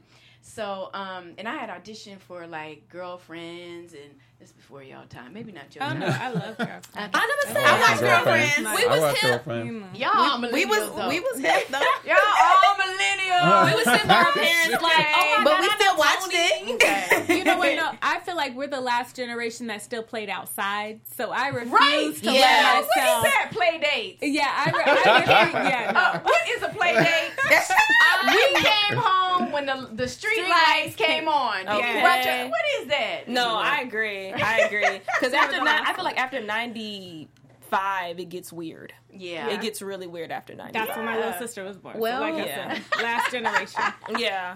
So, 0.47 0.91
um, 0.93 1.31
and 1.39 1.47
I 1.47 1.55
had 1.55 1.69
auditioned 1.71 2.19
for 2.19 2.45
like 2.45 2.87
girlfriends 2.87 3.93
and 3.93 4.13
this 4.39 4.51
before 4.51 4.83
y'all 4.83 5.07
time, 5.07 5.33
maybe 5.33 5.51
not 5.51 5.73
your 5.73 5.83
Oh 5.83 5.87
time. 5.87 5.99
no, 6.01 6.05
I 6.05 6.29
love 6.29 6.57
her. 6.57 6.81
I 6.95 7.07
never 7.07 7.47
said 7.47 7.65
I 7.65 7.79
watched 7.81 7.99
Girlfriends. 8.01 8.55
Girlfriends. 8.57 8.77
We 8.79 8.85
I 8.85 8.89
was 8.91 9.01
watched 9.01 9.17
hip. 9.21 9.45
Girlfriend. 9.45 9.97
Y'all, 9.97 10.41
We 10.53 10.65
was 10.65 10.91
though. 10.95 11.09
we 11.09 11.19
was 11.19 11.39
hip 11.39 11.67
though. 11.69 11.79
y'all 12.05 12.17
all 12.43 12.75
millennials. 12.75 13.65
We 13.65 13.73
was 13.73 13.85
sitting 13.85 14.07
by 14.07 14.15
our 14.21 14.31
parents 14.33 14.83
like, 14.83 15.05
oh 15.17 15.35
my 15.39 15.43
but 15.45 15.49
god, 15.51 15.61
we 15.61 15.67
I 15.67 15.75
still 15.75 15.97
watched 15.97 16.21
Tony. 16.21 16.77
it. 17.25 17.37
You 17.37 17.43
know 17.43 17.57
what? 17.57 17.75
No, 17.75 17.91
I 18.03 18.19
feel 18.19 18.34
like 18.47 18.55
we're 18.55 18.67
the 18.67 18.81
last 18.81 19.15
generation 19.15 19.67
that 19.67 19.81
still 19.81 20.03
played 20.03 20.29
outside, 20.29 20.99
so 21.15 21.31
I 21.31 21.47
refuse 21.49 21.71
Right. 21.71 22.15
to 22.23 22.31
Yeah. 22.31 22.39
let 22.39 22.75
What 22.75 23.17
is 23.17 23.23
that? 23.33 23.49
Play 23.51 23.79
dates. 23.79 24.19
Yeah, 24.21 24.51
I, 24.55 24.71
re- 24.71 24.83
I 24.85 25.19
refuse. 25.49 25.69
Yeah, 25.69 25.91
no. 25.91 25.99
Uh, 25.99 26.19
what 26.19 26.49
is 26.49 26.63
a 26.63 26.69
play 26.69 26.93
date? 26.93 27.31
we 28.27 28.61
came 28.61 28.97
home 28.97 29.51
when 29.51 29.65
the 29.65 29.89
the 29.93 30.07
street, 30.07 30.33
Street 30.33 30.49
lights 30.49 30.79
lights 30.79 30.95
came 30.95 31.27
on. 31.27 31.59
Did 31.65 31.69
Okay. 31.75 32.01
watch? 32.03 32.49
What 32.51 32.81
is 32.81 32.87
that? 32.89 33.27
No, 33.27 33.55
I 33.55 33.79
agree. 33.81 34.31
I 34.33 34.59
agree. 34.59 35.01
Because 35.19 35.33
after 35.33 35.59
ni- 35.59 35.69
I 35.69 35.93
feel 35.93 36.03
like 36.05 36.19
after 36.19 36.41
ninety 36.41 37.27
five, 37.71 38.19
it 38.19 38.29
gets 38.29 38.53
weird. 38.53 38.93
yeah. 39.11 39.49
It 39.49 39.61
gets 39.61 39.81
really 39.81 40.07
weird 40.07 40.31
after 40.31 40.53
ninety. 40.55 40.77
That's 40.77 40.95
when 40.95 41.05
my 41.05 41.15
little 41.17 41.33
sister 41.33 41.63
was 41.63 41.77
born. 41.77 41.97
Well, 41.99 42.19
so 42.19 42.23
like 42.37 42.45
yeah. 42.45 42.67
I 42.69 42.73
said, 42.75 43.03
last 43.03 43.31
generation. 43.31 43.81
yeah. 44.19 44.55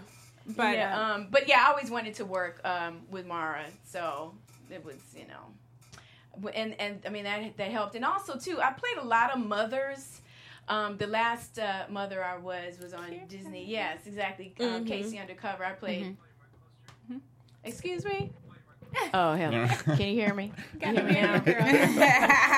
But 0.55 0.75
yeah, 0.75 0.99
um, 0.99 1.27
but 1.29 1.47
yeah, 1.47 1.63
I 1.65 1.71
always 1.71 1.91
wanted 1.91 2.15
to 2.15 2.25
work 2.25 2.61
um, 2.63 3.01
with 3.09 3.25
Mara, 3.25 3.65
so 3.83 4.33
it 4.71 4.83
was 4.83 4.97
you 5.15 5.25
know, 5.27 6.49
and 6.53 6.79
and 6.79 7.01
I 7.05 7.09
mean 7.09 7.23
that 7.23 7.57
that 7.57 7.71
helped, 7.71 7.95
and 7.95 8.05
also 8.05 8.37
too, 8.37 8.59
I 8.61 8.71
played 8.71 8.97
a 8.97 9.05
lot 9.05 9.31
of 9.33 9.45
mothers. 9.45 10.21
Um, 10.67 10.97
the 10.97 11.07
last 11.07 11.57
uh, 11.57 11.85
mother 11.89 12.23
I 12.23 12.37
was 12.37 12.79
was 12.79 12.93
on 12.93 13.21
Disney. 13.27 13.65
Yes, 13.65 14.05
exactly. 14.05 14.53
Um, 14.59 14.85
K.C. 14.85 15.17
Undercover. 15.17 15.65
I 15.65 15.71
played. 15.71 16.15
Excuse 17.63 18.05
me. 18.05 18.31
Oh 19.13 19.33
hell! 19.33 19.51
Can 19.95 20.07
you 20.07 20.13
hear 20.13 20.33
me? 20.33 20.51
Can 20.79 20.95
you 20.95 21.01
hear 21.01 21.09
me 21.09 21.21
now? 21.21 21.41
we 21.45 21.51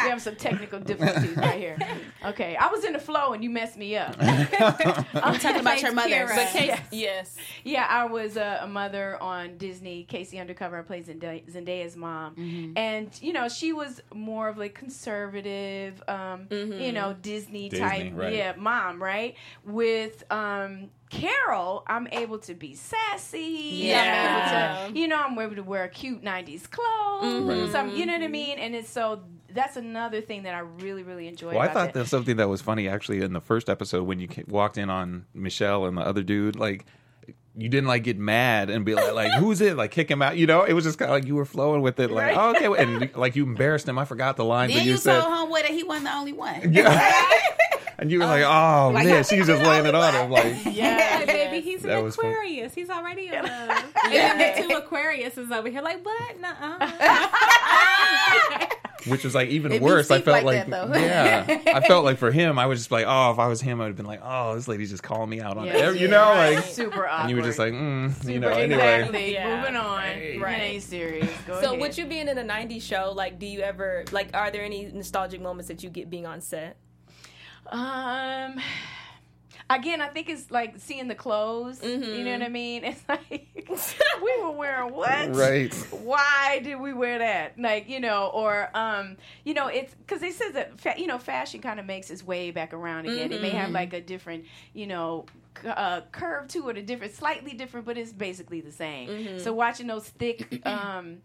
have 0.10 0.22
some 0.22 0.36
technical 0.36 0.80
difficulties 0.80 1.36
right 1.38 1.60
here. 1.60 1.78
Okay, 2.26 2.56
I 2.56 2.68
was 2.68 2.84
in 2.84 2.94
the 2.94 3.00
flow 3.00 3.34
and 3.34 3.44
you 3.44 3.50
messed 3.50 3.78
me 3.78 3.96
up. 3.98 4.16
I'm 4.22 5.40
talking 5.40 5.60
about 5.62 5.82
your 5.82 5.92
mother. 5.94 6.26
But 6.28 6.48
Case, 6.50 6.68
Yes. 6.68 6.88
yes. 6.92 7.38
Yeah, 7.64 7.86
I 7.90 8.06
was 8.06 8.38
a, 8.38 8.60
a 8.64 8.68
mother 8.68 9.18
on 9.22 9.58
Disney. 9.58 10.04
K.C. 10.04 10.38
Undercover 10.40 10.80
I 10.80 10.82
played 10.84 11.06
Zendaya, 11.08 11.44
Zendaya's 11.50 11.96
mom, 11.96 12.36
Mm-hmm. 12.36 12.78
and 12.78 13.10
you 13.22 13.34
know 13.34 13.48
she 13.50 13.74
was 13.74 14.02
more 14.14 14.48
of 14.50 14.58
like 14.58 14.74
conservative, 14.76 16.02
um, 16.08 16.48
you 16.50 16.92
know 16.92 17.14
Disney, 17.22 17.70
Disney, 17.70 17.80
type, 17.88 18.12
right. 18.16 18.34
yeah, 18.34 18.54
mom, 18.58 19.02
right? 19.02 19.36
With 19.66 20.24
um, 20.32 20.90
Carol, 21.12 21.84
I'm 21.88 22.08
able 22.14 22.40
to 22.40 22.54
be 22.54 22.74
sassy. 22.74 23.40
Yeah. 23.84 24.78
I'm 24.80 24.86
able 24.86 24.94
to, 24.94 25.00
you 25.00 25.08
know, 25.10 25.22
I'm 25.22 25.38
able 25.38 25.56
to 25.58 25.64
wear 25.64 25.88
cute 25.90 26.24
'90s 26.24 26.70
clothes. 26.70 27.24
Mm-hmm. 27.24 27.48
Right. 27.50 27.72
Some, 27.72 27.90
you 27.90 28.06
know 28.06 28.14
what 28.14 28.24
I 28.24 28.28
mean? 28.30 28.58
And 28.58 28.74
it's 28.74 28.90
so 28.90 29.22
that's 29.54 29.76
another 29.76 30.22
thing 30.22 30.44
that 30.44 30.56
I 30.56 30.60
really, 30.60 31.04
really 31.04 31.28
enjoyed. 31.28 31.54
Well, 31.56 31.62
I 31.64 31.68
thought 31.68 31.88
that. 31.88 31.94
that's 32.00 32.10
something 32.10 32.38
that 32.38 32.48
was 32.48 32.62
funny 32.62 32.88
actually 32.88 33.22
in 33.22 33.34
the 33.34 33.42
first 33.42 33.70
episode 33.70 34.04
when 34.04 34.20
you 34.20 34.30
walked 34.48 34.78
in 34.78 34.90
on 34.90 35.26
Michele 35.34 35.86
and 35.86 35.98
the 35.98 36.02
other 36.02 36.24
dude. 36.24 36.56
Like, 36.56 36.86
you 37.58 37.68
didn't 37.68 37.88
like 37.90 38.04
get 38.04 38.18
mad 38.18 38.70
and 38.70 38.86
be 38.86 38.96
like, 38.96 39.14
like 39.14 39.34
who's 39.34 39.60
it? 39.60 39.76
Like, 39.76 39.92
kick 39.92 40.10
him 40.10 40.22
out. 40.22 40.38
You 40.38 40.48
know, 40.48 40.64
it 40.64 40.72
was 40.72 40.86
just 40.86 40.98
kind 40.98 41.12
of 41.12 41.16
like 41.18 41.26
you 41.28 41.36
were 41.36 41.44
flowing 41.44 41.82
with 41.82 42.00
it. 42.00 42.10
Like, 42.10 42.38
Right. 42.38 42.38
oh, 42.38 42.52
okay, 42.70 42.82
and 42.84 43.14
like 43.16 43.36
you 43.36 43.44
embarrassed 43.44 43.86
him. 43.90 44.00
I 44.00 44.06
forgot 44.06 44.38
the 44.38 44.46
lines 44.46 44.72
Then 44.72 44.80
that 44.80 44.86
you 44.86 44.92
you 44.92 44.98
said. 44.98 45.20
told 45.20 45.34
homeboy 45.52 45.64
that 45.64 45.72
he 45.72 45.84
wasn't 45.84 46.06
the 46.06 46.14
only 46.16 46.32
one. 46.32 46.72
Yeah. 46.72 47.30
and 48.02 48.12
you 48.12 48.20
were 48.20 48.26
like, 48.26 48.44
oh 48.44 48.92
like, 48.94 49.06
man, 49.06 49.24
she's 49.24 49.48
just 49.48 49.64
laying 49.64 49.86
it 49.86 49.96
on 49.96 50.14
him. 50.14 50.30
Like, 50.32 50.66
yeah, 50.66 51.20
Hey, 51.20 51.26
baby, 51.26 51.62
he's 51.62 51.84
That 51.84 52.00
an. 52.00 52.08
Aquarius. 52.08 52.74
He's 52.74 52.90
already 52.90 53.28
in 53.28 53.34
love. 53.46 53.94
Yeah. 54.10 54.32
And 54.32 54.40
then 54.42 54.68
the 54.68 54.74
two 54.74 54.82
Aquariuses 54.82 55.52
over 55.52 55.70
here, 55.70 55.82
like, 55.82 56.04
what? 56.06 56.40
Nuh-uh. 56.42 56.90
which 59.08 59.24
was 59.24 59.34
like 59.34 59.50
even 59.50 59.72
It 59.72 59.80
be 59.80 59.84
worse. 59.86 60.12
I 60.12 60.22
felt 60.22 60.44
like 60.44 60.68
like, 60.68 60.70
that, 60.70 61.00
yeah, 61.02 61.62
I 61.76 61.82
felt 61.82 62.06
like 62.06 62.18
for 62.20 62.32
him, 62.32 62.60
I 62.60 62.68
was 62.68 62.80
just 62.80 62.92
like, 62.92 63.06
oh, 63.08 63.32
if 63.32 63.40
I 63.40 63.48
was 63.48 63.60
him, 63.60 63.82
I'd 63.82 63.88
have 63.88 63.96
been 63.98 64.06
like, 64.06 64.22
oh, 64.24 64.54
this 64.56 64.68
lady's 64.68 64.92
just 64.92 65.02
calling 65.02 65.28
me 65.30 65.42
out 65.42 65.58
on 65.58 65.66
Yeah, 65.66 65.90
it, 65.92 66.00
you 66.00 66.08
know, 66.08 66.22
right. 66.22 66.56
like, 66.58 66.66
super 66.66 67.08
awkward. 67.08 67.22
and 67.22 67.30
you 67.32 67.36
were 67.36 67.42
just 67.42 67.58
like, 67.58 67.74
mm, 67.74 68.28
you 68.30 68.40
know, 68.40 68.50
Super- 68.50 68.60
anyway. 68.62 68.96
Exactly. 69.00 69.34
Yeah. 69.34 69.58
Moving 69.60 69.76
on. 69.76 69.98
Right. 69.98 70.40
Right. 70.42 70.84
serious. 70.84 71.30
Go 71.48 71.60
So, 71.62 71.70
ahead. 71.70 71.82
with 71.82 71.98
you 71.98 72.06
being 72.06 72.28
in 72.28 72.38
a 72.38 72.44
'90s 72.44 72.82
show, 72.84 73.12
like, 73.16 73.40
do 73.40 73.46
you 73.48 73.62
ever 73.62 74.04
like? 74.12 74.30
Are 74.36 74.52
there 74.52 74.64
any 74.64 74.86
nostalgic 74.94 75.42
moments 75.42 75.68
that 75.70 75.82
you 75.84 75.90
get 75.90 76.10
being 76.10 76.26
on 76.28 76.40
set? 76.42 76.78
Um. 77.68 78.60
Again, 79.70 80.02
I 80.02 80.08
think 80.10 80.28
it's 80.28 80.52
like 80.52 80.74
seeing 80.80 81.08
the 81.08 81.16
clothes. 81.16 81.80
Mm-hmm. 81.80 82.04
You 82.04 82.24
know 82.26 82.32
what 82.34 82.42
I 82.42 82.50
mean? 82.50 82.84
It's 82.92 83.02
like 83.08 83.48
we 84.22 84.42
were 84.44 84.52
wearing 84.52 84.94
what? 84.94 85.34
Right. 85.34 85.74
Why 85.92 86.60
did 86.62 86.76
we 86.76 86.92
wear 86.94 87.20
that? 87.20 87.58
Like 87.58 87.88
you 87.88 88.02
know, 88.02 88.28
or 88.34 88.70
um, 88.76 89.16
you 89.46 89.54
know, 89.54 89.68
it's 89.68 89.94
because 89.96 90.20
they 90.20 90.32
says 90.32 90.54
that 90.56 90.78
fa- 90.78 90.96
you 90.98 91.08
know, 91.08 91.18
fashion 91.18 91.62
kind 91.62 91.80
of 91.80 91.86
makes 91.86 92.10
its 92.10 92.22
way 92.22 92.52
back 92.52 92.74
around 92.74 93.06
again. 93.06 93.32
It 93.32 93.42
may 93.42 93.50
Mm-hmm. 93.52 93.58
have 93.60 93.72
like 93.72 93.94
a 93.94 94.02
different, 94.02 94.44
you 94.74 94.88
know, 94.88 95.26
uh, 95.66 96.02
curve 96.12 96.50
to 96.50 96.68
it, 96.68 96.78
a 96.78 96.82
different, 96.82 97.14
slightly 97.14 97.54
different, 97.54 97.86
but 97.86 97.98
it's 97.98 98.12
basically 98.12 98.60
the 98.60 98.72
same. 98.74 99.08
Mm-hmm. 99.10 99.40
So 99.40 99.54
watching 99.54 99.88
those 99.88 100.08
thick. 100.10 100.62
um 100.66 101.20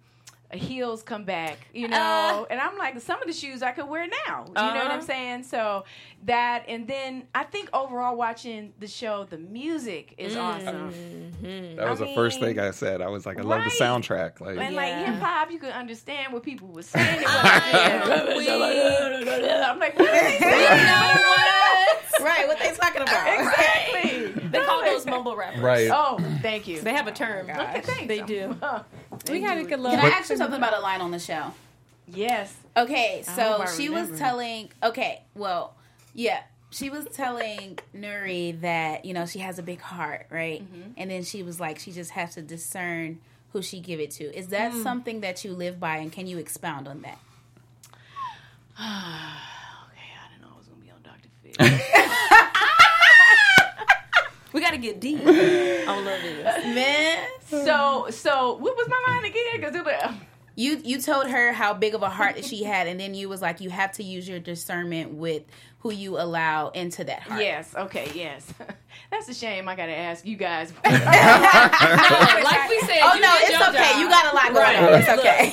heels 0.53 1.03
come 1.03 1.25
back, 1.25 1.59
you 1.75 1.89
know, 1.89 1.97
Uh. 1.97 2.45
and 2.51 2.61
I'm 2.61 2.79
like, 2.79 3.01
some 3.01 3.21
of 3.21 3.27
the 3.27 3.33
shoes 3.33 3.63
I 3.63 3.73
could 3.73 3.89
wear 3.89 4.07
now, 4.27 4.45
you 4.47 4.53
know 4.55 4.63
what 4.63 4.77
Uh-huh. 4.77 4.93
I'm 4.95 5.03
saying? 5.03 5.43
So 5.45 5.85
that, 6.25 6.65
and 6.69 6.87
then 6.87 7.25
I 7.35 7.43
think 7.45 7.69
overall 7.75 8.17
watching 8.17 8.73
the 8.79 8.87
show, 8.87 9.25
the 9.29 9.39
music 9.39 10.15
is 10.19 10.35
Mm. 10.37 10.43
awesome, 10.43 10.93
That 11.77 11.89
was 11.91 12.01
I 12.01 12.07
the 12.07 12.15
first 12.15 12.39
thing 12.41 12.59
I 12.61 12.71
said. 12.71 13.01
I 13.03 13.09
was 13.09 13.27
like, 13.27 13.39
I 13.39 13.43
love 13.43 13.65
the 13.65 13.71
soundtrack. 13.71 14.41
Like, 14.41 14.57
and 14.59 14.77
like 14.77 14.95
hip 14.95 15.17
hop, 15.21 15.51
you 15.51 15.59
could 15.59 15.71
understand 15.73 16.33
what 16.33 16.43
people 16.43 16.69
were 16.69 16.83
saying. 16.95 17.25
I'm 17.27 18.39
like, 19.79 19.99
what 19.99 20.09
are 20.09 20.13
they 20.13 20.39
saying? 20.39 21.23
right, 22.21 22.47
what 22.49 22.59
they 22.59 22.73
talking 22.73 23.03
about? 23.03 23.41
exactly. 23.41 24.27
They 24.49 24.59
call 24.61 24.83
those 24.85 25.05
mumble 25.07 25.37
rappers. 25.37 25.61
right. 25.61 25.89
Oh, 25.93 26.19
thank 26.41 26.67
you. 26.67 26.81
They 26.81 26.93
have 26.93 27.07
a 27.07 27.13
term. 27.13 27.51
Okay, 27.51 27.81
thanks. 27.83 28.07
They 28.07 28.21
do. 28.23 28.57
we 29.31 29.41
gotta 29.41 29.65
get 29.65 29.79
a 29.79 29.83
little. 29.83 29.99
Can 29.99 30.05
I 30.13 30.17
ask 30.17 30.31
you 30.31 30.37
something 30.37 30.59
about 30.59 30.75
a 30.77 30.81
line 30.81 31.01
on 31.01 31.11
the 31.11 31.19
show? 31.19 31.53
Yes. 32.07 32.55
Okay, 32.77 33.23
so 33.25 33.33
hope 33.33 33.61
I 33.69 33.73
she 33.77 33.89
was 33.89 34.17
telling. 34.19 34.71
Okay, 34.83 35.23
well, 35.35 35.75
yeah, 36.15 36.43
she 36.71 36.89
was 36.91 37.07
telling 37.13 37.79
Nuri 37.97 38.61
that 38.61 39.05
you 39.05 39.13
know 39.15 39.27
she 39.27 39.39
has 39.41 39.59
a 39.59 39.63
big 39.63 39.81
heart, 39.81 40.27
right? 40.31 40.63
Mm-hmm. 40.63 40.91
And 40.97 41.11
then 41.11 41.23
she 41.25 41.43
was 41.43 41.59
like, 41.59 41.79
she 41.79 41.93
just 41.93 42.11
has 42.13 42.35
to 42.35 42.43
discern 42.43 43.19
who 43.53 43.63
she 43.63 43.81
give 43.81 43.99
it 44.01 44.11
to. 44.13 44.25
Is 44.37 44.49
that 44.49 44.73
Mm. 44.73 44.83
something 44.83 45.21
that 45.23 45.45
you 45.45 45.53
live 45.53 45.81
by, 45.81 45.97
and 45.97 46.13
can 46.13 46.27
you 46.27 46.39
expound 46.39 46.87
on 46.89 47.03
that? 47.03 47.19
Okay, 48.79 50.13
I 50.23 50.29
didn't 50.31 50.43
know 50.43 50.55
I 50.55 50.59
was 50.59 50.67
gonna 50.67 50.83
be 50.83 50.91
on 50.91 51.03
Dr. 51.03 51.29
Phil. 51.43 51.55
We 54.57 54.63
gotta 54.63 54.79
get 54.79 55.01
deep. 55.01 55.21
I 55.27 55.85
love 55.87 56.23
this. 56.23 56.65
Man, 56.75 57.29
so, 57.47 58.07
so 58.09 58.55
what 58.55 58.75
was 58.75 58.89
my 58.89 59.03
line 59.13 59.27
again? 59.27 59.43
Because 59.57 59.75
it 59.77 59.85
was. 59.85 59.95
Um, 60.03 60.19
you 60.55 60.81
you 60.83 60.99
told 61.03 61.27
her 61.29 61.53
how 61.53 61.75
big 61.75 61.95
of 61.95 62.03
a 62.03 62.09
heart 62.09 62.37
that 62.37 62.47
she 62.47 62.65
had, 62.65 62.87
and 62.87 62.99
then 62.99 63.13
you 63.13 63.29
was 63.29 63.43
like, 63.43 63.61
you 63.61 63.69
have 63.69 63.93
to 63.93 64.03
use 64.03 64.27
your 64.27 64.39
discernment 64.39 65.13
with 65.13 65.43
who 65.81 65.93
you 65.93 66.19
allow 66.19 66.71
into 66.71 67.05
that 67.05 67.21
heart. 67.21 67.43
Yes. 67.43 67.75
Okay. 67.77 68.11
Yes. 68.15 68.51
That's 69.11 69.29
a 69.29 69.35
shame. 69.35 69.69
I 69.69 69.77
got 69.77 69.87
to 69.87 69.95
ask 69.95 70.25
you 70.25 70.37
guys. 70.39 70.73
like 70.85 70.95
we 72.71 72.81
said, 72.81 72.99
Oh 73.03 73.15
you 73.15 73.21
no, 73.21 73.33
it's 73.41 73.69
okay. 73.69 73.93
job. 73.93 74.01
You 74.01 74.09
got 74.09 74.33
a 74.33 74.35
lot 74.35 74.45
going 74.55 74.57
Right. 74.57 74.77
on. 74.83 74.95
It's 75.01 75.09
okay. 75.11 75.53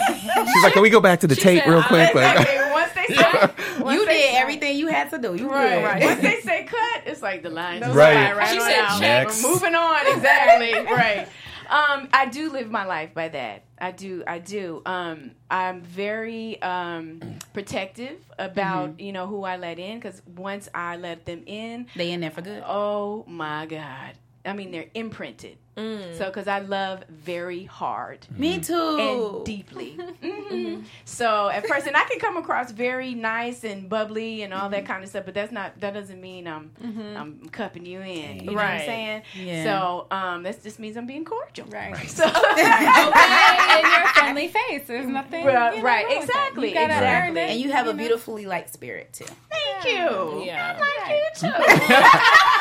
She's 0.53 0.63
like, 0.63 0.71
can 0.73 0.81
we 0.81 0.89
go 0.89 1.01
back 1.01 1.19
to 1.19 1.27
the 1.27 1.35
tape 1.35 1.63
said, 1.63 1.69
real 1.69 1.79
I- 1.83 1.87
quick? 1.87 2.15
Like, 2.15 2.39
Okay, 2.39 2.57
once 2.95 3.07
they 3.07 3.15
say, 3.15 3.81
once 3.81 3.99
you 3.99 4.05
they 4.05 4.13
did 4.13 4.29
say- 4.31 4.37
everything 4.37 4.77
you 4.77 4.87
had 4.87 5.09
to 5.11 5.17
do. 5.17 5.35
You 5.35 5.49
Right. 5.49 5.69
good. 5.75 5.83
right. 5.83 6.03
Once 6.03 6.21
they 6.21 6.39
say 6.43 6.63
cut, 6.65 7.03
it's 7.05 7.21
like 7.21 7.43
the 7.43 7.49
line. 7.49 7.81
just 7.81 7.95
Right. 7.95 8.13
fly 8.13 8.33
right 8.37 8.49
She 8.49 8.59
on 8.59 8.69
said 8.69 8.79
out. 8.79 9.01
next. 9.01 9.43
We're 9.43 9.49
moving 9.49 9.75
on. 9.75 10.07
Exactly. 10.15 10.73
right. 10.93 11.27
Um, 11.69 12.09
I 12.13 12.27
do 12.27 12.51
live 12.51 12.69
my 12.69 12.85
life 12.85 13.13
by 13.13 13.29
that. 13.29 13.63
I 13.79 13.91
do. 13.91 14.23
I 14.27 14.39
do. 14.39 14.81
Um, 14.85 15.31
I'm 15.49 15.81
very 15.81 16.61
um, 16.61 17.21
protective 17.53 18.17
about 18.37 18.99
you 18.99 19.11
know 19.11 19.27
who 19.27 19.43
I 19.43 19.57
let 19.57 19.79
in 19.79 19.97
because 19.99 20.21
once 20.35 20.69
I 20.75 20.97
let 20.97 21.25
them 21.25 21.43
in, 21.45 21.87
They 21.95 22.11
in 22.11 22.21
there 22.21 22.31
for 22.31 22.41
good. 22.41 22.63
oh 22.67 23.23
my 23.27 23.65
god. 23.65 24.13
I 24.45 24.53
mean, 24.53 24.71
they're 24.71 24.89
imprinted. 24.93 25.57
Mm. 25.77 26.15
So, 26.17 26.25
because 26.25 26.47
I 26.47 26.59
love 26.59 27.03
very 27.09 27.63
hard 27.63 28.21
mm-hmm. 28.21 28.41
Me 28.41 28.59
too. 28.59 29.35
and 29.37 29.45
deeply. 29.45 29.97
Mhm. 30.23 30.83
So 31.05 31.49
at 31.49 31.67
first, 31.67 31.87
and 31.87 31.97
I 31.97 32.03
can 32.03 32.19
come 32.19 32.37
across 32.37 32.71
very 32.71 33.15
nice 33.15 33.63
and 33.63 33.89
bubbly 33.89 34.43
and 34.43 34.53
all 34.53 34.69
that 34.69 34.83
mm-hmm. 34.83 34.91
kind 34.91 35.03
of 35.03 35.09
stuff, 35.09 35.25
but 35.25 35.33
that's 35.33 35.51
not 35.51 35.79
that 35.79 35.93
doesn't 35.95 36.21
mean 36.21 36.47
I'm 36.47 36.71
I'm 37.17 37.49
cupping 37.49 37.85
you 37.85 38.01
in. 38.01 38.39
You 38.41 38.51
know 38.51 38.53
what 38.53 38.65
I'm 38.65 38.79
saying? 38.85 39.21
Yeah. 39.35 39.63
So 39.63 40.07
um, 40.11 40.43
that 40.43 40.61
just 40.61 40.77
means 40.79 40.95
I'm 40.95 41.07
being 41.07 41.25
cordial. 41.25 41.65
Right. 41.67 42.07
So 42.07 42.23
okay, 42.27 42.61
and 42.61 43.87
your 43.87 44.07
friendly 44.13 44.47
face. 44.49 44.83
There's 44.87 45.07
nothing. 45.07 45.45
Right, 45.45 45.71
you 45.75 45.77
know, 45.79 45.83
right, 45.83 46.05
wrong 46.05 46.19
with 46.19 46.27
that. 46.27 46.33
exactly, 46.35 46.69
You 46.73 46.79
exactly. 46.79 47.07
earn 47.07 47.37
it. 47.37 47.49
and 47.51 47.59
you 47.59 47.71
have 47.71 47.87
a 47.87 47.93
know? 47.93 47.97
beautifully 47.97 48.45
light 48.45 48.71
spirit 48.71 49.11
too. 49.13 49.25
thank 49.49 49.85
you. 49.85 50.43
Yeah. 50.43 50.77
I 50.77 50.79
like 50.79 51.09
you 51.17 52.43
too. 52.53 52.59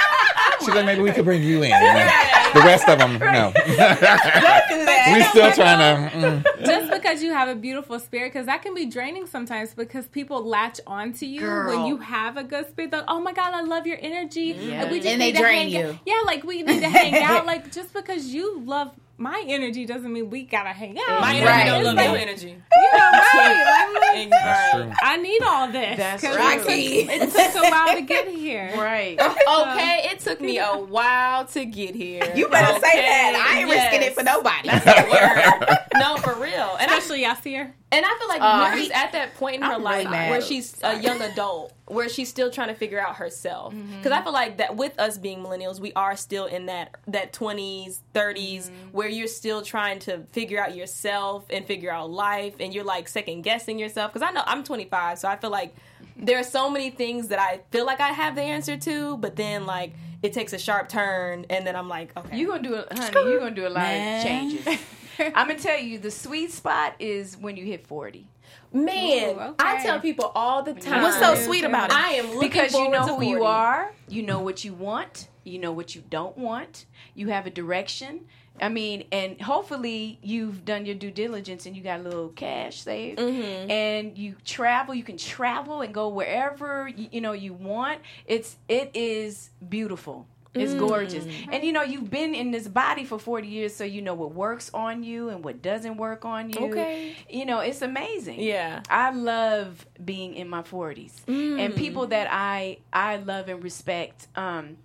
She's 0.65 0.75
like, 0.75 0.87
maybe 0.87 1.03
we 1.03 1.13
could 1.13 1.25
bring 1.25 1.43
you 1.43 1.63
in. 1.63 1.71
The 1.71 2.61
rest 2.61 2.89
of 2.89 2.99
them, 2.99 3.19
no. 3.19 3.53
we 3.57 3.73
we 5.15 5.23
still 5.25 5.51
trying 5.53 6.11
to. 6.11 6.17
Mm. 6.17 6.67
just 6.67 6.93
because 6.93 7.23
you 7.23 7.33
have 7.33 7.49
a 7.49 7.55
beautiful 7.55 7.99
spirit, 7.99 8.33
because 8.33 8.47
that 8.47 8.63
can 8.63 8.75
be 8.75 8.87
draining 8.87 9.27
sometimes 9.27 9.73
because 9.75 10.07
people 10.07 10.45
latch 10.45 10.79
onto 10.87 11.25
you 11.25 11.49
when 11.67 11.87
you 11.87 11.97
have 11.99 12.37
a 12.37 12.45
good 12.45 12.69
spirit. 12.69 12.91
They're, 12.91 13.05
oh 13.09 13.21
my 13.21 13.33
god, 13.33 13.55
I 13.55 13.63
love 13.63 13.87
your 13.87 13.99
energy. 14.01 14.57
Yeah. 14.59 14.83
Like, 14.83 14.93
we 14.93 14.97
just 14.99 15.09
And 15.09 15.21
they 15.21 15.27
need 15.27 15.37
to 15.37 15.43
drain 15.43 15.71
hang 15.71 15.71
you. 15.71 15.93
Out. 15.93 15.99
Yeah, 16.05 16.21
like 16.27 16.45
we 16.45 16.63
need 16.63 16.81
to 16.81 16.89
hang 16.89 17.23
out. 17.23 17.47
Like 17.47 17.73
just 17.73 17.95
because 17.95 18.27
you 18.27 18.61
love 18.61 18.93
my 19.23 19.45
energy 19.47 19.87
doesn't 19.87 20.13
mean 20.13 20.31
we 20.31 20.43
gotta 20.43 20.71
hang 20.71 20.99
out. 20.99 21.21
My 21.21 21.37
energy 21.37 21.47
Right. 21.47 21.65
don't 21.67 21.85
love 21.85 21.95
like, 21.95 22.09
your 22.09 22.19
energy. 22.19 22.49
You 22.49 22.99
know, 22.99 23.11
right? 23.13 23.95
Like, 24.15 24.31
That's 24.31 24.75
true. 24.75 24.93
I 25.01 25.17
need 25.19 25.43
all 25.45 25.69
this. 25.71 25.97
That's 25.97 26.23
'cause 26.25 26.37
right. 26.37 26.59
It 26.67 27.09
took, 27.31 27.39
it 27.39 27.53
took 27.53 27.65
a 27.65 27.71
while 27.71 27.95
to 27.95 28.03
get 28.03 28.27
here. 28.29 28.71
Right. 28.83 29.19
Okay, 29.21 30.09
it 30.11 30.19
took 30.21 30.41
me 30.41 30.59
a 30.59 30.67
while 30.73 31.45
to 31.47 31.65
get 31.65 31.95
here. 31.95 32.33
You 32.35 32.49
better 32.49 32.75
say 32.81 32.97
that. 33.01 33.49
I 33.55 33.61
ain't 33.61 33.71
risking 33.71 34.03
it 34.03 34.15
for 34.15 34.23
yes. 34.23 34.35
nobody. 34.35 34.69
Word. 35.13 35.79
No, 35.99 36.17
for 36.17 36.35
real. 36.35 36.77
And 36.81 36.91
actually 36.91 37.25
I 37.25 37.33
Especially 37.33 37.53
Yasir. 37.55 37.73
And 37.93 38.05
I 38.07 38.17
feel 38.19 38.29
like 38.29 38.41
Uh, 38.41 38.67
Nuri's 38.71 38.91
at 38.91 39.13
that 39.13 39.35
point 39.35 39.57
in 39.57 39.63
her 39.63 39.73
I'm 39.75 39.83
really 39.83 40.05
life 40.05 40.11
mad. 40.11 40.31
where 40.31 40.41
she's 40.41 40.75
a 40.83 40.99
young 40.99 41.21
adult, 41.21 41.73
where 41.87 42.09
she's 42.09 42.29
still 42.31 42.51
trying 42.51 42.69
to 42.69 42.75
figure 42.75 42.99
out 42.99 43.17
herself. 43.17 43.75
Mm-hmm. 43.75 43.97
Because 43.99 44.13
I 44.13 44.23
feel 44.23 44.33
like 44.33 44.57
that 44.59 44.77
with 44.77 44.99
us 44.99 45.19
being 45.19 45.41
millennials, 45.41 45.79
we 45.81 45.93
are 45.95 46.17
still 46.17 46.47
in 46.47 46.67
that 46.67 46.95
that 47.07 47.33
twenties, 47.33 48.01
30s, 48.15 48.71
Mm-hmm. 48.71 48.89
where 48.93 49.09
you're 49.09 49.27
still 49.29 49.61
trying 49.63 49.99
to 50.01 50.25
figure 50.33 50.59
out 50.63 50.75
yourself 50.75 51.45
and 51.51 51.67
figure 51.67 51.91
out 51.93 52.11
life, 52.11 52.55
and 52.61 52.73
you're 52.75 52.85
like 52.85 53.09
second 53.09 53.43
guessing 53.43 53.79
yourself. 53.79 54.13
Because 54.13 54.27
I 54.27 54.33
know 54.33 54.43
I'm 54.47 54.65
25, 54.65 55.19
so 55.19 55.29
I 55.29 55.37
feel 55.37 55.51
like 55.51 55.75
there 56.17 56.39
are 56.39 56.45
so 56.45 56.71
many 56.71 56.91
things 56.91 57.29
that 57.29 57.39
I 57.39 57.61
feel 57.71 57.85
like 57.85 58.01
I 58.01 58.09
have 58.09 58.35
the 58.37 58.43
answer 58.43 58.77
to, 58.79 59.17
but 59.19 59.37
then 59.37 59.67
like 59.67 59.93
it 60.23 60.33
takes 60.33 60.53
a 60.53 60.59
sharp 60.59 60.89
turn, 60.89 61.45
and 61.51 61.67
then 61.67 61.75
I'm 61.77 61.89
like, 61.89 62.17
okay, 62.17 62.39
you're 62.39 62.49
gonna 62.49 62.63
do 62.63 62.75
it, 62.77 62.93
honey. 62.97 63.29
You're 63.31 63.39
gonna 63.41 63.51
do 63.55 63.67
a 63.67 63.69
lot 63.69 63.81
Man. 63.83 64.19
of 64.19 64.25
changes. 64.67 64.79
I'm 65.35 65.49
gonna 65.49 65.59
tell 65.59 65.79
you, 65.79 65.99
the 65.99 66.11
sweet 66.11 66.53
spot 66.53 66.95
is 66.99 67.37
when 67.37 67.57
you 67.57 67.65
hit 67.65 67.87
40. 67.87 68.29
man, 68.73 69.37
Ooh, 69.37 69.41
okay. 69.41 69.55
I 69.59 69.83
tell 69.83 70.01
people 70.01 70.33
all 70.35 70.63
the 70.63 70.75
time. 70.75 71.03
What's 71.03 71.19
so 71.19 71.35
sweet 71.35 71.65
about 71.65 71.91
it? 71.91 71.97
I 71.97 72.13
am 72.15 72.27
looking 72.35 72.41
because 72.49 72.73
you 72.75 72.89
know 72.91 73.07
to 73.07 73.15
who 73.17 73.23
you 73.25 73.45
are, 73.45 73.93
you 74.09 74.23
know 74.23 74.41
what 74.41 74.65
you 74.65 74.73
want, 74.75 75.29
you 75.45 75.59
know 75.59 75.73
what 75.73 75.95
you 75.95 76.03
don't 76.11 76.37
want, 76.39 76.87
you 77.15 77.29
have 77.29 77.47
a 77.47 77.51
direction. 77.51 78.27
I 78.61 78.69
mean, 78.69 79.05
and 79.11 79.41
hopefully 79.41 80.19
you've 80.23 80.67
done 80.67 80.85
your 80.85 80.95
due 80.95 81.11
diligence 81.11 81.65
and 81.65 81.75
you 81.75 81.83
got 81.83 82.01
a 82.01 82.03
little 82.03 82.29
cash 82.29 82.83
saved, 82.83 83.19
Mm-hmm. 83.19 83.71
and 83.71 84.19
you 84.19 84.37
travel. 84.45 84.95
You 84.95 85.03
can 85.05 85.17
travel 85.17 85.81
and 85.81 85.93
go 85.95 86.09
wherever 86.09 86.87
you, 86.95 87.09
you 87.11 87.21
know 87.23 87.33
you 87.33 87.55
want. 87.55 88.01
It's 88.27 88.57
it 88.69 88.91
is 88.95 89.51
beautiful. 89.67 90.27
It's 90.55 90.75
gorgeous, 90.75 91.25
and 91.51 91.65
you 91.65 91.73
know 91.73 91.83
you've 91.83 92.11
been 92.11 92.35
in 92.35 92.51
this 92.51 92.69
body 92.69 93.05
for 93.05 93.19
forty 93.19 93.49
years, 93.49 93.75
so 93.75 93.85
you 93.85 94.03
know 94.03 94.13
what 94.13 94.35
works 94.35 94.71
on 94.75 95.03
you 95.03 95.31
and 95.31 95.43
what 95.43 95.63
doesn't 95.63 95.97
work 95.97 96.27
on 96.27 96.51
you. 96.51 96.67
Okay. 96.69 97.17
you 97.31 97.47
know 97.47 97.61
it's 97.61 97.81
amazing. 97.81 98.41
Yeah. 98.41 98.83
I 98.91 99.13
love 99.13 99.87
being 100.05 100.35
in 100.35 100.49
my 100.49 100.63
40s. 100.63 101.13
And 101.27 101.75
people 101.75 102.07
that 102.09 102.29
I 102.31 102.79
I 102.93 103.17
love 103.17 103.49
and 103.49 103.65
respect 103.65 104.29
um 104.37 104.77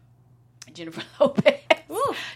Jennifer 0.74 1.04
Lopez. 1.20 1.56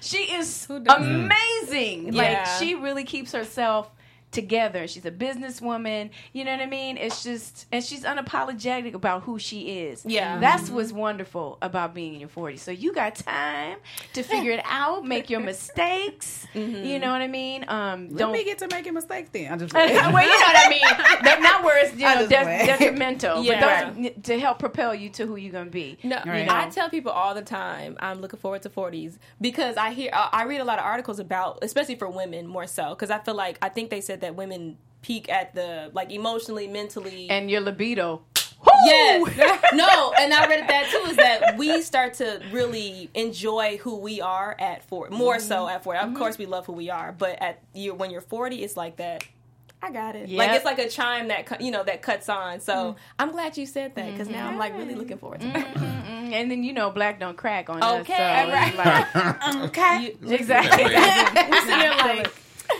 She 0.02 0.18
is 0.18 0.68
amazing. 0.70 2.14
Yeah. 2.14 2.22
Like 2.22 2.46
she 2.60 2.76
really 2.76 3.04
keeps 3.04 3.32
herself 3.32 3.90
together. 4.32 4.88
She's 4.88 5.06
a 5.06 5.12
businesswoman. 5.12 6.10
You 6.34 6.46
know 6.46 6.52
what 6.52 6.62
I 6.62 6.66
mean? 6.66 6.98
It's 6.98 7.24
just 7.24 7.66
and 7.72 7.84
she's 7.84 8.04
unapologetic 8.04 8.94
about 8.94 9.24
who 9.24 9.40
she 9.40 9.80
is. 9.82 10.06
Yeah. 10.06 10.40
That's 10.40 10.70
what's 10.70 10.92
wonderful 10.92 11.58
about 11.62 11.94
being 11.94 12.14
in 12.16 12.20
your 12.20 12.30
40s. 12.30 12.60
So 12.60 12.72
you 12.72 12.94
got 12.94 13.16
time 13.16 13.78
to 14.14 14.24
figure 14.24 14.52
it 14.52 14.62
out, 14.66 15.06
make 15.06 15.30
your 15.30 15.40
mistakes. 15.42 16.48
You 16.92 17.00
know 17.00 17.12
what 17.12 17.22
I 17.22 17.28
mean? 17.28 17.66
Um 17.68 18.10
Let 18.10 18.18
don't 18.18 18.32
me 18.34 18.44
get 18.44 18.58
to 18.60 18.68
making 18.72 18.94
mistakes 18.94 19.30
then. 19.32 19.52
I'm 19.52 19.60
just 19.60 19.74
well, 19.74 19.88
you 19.88 19.94
know 19.94 20.10
what 20.10 20.68
I 20.68 20.70
mean. 20.70 20.82
That 21.24 21.40
not 21.42 21.64
where 21.64 21.84
it's 21.86 21.94
you 21.96 22.02
know 22.06 22.28
de- 22.28 22.66
detrimental, 22.66 23.44
Yeah. 23.44 23.92
but 23.94 24.24
to 24.26 24.40
help 24.40 24.60
propel 24.60 24.94
you 24.96 25.10
to 25.12 25.26
who 25.26 25.36
you're 25.36 25.52
gonna 25.52 25.70
be. 25.70 25.98
No, 26.04 26.20
Right. 26.26 26.50
I 26.50 26.70
tell 26.70 26.90
people 26.90 27.12
all 27.12 27.34
the 27.34 27.42
time 27.42 27.98
I'm 28.00 28.22
looking 28.22 28.40
forward 28.40 28.62
to 28.64 28.70
40s 28.70 29.18
because 29.40 29.78
I 29.78 29.92
hear 29.92 30.12
uh, 30.14 30.30
I 30.32 30.44
read 30.44 30.62
a 30.62 30.64
lot 30.64 30.80
of 30.80 30.86
articles 30.86 31.20
about, 31.20 31.60
especially 31.64 31.96
for 31.96 32.10
women 32.10 32.48
more 32.48 32.68
so, 32.68 32.90
because 32.90 33.10
I 33.12 33.20
feel 33.20 33.36
like 33.36 33.58
I 33.62 33.70
think 33.70 33.90
they 33.90 34.02
said 34.02 34.21
that 34.22 34.36
women 34.36 34.78
peak 35.02 35.30
at 35.30 35.54
the 35.56 35.90
like 35.94 36.12
emotionally, 36.12 36.68
mentally, 36.68 37.30
And 37.30 37.50
your 37.50 37.62
libido. 37.62 38.22
yes, 38.86 39.24
no, 39.74 40.14
and 40.20 40.32
I 40.34 40.46
read 40.48 40.68
that 40.70 40.90
too 40.92 41.10
is 41.10 41.18
that 41.18 41.58
we 41.58 41.82
start 41.82 42.14
to 42.16 42.40
really 42.52 43.10
enjoy 43.16 43.78
who 43.78 43.98
we 43.98 44.22
are 44.22 44.56
at 44.60 44.84
40, 44.86 45.16
more 45.16 45.40
so 45.40 45.66
Mm-hmm. 45.66 45.76
at 45.76 45.84
40. 45.84 46.00
Of 46.00 46.14
course, 46.14 46.38
we 46.38 46.46
love 46.46 46.66
who 46.68 46.74
we 46.74 46.90
are, 46.92 47.12
but 47.18 47.42
at 47.42 47.62
you 47.74 47.94
when 47.96 48.12
you're 48.12 48.22
40, 48.22 48.64
it's 48.64 48.78
like 48.78 48.98
that. 48.98 49.24
I 49.84 49.92
got 49.92 50.16
it. 50.16 50.30
Like 50.30 50.52
it's 50.52 50.64
like 50.64 50.78
a 50.78 50.88
chime 50.88 51.30
that 51.30 51.60
you 51.60 51.72
know 51.72 51.84
that 51.84 52.04
cuts 52.04 52.30
on. 52.30 52.60
So 52.60 52.96
I'm 53.18 53.32
glad 53.32 53.58
you 53.58 53.66
said 53.66 53.96
that 53.96 54.12
because 54.12 54.30
now 54.30 54.48
I'm 54.48 54.60
like 54.60 54.78
really 54.78 54.94
looking 54.94 55.18
forward 55.18 55.42
to 55.42 55.48
it. 55.48 55.54
Mm, 55.74 56.34
And 56.34 56.52
then 56.52 56.64
you 56.64 56.72
know 56.72 56.92
black 56.92 57.20
don't 57.20 57.36
crack 57.36 57.68
on 57.68 57.82
us. 57.82 58.02
Okay, 58.02 58.46
so 58.46 58.54
right. 58.54 58.76
like- 58.78 59.56
okay. 59.70 60.16
exactly. 60.36 60.84
You're 61.82 61.96
like, 61.98 62.32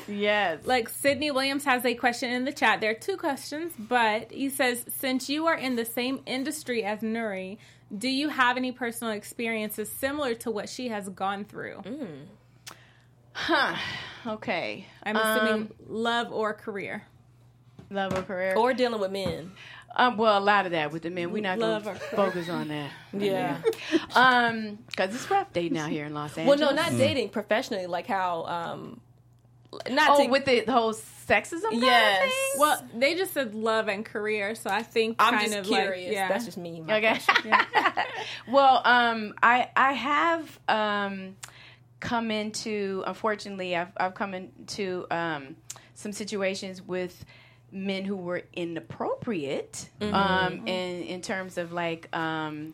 yes. 0.08 0.66
Like 0.66 0.90
Sydney 0.90 1.32
Williams 1.32 1.66
has 1.66 1.86
a 1.86 1.94
question 1.96 2.30
in 2.32 2.46
the 2.46 2.52
chat. 2.54 2.82
There 2.82 2.92
are 2.92 2.96
two 2.96 3.18
questions, 3.18 3.74
but 3.78 4.32
he 4.32 4.50
says, 4.50 4.86
since 5.00 5.30
you 5.30 5.48
are 5.48 5.56
in 5.56 5.76
the 5.76 5.86
same 5.86 6.22
industry 6.26 6.84
as 6.84 7.00
Nuri, 7.00 7.58
do 7.96 8.08
you 8.10 8.30
have 8.30 8.58
any 8.58 8.72
personal 8.72 9.14
experiences 9.14 9.90
similar 9.92 10.34
to 10.36 10.52
what 10.52 10.70
she 10.70 10.88
has 10.90 11.10
gone 11.10 11.46
through? 11.46 11.82
Huh. 13.34 13.76
Okay. 14.28 14.86
I'm 15.04 15.16
assuming 15.16 15.54
Um, 15.54 15.72
love 15.88 16.32
or 16.32 16.54
career. 16.54 17.04
love 17.90 18.14
or 18.18 18.22
career. 18.24 18.56
or 18.56 18.74
dealing 18.74 19.00
with 19.00 19.12
men. 19.12 19.52
um, 19.96 20.16
well, 20.18 20.38
a 20.38 20.44
lot 20.44 20.66
of 20.66 20.72
that 20.72 20.92
with 20.92 21.02
the 21.04 21.10
men. 21.10 21.32
We're 21.32 21.42
not 21.44 21.60
going 21.60 21.82
to 21.82 21.96
focus 21.96 22.50
on 22.50 22.68
that. 22.70 22.92
Yeah. 23.14 23.58
Um, 24.16 24.80
because 24.88 25.14
it's 25.14 25.30
rough 25.30 25.52
dating 25.52 25.78
out 25.78 25.90
here 25.90 26.06
in 26.06 26.14
Los 26.14 26.38
Angeles. 26.38 26.60
Well, 26.62 26.70
no, 26.74 26.76
not 26.76 26.92
dating 26.98 27.30
professionally, 27.30 27.88
like 27.88 28.08
how 28.08 28.44
um, 28.46 29.02
not 29.90 30.10
Oh, 30.12 30.24
to, 30.26 30.30
with 30.30 30.46
the 30.46 30.64
whole 30.72 30.94
sexism. 30.94 31.62
kind 31.64 31.76
of 31.78 31.84
Yes. 31.84 32.34
Well, 32.58 32.86
they 32.98 33.16
just 33.16 33.34
said 33.34 33.56
love 33.56 33.88
and 33.88 34.04
career, 34.06 34.54
so 34.56 34.70
I 34.70 34.84
think 34.84 35.16
I'm 35.20 35.34
kind 35.36 35.46
just 35.48 35.58
of 35.60 35.66
curious. 35.66 36.08
like 36.08 36.14
yeah. 36.14 36.28
That's 36.28 36.46
just 36.46 36.58
me. 36.58 36.82
my 36.82 36.98
Okay. 36.98 37.20
question. 37.24 37.54
well, 38.50 38.82
um, 38.86 39.34
I 39.42 39.70
I 39.76 39.94
have 39.94 40.60
um, 40.68 41.36
come 42.00 42.32
into 42.32 43.04
unfortunately 43.08 43.76
I've 43.76 43.92
I've 43.98 44.16
come 44.16 44.34
into 44.34 45.06
um, 45.12 45.56
some 45.96 46.12
situations 46.12 46.82
with 46.82 47.24
men 47.72 48.04
who 48.04 48.18
were 48.18 48.44
inappropriate 48.54 49.88
um, 50.02 50.68
in 50.68 51.04
in 51.04 51.22
terms 51.22 51.58
of 51.58 51.72
like 51.72 52.14
um, 52.16 52.74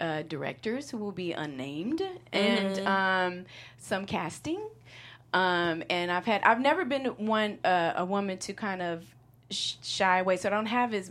uh, 0.00 0.22
directors 0.22 0.90
who 0.90 0.98
will 0.98 1.12
be 1.12 1.32
unnamed 1.32 2.02
and 2.32 2.78
um, 2.86 3.46
some 3.78 4.04
casting. 4.04 4.60
Um, 5.36 5.82
and 5.90 6.10
I've 6.10 6.24
had 6.24 6.42
I've 6.44 6.60
never 6.60 6.86
been 6.86 7.04
one 7.18 7.58
uh, 7.62 7.92
a 7.96 8.06
woman 8.06 8.38
to 8.38 8.54
kind 8.54 8.80
of 8.80 9.04
sh- 9.50 9.74
shy 9.82 10.20
away, 10.20 10.38
so 10.38 10.48
I 10.48 10.50
don't 10.50 10.64
have 10.64 10.94
as 10.94 11.10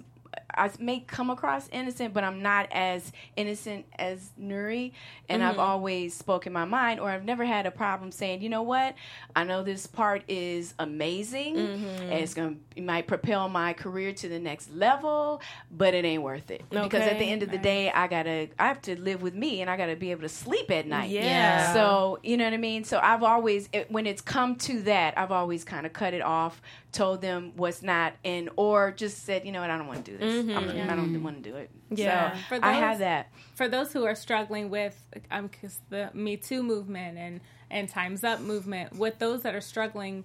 I 0.56 0.72
may 0.80 1.00
come 1.02 1.30
across 1.30 1.70
innocent, 1.72 2.14
but 2.14 2.24
I'm 2.24 2.42
not 2.42 2.68
as 2.72 3.12
innocent 3.36 3.86
as 3.98 4.32
Nuri, 4.40 4.92
and 5.30 5.44
I've 5.44 5.54
mm-hmm. 5.54 5.62
always 5.62 6.14
spoken 6.14 6.54
my 6.54 6.66
mind, 6.66 7.00
or 7.00 7.10
I've 7.10 7.26
never 7.26 7.46
had 7.46 7.66
a 7.66 7.72
problem 7.72 8.12
saying, 8.12 8.42
you 8.42 8.50
know 8.50 8.64
what, 8.64 8.96
I 9.36 9.44
know 9.44 9.64
this 9.64 9.88
part 9.88 10.24
is 10.28 10.74
amazing, 10.80 11.56
mm-hmm. 11.56 12.04
and 12.04 12.14
it's 12.14 12.34
gonna 12.34 12.56
it 12.76 12.84
might 12.84 13.08
propel 13.08 13.50
my 13.50 13.74
career 13.74 14.14
to 14.14 14.30
the 14.30 14.40
next 14.40 14.74
level, 14.74 15.42
but 15.72 15.94
it 15.94 16.06
ain't 16.06 16.24
worth 16.24 16.52
it 16.52 16.64
because 16.70 17.04
at 17.04 17.20
the 17.20 17.26
end 17.26 17.44
of 17.44 17.52
the 17.52 17.58
day, 17.58 17.90
I 17.92 18.08
gotta 18.08 18.50
I 18.60 18.68
have 18.68 18.82
to 18.84 19.00
live 19.00 19.22
with 19.22 19.36
me, 19.36 19.62
and 19.62 19.70
I 19.70 19.78
gotta 19.78 19.96
be 19.96 20.12
able 20.12 20.22
to 20.22 20.30
sleep 20.30 20.72
at 20.72 20.88
night. 20.88 21.10
Yeah. 21.10 21.74
So 21.74 22.20
you 22.24 22.38
know 22.38 22.46
what 22.46 22.54
I 22.54 22.58
mean. 22.58 22.84
So 22.84 23.00
I've 23.02 23.24
always, 23.24 23.70
it, 23.74 23.92
when 23.92 24.06
it's 24.06 24.22
come 24.22 24.56
to 24.58 24.82
that, 24.84 25.18
I've 25.18 25.32
always 25.32 25.64
kind 25.64 25.86
of 25.86 25.94
cut 25.94 26.14
it 26.14 26.22
off, 26.22 26.62
told 26.96 27.22
them 27.22 27.52
what's 27.56 27.84
not, 27.84 28.14
and 28.24 28.50
or 28.56 28.92
just 28.92 29.24
said, 29.26 29.46
you 29.46 29.52
know 29.52 29.62
what, 29.62 29.70
I 29.70 29.78
don't 29.78 29.88
want 29.88 30.06
to 30.06 30.12
do 30.12 30.18
this. 30.18 30.46
I'm, 30.58 30.90
I 30.90 30.96
don't 30.96 31.22
want 31.24 31.44
to 31.44 31.50
do 31.50 31.56
it. 31.58 31.70
Yeah. 31.92 32.34
So 32.34 32.40
For 32.50 32.56
I 32.56 32.72
those- 32.74 32.80
have 32.84 33.00
that. 33.00 33.32
for 33.54 33.68
those 33.68 33.94
who 33.94 34.06
are 34.06 34.16
struggling 34.16 34.70
with 34.70 34.96
um 35.30 35.50
'cause 35.50 35.80
the 35.90 36.10
Me 36.14 36.38
Too 36.38 36.64
movement 36.64 37.18
and 37.18 37.42
and 37.70 37.90
Times 37.90 38.24
Up 38.24 38.40
movement, 38.40 38.96
with 38.96 39.20
those 39.20 39.42
that 39.44 39.54
are 39.54 39.62
struggling 39.62 40.24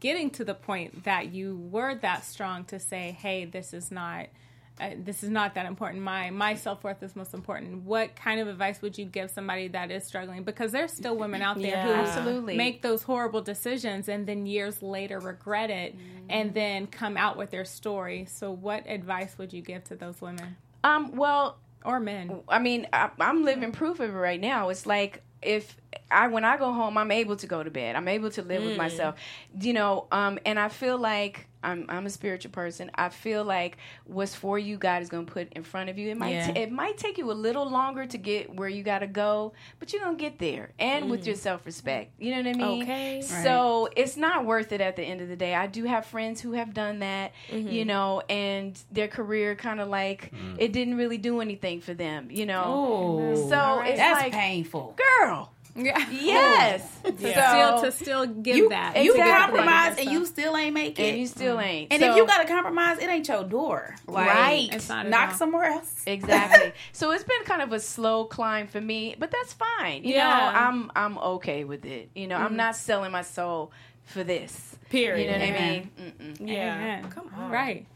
getting 0.00 0.28
to 0.30 0.44
the 0.44 0.54
point 0.54 1.04
that 1.04 1.32
you 1.32 1.56
were 1.70 1.94
that 1.94 2.24
strong 2.24 2.64
to 2.64 2.78
say, 2.78 3.16
"Hey, 3.20 3.44
this 3.44 3.72
is 3.72 3.90
not 3.90 4.26
uh, 4.80 4.90
this 4.96 5.22
is 5.22 5.30
not 5.30 5.54
that 5.54 5.66
important. 5.66 6.02
My 6.02 6.30
my 6.30 6.54
self 6.54 6.84
worth 6.84 7.02
is 7.02 7.16
most 7.16 7.34
important." 7.34 7.84
What 7.84 8.16
kind 8.16 8.40
of 8.40 8.48
advice 8.48 8.82
would 8.82 8.98
you 8.98 9.04
give 9.04 9.30
somebody 9.30 9.68
that 9.68 9.90
is 9.90 10.04
struggling? 10.04 10.42
Because 10.42 10.72
there's 10.72 10.92
still 10.92 11.16
women 11.16 11.42
out 11.42 11.60
there 11.60 11.82
who 11.82 11.92
Absolutely. 11.92 12.56
make 12.56 12.82
those 12.82 13.02
horrible 13.02 13.40
decisions 13.40 14.08
and 14.08 14.26
then 14.26 14.46
years 14.46 14.82
later 14.82 15.18
regret 15.18 15.70
it 15.70 15.94
and 16.28 16.54
then 16.54 16.86
come 16.86 17.16
out 17.16 17.36
with 17.36 17.50
their 17.50 17.64
story. 17.64 18.26
So, 18.30 18.50
what 18.50 18.88
advice 18.88 19.36
would 19.38 19.52
you 19.52 19.62
give 19.62 19.84
to 19.84 19.96
those 19.96 20.20
women 20.20 20.56
Um. 20.84 21.16
Well, 21.16 21.58
or 21.84 22.00
men? 22.00 22.40
I 22.48 22.58
mean, 22.58 22.86
I, 22.92 23.10
I'm 23.18 23.44
living 23.44 23.72
proof 23.72 24.00
of 24.00 24.10
it 24.10 24.18
right 24.18 24.40
now. 24.40 24.68
It's 24.68 24.86
like 24.86 25.22
if 25.42 25.76
I 26.10 26.28
when 26.28 26.44
I 26.44 26.56
go 26.56 26.72
home, 26.72 26.98
I'm 26.98 27.10
able 27.10 27.36
to 27.36 27.46
go 27.46 27.62
to 27.62 27.70
bed. 27.70 27.96
I'm 27.96 28.08
able 28.08 28.30
to 28.30 28.42
live 28.42 28.62
with 28.62 28.76
myself, 28.76 29.16
you 29.60 29.72
know. 29.72 30.06
Um, 30.10 30.38
and 30.44 30.58
I 30.58 30.68
feel 30.68 30.98
like 30.98 31.47
I'm 31.62 31.86
I'm 31.88 32.06
a 32.06 32.10
spiritual 32.10 32.50
person. 32.52 32.90
I 32.94 33.08
feel 33.08 33.44
like 33.44 33.76
what's 34.04 34.34
for 34.34 34.58
you, 34.58 34.76
God 34.76 35.02
is 35.02 35.08
going 35.08 35.26
to 35.26 35.32
put 35.32 35.52
in 35.52 35.62
front 35.64 35.90
of 35.90 35.98
you. 35.98 36.10
It 36.10 36.16
might 36.16 36.30
Yeah. 36.30 36.52
t- 36.52 36.60
it 36.60 36.70
might 36.72 36.96
take 36.98 37.18
you 37.18 37.30
a 37.30 37.34
little 37.34 37.68
longer 37.68 38.06
to 38.06 38.18
get 38.18 38.54
where 38.54 38.68
you 38.68 38.82
got 38.82 39.00
to 39.00 39.06
go, 39.06 39.52
but 39.78 39.92
you're 39.92 40.02
gonna 40.02 40.16
get 40.16 40.38
there, 40.38 40.70
and 40.78 41.10
with 41.10 41.26
your 41.26 41.36
self 41.36 41.66
respect. 41.66 42.12
You 42.18 42.30
know 42.32 42.38
what 42.50 42.56
I 42.56 42.58
mean? 42.68 42.82
Okay. 42.84 43.22
So 43.22 43.88
it's 43.96 44.16
not 44.16 44.44
worth 44.46 44.72
it 44.72 44.80
at 44.80 44.96
the 44.96 45.02
end 45.02 45.20
of 45.20 45.28
the 45.28 45.36
day. 45.36 45.54
I 45.54 45.66
do 45.66 45.84
have 45.84 46.06
friends 46.06 46.40
who 46.40 46.52
have 46.52 46.72
done 46.74 47.00
that, 47.00 47.32
Mm-hmm. 47.50 47.68
you 47.68 47.84
know, 47.84 48.22
and 48.28 48.78
their 48.92 49.08
career 49.08 49.54
kind 49.56 49.80
of 49.80 49.88
like 49.88 50.32
it 50.58 50.72
didn't 50.72 50.96
really 50.96 51.18
do 51.18 51.40
anything 51.40 51.80
for 51.80 51.94
them, 51.94 52.28
you 52.30 52.46
know. 52.46 52.62
Oh. 52.66 53.48
So 53.48 53.80
it's 53.80 53.98
That's 53.98 54.20
like, 54.22 54.32
painful. 54.32 54.96
girl, 55.20 55.52
Yeah. 55.78 56.10
yes. 56.10 56.88
Oh. 57.04 57.10
still 57.16 57.78
So, 57.78 57.84
to 57.84 57.92
still 57.92 58.26
give 58.26 58.56
You, 58.56 58.68
that. 58.70 59.02
you 59.02 59.12
Exactly. 59.12 59.58
compromise 59.58 59.98
and 59.98 60.10
you 60.10 60.26
still 60.26 60.56
ain't 60.56 60.74
make 60.74 60.98
it. 60.98 61.02
and 61.02 61.18
you 61.18 61.26
still 61.26 61.56
mm-hmm. 61.56 61.64
ain't. 61.64 61.92
And 61.92 62.00
So- 62.00 62.10
if 62.10 62.16
you 62.16 62.26
got 62.26 62.42
to 62.42 62.48
compromise, 62.48 62.98
it 62.98 63.08
ain't 63.08 63.28
your 63.28 63.44
door. 63.44 63.94
Like, 64.06 64.28
Right. 64.28 64.68
It's 64.72 64.88
not 64.88 65.08
knock 65.08 65.30
all. 65.30 65.36
somewhere 65.36 65.64
else. 65.64 66.02
exactly. 66.06 66.72
so 66.92 67.12
it's 67.12 67.24
been 67.24 67.44
kind 67.44 67.62
of 67.62 67.72
a 67.72 67.80
slow 67.80 68.24
climb 68.24 68.66
for 68.66 68.80
me, 68.80 69.14
but 69.18 69.30
that's 69.30 69.52
fine. 69.52 70.04
You 70.04 70.16
know, 70.16 70.28
I'm 70.28 70.90
I'm 70.96 71.18
okay 71.18 71.64
with 71.64 71.84
it. 71.84 72.10
You 72.14 72.26
know, 72.26 72.36
I'm 72.36 72.48
mm-hmm. 72.48 72.56
not 72.56 72.76
selling 72.76 73.12
my 73.12 73.22
soul 73.22 73.72
for 74.04 74.24
this. 74.24 74.76
Period. 74.90 75.26
You 75.26 75.38
know 75.38 75.52
what 75.52 75.60
I 75.60 75.68
mean? 75.70 75.90
Mm-mm. 76.00 76.48
Yeah. 76.48 76.74
Amen. 76.74 77.10
Come 77.10 77.30
on. 77.36 77.50
Right. 77.50 77.86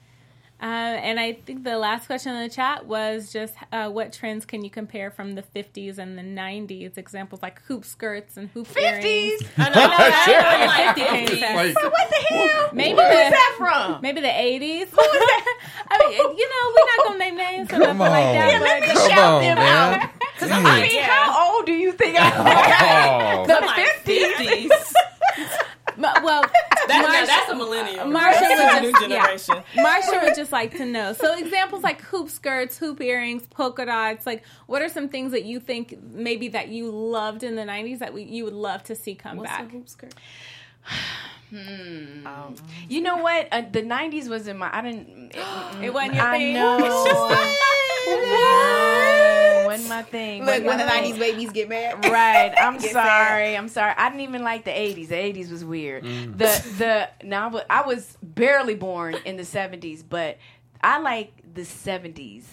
Uh, 0.62 0.64
and 0.64 1.18
I 1.18 1.32
think 1.32 1.64
the 1.64 1.76
last 1.76 2.06
question 2.06 2.36
in 2.36 2.42
the 2.42 2.48
chat 2.54 2.86
was 2.86 3.32
just 3.32 3.52
uh, 3.72 3.90
what 3.90 4.12
trends 4.12 4.46
can 4.46 4.62
you 4.62 4.70
compare 4.70 5.10
from 5.10 5.32
the 5.34 5.42
50s 5.42 5.98
and 5.98 6.16
the 6.16 6.22
90s? 6.22 6.96
Examples 6.96 7.42
like 7.42 7.60
hoop 7.62 7.84
skirts 7.84 8.36
and 8.36 8.48
hoop 8.50 8.68
earrings. 8.76 9.42
50s. 9.42 9.48
I 9.58 9.68
know. 9.70 9.74
I 9.76 10.08
know. 10.28 10.68
Like 10.72 10.96
50s. 10.96 11.40
Like, 11.42 11.74
What 11.82 12.10
the 12.10 12.34
hell? 12.36 12.70
Maybe 12.72 12.94
Where 12.96 13.10
is 13.12 13.30
the- 13.30 13.36
that 13.36 13.54
from? 13.58 14.00
Maybe 14.02 14.20
the 14.20 14.28
80s. 14.28 14.88
I 14.96 15.98
mean, 15.98 16.36
you 16.38 16.48
know, 16.48 16.64
we're 16.74 16.86
not 16.86 16.98
going 17.06 17.12
to 17.12 17.18
name 17.18 17.36
names 17.36 17.68
or 17.68 17.70
Come 17.72 17.80
nothing 17.80 17.98
like 17.98 18.24
on. 18.24 18.34
that. 18.34 18.52
Yeah, 18.52 18.60
but 18.60 18.94
Come 18.94 19.10
shout 19.10 19.18
on, 19.34 19.42
them 19.42 19.58
man. 19.58 20.00
out. 20.00 20.10
Dang. 20.38 20.66
I 20.66 20.82
mean, 20.82 21.02
how 21.02 21.54
old 21.56 21.66
do 21.66 21.72
you 21.72 21.92
think 21.92 22.16
I 22.18 22.28
am? 22.28 23.40
Oh. 23.40 23.46
the 23.46 23.54
50s. 23.54 24.68
50s. 24.68 24.92
Ma- 26.02 26.20
well, 26.22 26.42
That's, 26.88 26.88
now, 26.88 27.02
Marsha- 27.14 27.26
that's 27.26 27.50
a 27.50 27.54
millennial. 27.54 28.06
Marsha 28.06 28.40
That's 28.40 28.60
a 28.60 28.64
was 28.64 28.82
new 28.82 28.90
just- 28.92 29.08
yeah. 29.08 29.22
generation. 29.22 29.54
Marsha 29.76 30.22
would 30.24 30.34
just 30.34 30.50
like 30.52 30.76
to 30.78 30.84
know. 30.84 31.12
So 31.12 31.38
examples 31.38 31.82
like 31.84 32.00
hoop 32.02 32.28
skirts, 32.28 32.76
hoop 32.76 33.00
earrings, 33.00 33.46
polka 33.46 33.86
dots. 33.86 34.26
Like, 34.26 34.42
what 34.66 34.82
are 34.82 34.88
some 34.88 35.08
things 35.08 35.30
that 35.32 35.44
you 35.44 35.60
think 35.60 35.96
maybe 36.12 36.48
that 36.48 36.68
you 36.68 36.90
loved 36.90 37.44
in 37.44 37.54
the 37.54 37.62
'90s 37.62 38.00
that 38.00 38.12
we, 38.12 38.24
you 38.24 38.42
would 38.44 38.52
love 38.52 38.82
to 38.84 38.94
see 38.96 39.14
come 39.14 39.38
back? 39.42 39.70
Hoop 39.70 39.88
skirt. 39.88 40.14
You 42.88 43.02
know 43.02 43.18
what? 43.18 43.46
Uh, 43.52 43.60
the 43.70 43.82
'90s 43.82 44.26
was 44.28 44.48
in 44.48 44.56
my. 44.56 44.70
I 44.74 44.80
didn't. 44.80 45.32
It, 45.34 45.36
It 45.84 45.92
wasn't 45.94 46.14
your 46.14 46.24
I 46.24 46.38
thing. 46.38 46.54
know. 46.54 46.78
What? 48.04 49.11
Wasn't 49.72 49.88
my 49.88 50.02
thing. 50.02 50.40
Look, 50.40 50.64
wasn't 50.64 50.66
when 50.66 50.78
the 50.78 50.84
90s 50.84 51.18
babies 51.18 51.50
get 51.52 51.68
mad. 51.68 52.04
Right. 52.12 52.54
I'm 52.60 52.78
Get 52.78 52.92
sorry. 52.92 53.56
I'm 53.56 53.68
sorry. 53.68 53.94
I 53.96 54.08
didn't 54.08 54.22
even 54.22 54.42
like 54.42 54.64
the 54.64 54.70
80s. 54.70 55.08
The 55.08 55.14
80s 55.14 55.50
was 55.50 55.64
weird. 55.64 56.04
Mm. 56.04 56.38
The 56.38 56.64
the 56.78 57.26
now 57.26 57.60
I 57.70 57.82
was 57.82 58.16
barely 58.22 58.74
born 58.74 59.14
in 59.24 59.36
the 59.36 59.42
70s, 59.42 60.02
but 60.08 60.38
I 60.82 60.98
like 60.98 61.32
the 61.54 61.62
70s. 61.62 62.44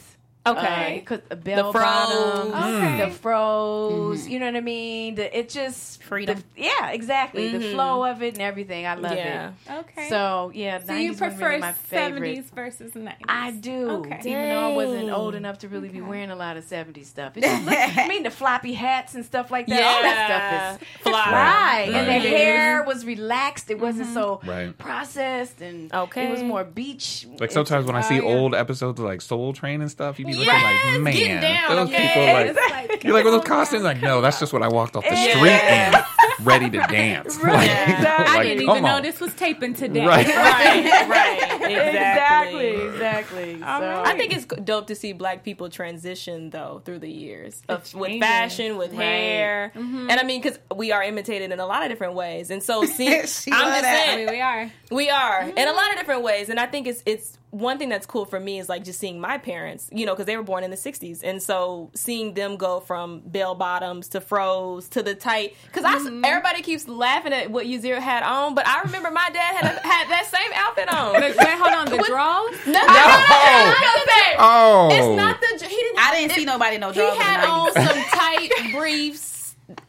Okay. 0.45 0.95
Uh, 0.95 0.99
because 0.99 1.19
the 1.27 1.35
bell 1.35 1.73
fros. 1.73 1.83
bottoms, 1.83 2.53
Okay. 2.53 3.05
the 3.05 3.11
fros, 3.11 4.21
mm-hmm. 4.21 4.31
you 4.31 4.39
know 4.39 4.45
what 4.45 4.55
I 4.55 4.61
mean. 4.61 5.15
The, 5.15 5.37
it 5.37 5.49
just 5.49 6.01
Freedom. 6.01 6.37
the- 6.55 6.63
yeah, 6.63 6.91
exactly. 6.91 7.51
The 7.51 7.57
mm-hmm. 7.59 7.73
flow 7.73 8.05
of 8.05 8.23
it 8.23 8.33
and 8.35 8.41
everything. 8.41 8.85
I 8.87 8.95
love 8.95 9.11
Yeah. 9.17 9.51
it. 9.67 9.71
Okay. 9.71 10.09
So 10.09 10.51
yeah, 10.55 10.79
So 10.79 10.93
90s 10.93 11.01
you 11.03 11.13
prefer 11.15 11.57
my 11.59 11.73
70s 11.91 12.45
versus 12.51 12.93
90s? 12.93 13.15
I 13.27 13.51
do. 13.51 13.89
Okay. 13.89 14.19
Even 14.23 14.49
though 14.49 14.69
I 14.71 14.73
wasn't 14.75 15.09
old 15.11 15.35
enough 15.35 15.59
to 15.59 15.67
really 15.67 15.89
be 15.89 15.99
wearing 15.99 16.31
a 16.31 16.35
lot 16.35 16.55
of 16.55 16.65
70s 16.65 17.05
stuff. 17.05 17.35
It 17.35 17.43
just 17.43 17.65
look, 17.65 17.73
I 17.77 18.07
mean, 18.07 18.23
the 18.23 18.31
floppy 18.31 18.73
hats 18.73 19.15
and 19.15 19.25
stuff 19.25 19.51
like 19.51 19.67
that. 19.67 19.79
Yeah. 19.79 19.87
All 19.87 20.01
that 20.03 20.77
stuff 20.77 20.81
is. 20.81 21.01
Fly. 21.03 21.31
Right. 21.31 21.89
And 21.93 22.07
the 22.07 22.29
hair 22.29 22.83
was 22.83 23.05
relaxed. 23.05 23.69
It 23.69 23.79
wasn't 23.79 24.07
mm-hmm. 24.07 24.13
so 24.13 24.41
Right. 24.45 24.77
processed 24.77 25.61
and 25.61 25.93
Okay. 25.93 26.27
it 26.27 26.31
was 26.31 26.43
more 26.43 26.63
beach. 26.63 27.27
Like 27.39 27.51
sometimes 27.51 27.85
when 27.85 27.97
I 27.97 28.01
see 28.01 28.21
Oh, 28.21 28.27
yeah. 28.29 28.35
old 28.35 28.55
episodes 28.55 28.99
of 28.99 29.05
like 29.05 29.21
Soul 29.21 29.51
Train 29.53 29.81
and 29.81 29.91
stuff, 29.91 30.17
you 30.17 30.28
be 30.31 30.37
looking 30.37 30.53
Yes, 30.53 30.85
like, 30.93 31.01
man, 31.01 31.13
get 31.13 31.41
down, 31.41 31.75
those 31.75 31.87
okay? 31.89 32.07
people 32.07 32.23
like. 32.23 32.47
It's 32.47 32.59
like, 32.91 33.03
You're 33.03 33.13
like 33.13 33.23
with 33.25 33.33
those 33.33 33.43
costumes, 33.45 33.83
like 33.83 34.01
no, 34.01 34.21
that's 34.21 34.39
just 34.39 34.53
what 34.53 34.63
I 34.63 34.67
walked 34.67 34.95
off 34.95 35.03
the 35.03 35.15
Yeah. 35.15 35.35
street 35.35 36.39
in, 36.39 36.45
ready 36.45 36.69
to 36.69 36.77
dance. 36.87 37.37
Like, 37.43 37.69
Exactly. 37.69 38.35
I 38.37 38.43
didn't 38.43 38.65
come 38.67 38.77
even 38.77 38.89
know 38.89 39.01
this 39.01 39.19
was 39.19 39.33
taping 39.33 39.73
today. 39.73 40.05
Right. 40.05 40.27
Right, 40.39 41.07
right. 41.09 41.61
Exactly. 41.71 42.18
Exactly. 42.29 42.87
Exactly. 42.87 43.59
So, 43.59 43.65
I 43.65 44.17
think 44.17 44.35
it's 44.35 44.45
dope 44.45 44.87
to 44.87 44.95
see 44.95 45.13
black 45.13 45.43
people 45.43 45.69
transition 45.69 46.49
though 46.49 46.81
through 46.85 46.99
the 46.99 47.11
years 47.11 47.61
of, 47.69 47.93
with 47.93 48.19
fashion, 48.19 48.77
with 48.77 48.91
Right. 48.91 49.03
hair, 49.03 49.71
mm-hmm. 49.75 50.09
and 50.09 50.19
I 50.19 50.23
mean 50.23 50.41
because 50.41 50.59
we 50.75 50.91
are 50.91 51.03
imitated 51.03 51.51
in 51.51 51.59
a 51.59 51.65
lot 51.65 51.83
of 51.83 51.89
different 51.89 52.13
ways, 52.13 52.49
and 52.49 52.61
so 52.61 52.83
see, 52.85 53.07
I'm 53.07 53.21
just 53.21 53.43
She 53.43 53.51
love 53.51 53.65
that. 53.65 53.85
I 53.85 54.05
saying 54.05 54.25
mean, 54.25 54.35
we 54.35 54.41
are. 54.41 54.71
we 54.91 55.09
are 55.09 55.41
in 55.41 55.49
a 55.49 55.53
mm-hmm. 55.53 55.75
lot 55.75 55.91
of 55.91 55.97
different 55.97 56.23
ways, 56.23 56.49
and 56.49 56.59
I 56.59 56.65
think 56.65 56.87
it's 56.87 57.03
it's 57.05 57.37
one 57.51 57.79
thing 57.79 57.89
that's 57.89 58.05
cool 58.05 58.25
for 58.25 58.39
me 58.39 58.59
is 58.59 58.69
like 58.69 58.83
just 58.83 58.99
seeing 58.99 59.19
my 59.19 59.37
parents, 59.37 59.89
you 59.91 60.05
know, 60.05 60.13
because 60.13 60.27
they 60.27 60.37
were 60.37 60.43
born 60.43 60.63
in 60.63 60.71
the 60.71 60.77
'60s, 60.77 61.21
and 61.23 61.41
so 61.41 61.89
seeing 61.95 62.33
them 62.33 62.57
go 62.57 62.79
from 62.79 63.21
bell 63.25 63.55
bottoms 63.55 64.09
to 64.09 64.21
fros 64.21 64.87
to 64.89 65.01
the 65.01 65.15
tight. 65.15 65.55
Because 65.65 65.83
I 65.83 65.95
mm-hmm. 65.95 66.23
everybody 66.25 66.61
keeps 66.61 66.87
laughing 66.87 67.33
at 67.33 67.49
what 67.49 67.65
Yasir 67.65 67.99
had 67.99 68.23
on, 68.23 68.55
but 68.55 68.67
I 68.67 68.81
remember 68.81 69.09
my 69.11 69.29
dad 69.33 69.55
had 69.55 69.65
a, 69.65 69.87
had 69.87 70.09
that 70.09 70.27
same 70.27 70.51
outfit 70.53 70.93
on. 70.93 71.13
But 71.13 71.37
wait, 71.37 71.57
hold 71.57 71.73
on. 71.73 71.85
The 71.89 71.97
draws? 72.19 72.51
No, 72.67 72.79
Oh. 72.81 73.75
no, 73.81 73.95
Oh, 74.41 74.89
It's 74.91 75.17
not 75.17 75.39
the. 75.41 75.47
He 75.67 75.75
didn't. 75.75 75.99
I 75.99 76.11
didn't 76.19 76.31
see 76.33 76.45
nobody 76.45 76.77
no 76.77 76.91
He 76.91 76.99
drawers 76.99 77.15
in 77.15 77.21
had 77.21 77.45
on 77.47 77.73
some 77.73 78.03
tight 78.11 78.49
briefs. 78.73 79.38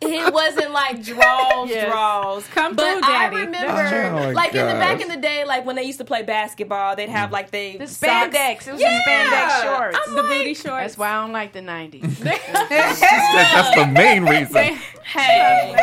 It 0.03 0.33
wasn't 0.33 0.73
like 0.73 1.03
draws, 1.03 1.69
Yes. 1.71 1.89
draws. 1.91 2.47
Come 2.49 2.75
but 2.75 2.99
through, 2.99 3.01
I 3.11 3.27
remember, 3.29 3.59
Oh, 3.61 4.13
my 4.13 4.33
like 4.33 4.55
in 4.55 4.67
the 4.67 4.73
back 4.75 5.01
in 5.01 5.09
the 5.09 5.17
day, 5.17 5.45
like 5.45 5.65
when 5.65 5.77
they 5.77 5.85
used 5.85 5.99
to 5.99 6.05
play 6.05 6.23
basketball, 6.23 6.97
they'd 6.97 7.09
have 7.09 7.33
like 7.33 7.51
they 7.51 7.77
the 7.77 7.87
socks. 7.87 8.35
spandex. 8.35 8.69
It 8.69 8.73
was 8.73 8.81
Yeah. 8.81 8.99
the 9.05 9.11
spandex 9.11 9.63
shorts. 9.63 9.99
I'm 10.07 10.15
The 10.15 10.23
like, 10.23 10.31
booty 10.31 10.55
shorts. 10.55 10.83
That's 10.83 10.99
why 10.99 11.11
I 11.11 11.21
don't 11.23 11.33
like 11.33 11.53
the 11.53 11.61
90s. 11.61 12.19
that's 12.69 13.75
the 13.75 13.87
main 13.87 14.25
reason. 14.25 14.79
Hey, 15.05 15.75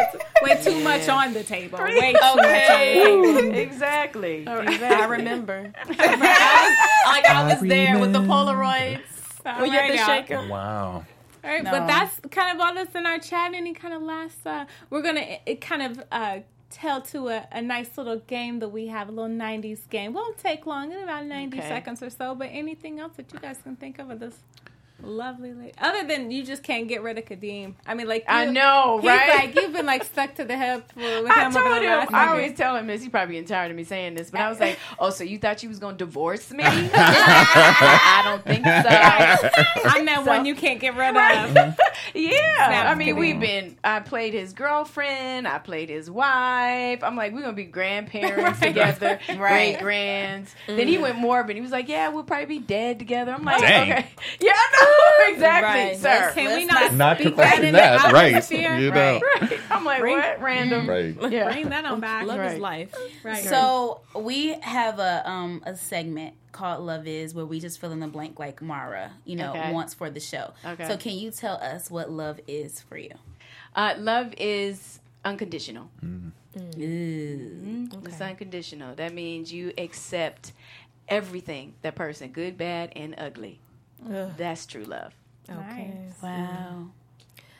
Way 0.43 0.61
too 0.63 0.79
much 0.83 1.09
on 1.09 1.33
the 1.33 1.43
table. 1.43 1.79
Way 1.79 2.13
too 2.13 2.13
much 2.13 2.21
on 2.23 2.37
the 2.37 2.43
okay. 2.43 3.03
table. 3.03 3.53
exactly. 3.55 4.47
I 4.47 5.05
remember. 5.05 5.71
I 5.85 5.89
was, 5.89 7.11
like 7.13 7.25
I 7.25 7.47
was 7.53 7.61
there 7.67 7.97
with 7.99 8.13
the 8.13 8.19
Polaroids 8.21 8.99
All 9.45 9.61
when 9.61 9.71
you 9.71 9.77
had 9.79 9.89
right, 10.07 10.27
to 10.27 10.33
y'all. 10.33 10.47
Wow. 10.47 11.05
All 11.47 11.53
right, 11.53 11.63
No. 11.63 11.71
but 11.71 11.87
that's 11.87 12.19
kind 12.29 12.53
of 12.53 12.61
all 12.65 12.73
that's 12.75 12.93
in 12.93 13.05
our 13.05 13.19
chat. 13.19 13.53
Any 13.53 13.73
kind 13.73 13.93
of 13.93 14.01
last, 14.01 14.45
uh, 14.45 14.65
we're 14.89 15.01
gonna 15.01 15.37
it, 15.45 15.61
kind 15.61 15.81
of 15.81 16.03
uh, 16.11 16.39
tell 16.69 17.01
to 17.03 17.29
a, 17.29 17.47
a 17.53 17.61
nice 17.61 17.97
little 17.97 18.17
game 18.19 18.59
that 18.59 18.67
we 18.67 18.87
have, 18.87 19.07
a 19.07 19.11
little 19.13 19.31
90s 19.33 19.89
game. 19.89 20.11
Won't 20.11 20.37
take 20.37 20.65
long, 20.65 20.91
in 20.91 20.99
about 21.01 21.25
90 21.25 21.57
Okay. 21.59 21.67
seconds 21.69 22.03
or 22.03 22.09
so, 22.09 22.35
but 22.35 22.49
anything 22.51 22.99
else 22.99 23.13
that 23.15 23.31
you 23.31 23.39
guys 23.39 23.59
can 23.63 23.77
think 23.77 23.97
of 23.97 24.07
with 24.07 24.19
this 24.19 24.35
lovely 25.01 25.53
lady? 25.53 25.73
Other 25.77 26.07
than 26.07 26.31
you 26.31 26.43
just 26.43 26.63
can't 26.63 26.87
get 26.87 27.01
rid 27.03 27.17
of 27.17 27.25
Kadeem. 27.25 27.75
I 27.85 27.93
mean, 27.93 28.07
like, 28.07 28.25
I 28.27 28.45
you- 28.45 28.51
know, 28.51 28.99
he's 29.01 29.07
right? 29.09 29.29
like, 29.45 29.55
you've 29.55 29.73
been 29.73 29.85
like 29.85 30.03
stuck 30.03 30.35
to 30.35 30.45
the 30.45 30.57
hip 30.57 30.91
with 30.95 31.29
I 31.29 31.45
him 31.45 31.55
over 31.55 31.59
told 31.69 31.81
him. 31.83 32.07
I 32.15 32.27
always 32.29 32.53
tell 32.57 32.75
him 32.75 32.87
this. 32.87 33.01
He 33.03 33.09
probably 33.09 33.35
getting 33.35 33.47
tired 33.47 33.71
of 33.71 33.77
me 33.77 33.83
saying 33.83 34.15
this, 34.15 34.31
but 34.31 34.41
I 34.41 34.49
was 34.49 34.59
like, 34.59 34.77
"Oh, 34.99 35.09
so 35.09 35.23
you 35.23 35.37
thought 35.37 35.61
you 35.63 35.69
was 35.69 35.79
gonna 35.79 35.97
divorce 35.97 36.51
me? 36.51 36.63
I 36.65 38.21
don't 38.25 38.43
think 38.43 38.65
so." 38.65 39.89
I'm 39.89 40.05
that 40.05 40.21
So- 40.23 40.31
one 40.31 40.45
you 40.45 40.55
can't 40.55 40.79
get 40.79 40.95
rid 40.95 41.15
of. 41.15 41.77
Yeah, 42.13 42.85
I 42.89 42.95
mean, 42.95 43.07
kidding. 43.15 43.19
we've 43.19 43.39
been. 43.39 43.77
I 43.83 43.99
played 43.99 44.33
his 44.33 44.53
girlfriend. 44.53 45.47
I 45.47 45.59
played 45.59 45.89
his 45.89 46.09
wife. 46.09 47.03
I'm 47.03 47.15
like, 47.15 47.33
we're 47.33 47.41
gonna 47.41 47.53
be 47.53 47.63
grandparents 47.65 48.39
Right. 48.61 48.67
together, 48.67 49.19
Right. 49.29 49.37
great 49.37 49.79
grands. 49.79 50.53
Then 50.67 50.87
he 50.87 50.97
went 50.97 51.17
morbid. 51.17 51.55
He 51.55 51.61
was 51.61 51.71
like, 51.71 51.87
yeah, 51.89 52.09
we'll 52.09 52.23
probably 52.23 52.45
be 52.45 52.59
dead 52.59 52.99
together. 52.99 53.31
I'm 53.33 53.43
like, 53.43 53.61
Dang. 53.61 53.91
okay, 53.91 54.07
yeah, 54.41 54.51
I 54.55 55.25
know 55.27 55.33
exactly, 55.33 55.81
Right. 55.81 55.97
sir. 55.97 56.31
Can 56.33 56.55
we 56.55 56.65
Let's 56.65 56.73
not, 56.73 56.93
Not 56.93 57.17
speak 57.19 57.35
question 57.35 57.73
that, 57.73 58.01
that, 58.03 58.13
right? 58.13 58.27
atmosphere? 58.33 58.77
You 58.77 58.91
know, 58.91 59.19
Right. 59.41 59.59
I'm 59.71 59.85
like, 59.85 59.99
Bring- 60.01 60.17
what? 60.17 60.41
Random. 60.41 60.89
right? 60.89 61.15
Yeah. 61.31 61.51
Bring 61.51 61.69
that 61.69 61.85
on 61.85 61.99
back. 61.99 62.25
Love 62.25 62.39
Right. 62.39 62.53
is 62.53 62.59
life. 62.59 62.95
Right. 63.23 63.43
So 63.43 64.01
we 64.15 64.53
have 64.61 64.99
a 64.99 65.29
um 65.29 65.61
a 65.65 65.75
segment 65.75 66.33
called 66.57 66.83
Love 66.83 67.07
Is 67.07 67.33
where 67.35 67.45
we 67.45 67.59
just 67.59 67.79
fill 67.79 67.91
in 67.91 67.99
the 67.99 68.07
blank 68.07 68.39
like 68.39 68.61
Mara, 68.61 69.11
you 69.25 69.35
know, 69.35 69.51
Okay. 69.51 69.71
wants 69.71 69.93
for 69.93 70.09
the 70.09 70.19
show. 70.19 70.53
Okay. 70.65 70.87
So 70.87 70.97
can 70.97 71.13
you 71.13 71.29
tell 71.31 71.55
us 71.57 71.91
what 71.91 72.09
love 72.09 72.39
is 72.47 72.81
for 72.81 72.97
you? 72.97 73.13
Uh, 73.75 73.93
love 73.99 74.33
is 74.37 74.99
unconditional. 75.23 75.89
Ooh. 76.03 77.87
It's 78.05 78.21
unconditional. 78.21 78.95
That 78.95 79.13
means 79.13 79.53
you 79.53 79.71
accept 79.77 80.53
everything 81.07 81.75
that 81.83 81.95
person, 81.95 82.31
good, 82.31 82.57
bad, 82.57 82.91
and 82.95 83.13
ugly. 83.17 83.59
That's 84.37 84.65
true 84.65 84.83
love. 84.85 85.13
Okay. 85.49 85.93
Nice. 85.93 86.21
Wow. 86.21 86.87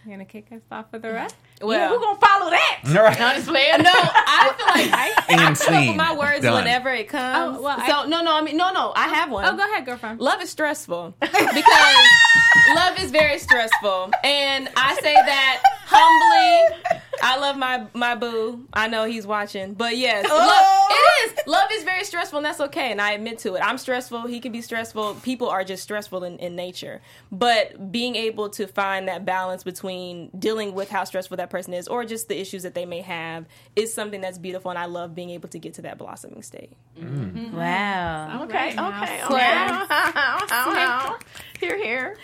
You 0.07 0.13
gonna 0.13 0.23
kick 0.25 0.47
us 0.53 0.61
off 0.71 0.85
with 0.93 1.01
the 1.01 1.11
rest? 1.11 1.35
yeah, 1.59 1.65
Well, 1.65 1.89
who 1.89 1.99
gonna 1.99 2.17
follow 2.19 2.49
that? 2.49 2.79
All 2.87 2.93
right. 3.03 3.19
No, 3.19 3.33
just 3.33 3.47
playing. 3.49 3.83
no, 3.83 3.91
I 3.93 4.53
feel 4.55 4.65
like 4.67 4.93
I, 4.93 5.13
I 5.17 5.23
And 5.33 5.39
come 5.41 5.51
up 5.51 5.57
scene. 5.81 5.87
with 5.89 5.97
my 5.97 6.15
words 6.17 6.43
Done. 6.43 6.53
whenever 6.63 6.89
it 6.93 7.09
comes. 7.09 7.57
Oh, 7.57 7.61
well, 7.61 7.75
I- 7.77 7.89
so 7.89 8.07
no, 8.07 8.21
no, 8.23 8.33
I 8.33 8.41
mean 8.41 8.55
no, 8.55 8.71
no. 8.71 8.93
I 8.95 9.09
have 9.09 9.29
one. 9.29 9.43
Oh, 9.43 9.57
go 9.57 9.65
ahead, 9.69 9.85
girlfriend. 9.85 10.21
Love 10.21 10.41
is 10.41 10.49
stressful 10.49 11.13
because 11.19 12.07
love 12.73 12.97
is 12.99 13.11
very 13.11 13.37
stressful, 13.37 14.11
and 14.23 14.69
I 14.77 14.95
say 15.01 15.13
that 15.13 15.61
humbly. 15.85 17.01
I 17.21 17.37
love 17.39 17.57
my 17.57 17.87
my 17.93 18.15
boo. 18.15 18.65
I 18.73 18.87
know 18.87 19.05
he's 19.05 19.25
watching, 19.27 19.73
but 19.73 19.97
yes, 19.97 20.25
oh! 20.29 20.35
love, 20.35 20.91
it 20.91 21.39
is. 21.39 21.47
Love 21.47 21.69
is 21.71 21.83
very 21.83 22.03
stressful, 22.03 22.37
and 22.37 22.45
that's 22.45 22.59
okay. 22.59 22.91
And 22.91 23.01
I 23.01 23.11
admit 23.13 23.39
to 23.39 23.55
it. 23.55 23.59
I'm 23.61 23.77
stressful. 23.77 24.27
He 24.27 24.39
can 24.39 24.51
be 24.51 24.61
stressful. 24.61 25.15
People 25.15 25.49
are 25.49 25.63
just 25.63 25.83
stressful 25.83 26.23
in, 26.23 26.37
in 26.39 26.55
nature. 26.55 27.01
But 27.31 27.91
being 27.91 28.15
able 28.15 28.49
to 28.51 28.67
find 28.67 29.07
that 29.07 29.25
balance 29.25 29.63
between 29.63 30.29
dealing 30.37 30.73
with 30.73 30.89
how 30.89 31.03
stressful 31.05 31.37
that 31.37 31.49
person 31.49 31.73
is, 31.73 31.87
or 31.87 32.05
just 32.05 32.27
the 32.27 32.39
issues 32.39 32.63
that 32.63 32.75
they 32.75 32.85
may 32.85 33.01
have, 33.01 33.45
is 33.75 33.93
something 33.93 34.21
that's 34.21 34.37
beautiful. 34.37 34.69
And 34.71 34.77
I 34.77 34.85
love 34.85 35.15
being 35.15 35.29
able 35.31 35.49
to 35.49 35.59
get 35.59 35.75
to 35.75 35.81
that 35.83 35.97
blossoming 35.97 36.41
state. 36.43 36.73
Mm-hmm. 36.99 37.55
Wow. 37.55 38.43
Okay, 38.43 38.53
Right 38.75 38.79
okay, 38.79 39.17
now. 39.27 41.15
okay. 41.15 41.25
Here, 41.59 41.77
here. 41.83 42.17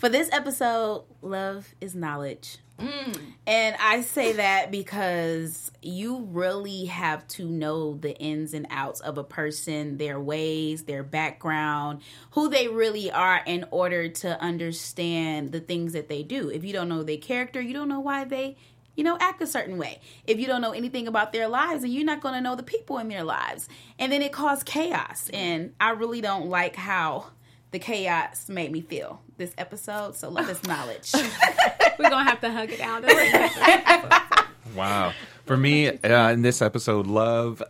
For 0.00 0.08
this 0.08 0.30
episode, 0.32 1.04
love 1.20 1.74
is 1.78 1.94
knowledge. 1.94 2.56
Mm. 2.78 3.20
And 3.46 3.76
I 3.78 4.00
say 4.00 4.32
that 4.32 4.70
because 4.70 5.70
you 5.82 6.26
really 6.30 6.86
have 6.86 7.28
to 7.28 7.44
know 7.44 7.98
the 7.98 8.16
ins 8.16 8.54
and 8.54 8.66
outs 8.70 9.00
of 9.00 9.18
a 9.18 9.24
person, 9.24 9.98
their 9.98 10.18
ways, 10.18 10.84
their 10.84 11.02
background, 11.02 12.00
who 12.30 12.48
they 12.48 12.66
really 12.66 13.10
are 13.10 13.42
in 13.44 13.66
order 13.70 14.08
to 14.08 14.40
understand 14.40 15.52
the 15.52 15.60
things 15.60 15.92
that 15.92 16.08
they 16.08 16.22
do. 16.22 16.48
If 16.48 16.64
you 16.64 16.72
don't 16.72 16.88
know 16.88 17.02
their 17.02 17.18
character, 17.18 17.60
you 17.60 17.74
don't 17.74 17.90
know 17.90 18.00
why 18.00 18.24
they, 18.24 18.56
you 18.96 19.04
know, 19.04 19.18
act 19.20 19.42
a 19.42 19.46
certain 19.46 19.76
way. 19.76 20.00
If 20.26 20.40
you 20.40 20.46
don't 20.46 20.62
know 20.62 20.72
anything 20.72 21.08
about 21.08 21.34
their 21.34 21.46
lives, 21.46 21.82
then 21.82 21.90
you're 21.90 22.06
not 22.06 22.22
going 22.22 22.36
to 22.36 22.40
know 22.40 22.56
the 22.56 22.62
people 22.62 22.96
in 22.96 23.08
their 23.08 23.22
lives. 23.22 23.68
And 23.98 24.10
then 24.10 24.22
it 24.22 24.32
caused 24.32 24.64
chaos. 24.64 25.28
Mm. 25.30 25.34
And 25.34 25.74
I 25.78 25.90
really 25.90 26.22
don't 26.22 26.48
like 26.48 26.74
how 26.74 27.26
the 27.70 27.78
chaos 27.78 28.48
made 28.48 28.72
me 28.72 28.80
feel 28.80 29.20
this 29.36 29.52
episode. 29.58 30.16
So 30.16 30.28
love 30.28 30.48
is 30.48 30.62
knowledge. 30.64 31.12
We're 31.98 32.10
gonna 32.10 32.28
have 32.28 32.40
to 32.40 32.50
hug 32.50 32.70
it 32.70 32.80
out. 32.80 34.46
Wow. 34.76 35.12
For 35.46 35.56
me, 35.56 35.88
uh, 35.88 36.30
in 36.30 36.42
this 36.42 36.62
episode, 36.62 37.08
love 37.08 37.60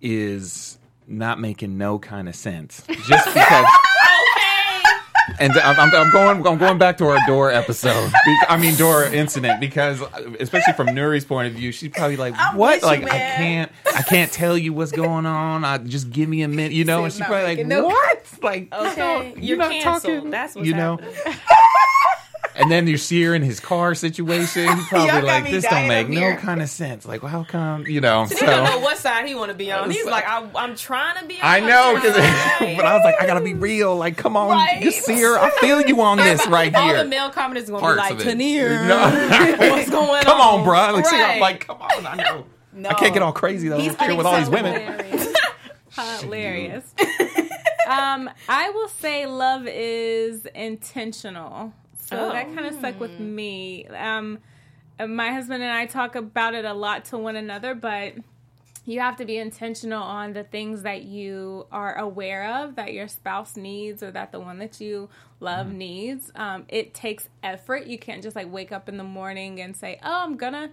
is 0.00 0.76
not 1.06 1.38
making 1.38 1.78
no 1.78 2.00
kind 2.00 2.28
of 2.28 2.34
sense. 2.34 2.82
Just 3.06 3.26
because. 3.32 3.66
And 5.42 5.52
I'm, 5.58 5.78
I'm, 5.80 5.94
I'm 5.94 6.10
going. 6.10 6.46
I'm 6.46 6.56
going 6.58 6.78
back 6.78 6.98
to 6.98 7.06
our 7.06 7.18
door 7.26 7.50
episode. 7.50 8.12
Be- 8.24 8.38
I 8.48 8.56
mean, 8.56 8.76
door 8.76 9.04
incident 9.04 9.60
because, 9.60 10.00
especially 10.38 10.72
from 10.74 10.88
Nuri's 10.88 11.24
point 11.24 11.48
of 11.48 11.54
view, 11.54 11.72
she's 11.72 11.90
probably 11.90 12.16
like, 12.16 12.34
I'm 12.38 12.56
"What? 12.56 12.74
with 12.76 12.82
you, 12.82 12.88
like, 12.88 13.04
I 13.04 13.18
can't. 13.18 13.72
I 13.94 14.02
can't 14.02 14.30
tell 14.30 14.56
you 14.56 14.72
what's 14.72 14.92
going 14.92 15.26
on. 15.26 15.64
I 15.64 15.78
just 15.78 16.10
give 16.10 16.28
me 16.28 16.42
a 16.42 16.48
minute, 16.48 16.72
you 16.72 16.84
know." 16.84 17.04
And 17.04 17.12
she's 17.12 17.20
probably 17.26 17.42
like, 17.42 17.56
making 17.58 17.68
no- 17.68 17.86
"What? 17.86 18.26
Like, 18.40 18.72
Okay, 18.72 19.34
you 19.36 19.42
you're 19.42 19.56
not 19.58 19.70
canceled. 19.72 20.14
talking, 20.14 20.30
That's 20.30 20.54
what's 20.54 20.68
you 20.68 20.74
know." 20.74 20.98
happening. 22.54 22.62
And 22.62 22.70
then 22.72 22.86
you 22.86 22.96
see 22.98 23.22
her 23.24 23.34
in 23.34 23.42
his 23.42 23.60
car 23.60 23.94
situation. 23.94 24.68
He's 24.76 24.86
probably 24.88 25.08
Y'all 25.08 25.20
got 25.20 25.24
like, 25.24 25.44
me 25.44 25.50
"This 25.52 25.64
don't 25.64 25.88
make 25.88 26.04
over 26.06 26.14
no 26.14 26.20
here." 26.20 26.36
kind 26.36 26.62
of 26.62 26.68
sense. 26.68 27.06
Like, 27.06 27.22
how 27.22 27.44
come? 27.44 27.86
You 27.86 28.00
know?" 28.00 28.24
He 28.24 28.34
So 28.36 28.46
don't 28.46 28.64
know 28.64 28.78
what 28.80 28.98
side 28.98 29.26
he 29.26 29.34
want 29.34 29.50
to 29.50 29.56
be 29.56 29.70
on. 29.72 29.90
He's 29.90 30.04
like, 30.06 30.26
I, 30.26 30.46
I'm 30.56 30.76
trying 30.76 31.18
to 31.20 31.26
be. 31.26 31.34
on 31.34 31.40
I 31.42 31.60
know, 31.60 31.94
know, 31.94 32.00
'cause- 32.00 32.14
side. 32.14 32.76
but 32.76 32.84
I 32.84 32.94
was 32.94 33.02
like, 33.04 33.14
I 33.20 33.26
gotta 33.26 33.44
be 33.44 33.54
real. 33.54 33.96
Like, 33.96 34.16
come 34.16 34.36
on, 34.36 34.50
Right. 34.50 34.82
just 34.82 35.04
see 35.04 35.20
her. 35.20 35.38
I 35.38 35.50
feel 35.60 35.80
you 35.82 36.00
on 36.02 36.18
this 36.18 36.46
right 36.48 36.74
All 36.74 36.88
the 36.88 36.94
here. 36.98 37.04
male 37.06 37.30
commenters 37.30 37.68
are 37.68 37.72
gonna 37.72 37.80
Parts 37.80 37.94
be 37.94 37.96
like, 37.96 38.12
of 38.12 38.20
it. 38.20 38.38
Tenere, 38.38 38.88
No. 38.88 39.70
what's 39.70 39.90
going 39.90 40.10
on? 40.10 40.22
come 40.22 40.40
on? 40.40 40.58
on, 40.60 40.64
bro. 40.64 40.92
Like, 40.94 41.06
see, 41.06 41.16
I'm 41.16 41.22
Right. 41.22 41.40
like, 41.40 41.66
come 41.66 41.80
on. 41.82 42.06
I 42.06 42.14
know. 42.16 42.46
No. 42.74 42.88
I 42.88 42.94
can't 42.94 43.12
get 43.12 43.22
all 43.22 43.32
crazy 43.32 43.68
though. 43.68 43.78
He's 43.78 43.94
here 43.98 44.14
with 44.14 44.24
all 44.26 44.38
these 44.38 44.48
women. 44.48 44.74
Hilarious. 44.74 45.28
Hilarious. 46.22 46.94
um, 47.88 48.30
I 48.48 48.70
will 48.70 48.88
say 48.88 49.26
love 49.26 49.66
is 49.66 50.46
intentional. 50.54 51.72
So 52.02 52.18
Oh. 52.28 52.32
that 52.32 52.52
kind 52.54 52.66
of 52.66 52.74
stuck 52.74 53.00
with 53.00 53.18
me. 53.18 53.86
Um, 53.86 54.38
uh, 54.98 55.06
my 55.06 55.32
husband 55.32 55.62
and 55.62 55.72
I 55.72 55.86
talk 55.86 56.14
about 56.16 56.54
it 56.54 56.64
a 56.64 56.74
lot 56.74 57.04
to 57.06 57.18
one 57.18 57.36
another, 57.36 57.74
but 57.74 58.14
you 58.84 58.98
have 58.98 59.16
to 59.16 59.24
be 59.24 59.36
intentional 59.38 60.02
on 60.02 60.32
the 60.32 60.42
things 60.42 60.82
that 60.82 61.02
you 61.04 61.66
are 61.70 61.96
aware 61.96 62.52
of 62.64 62.74
that 62.74 62.92
your 62.92 63.06
spouse 63.06 63.56
needs 63.56 64.02
or 64.02 64.10
that 64.10 64.32
the 64.32 64.40
one 64.40 64.58
that 64.58 64.80
you 64.80 65.08
love 65.38 65.72
needs. 65.72 66.32
Um, 66.34 66.64
it 66.68 66.92
takes 66.92 67.28
effort. 67.44 67.86
You 67.86 67.96
can't 67.98 68.22
just 68.22 68.34
like 68.34 68.52
wake 68.52 68.72
up 68.72 68.88
in 68.88 68.96
the 68.96 69.04
morning 69.04 69.60
and 69.60 69.76
say, 69.76 69.98
"Oh, 70.04 70.22
I'm 70.24 70.36
gonna." 70.36 70.70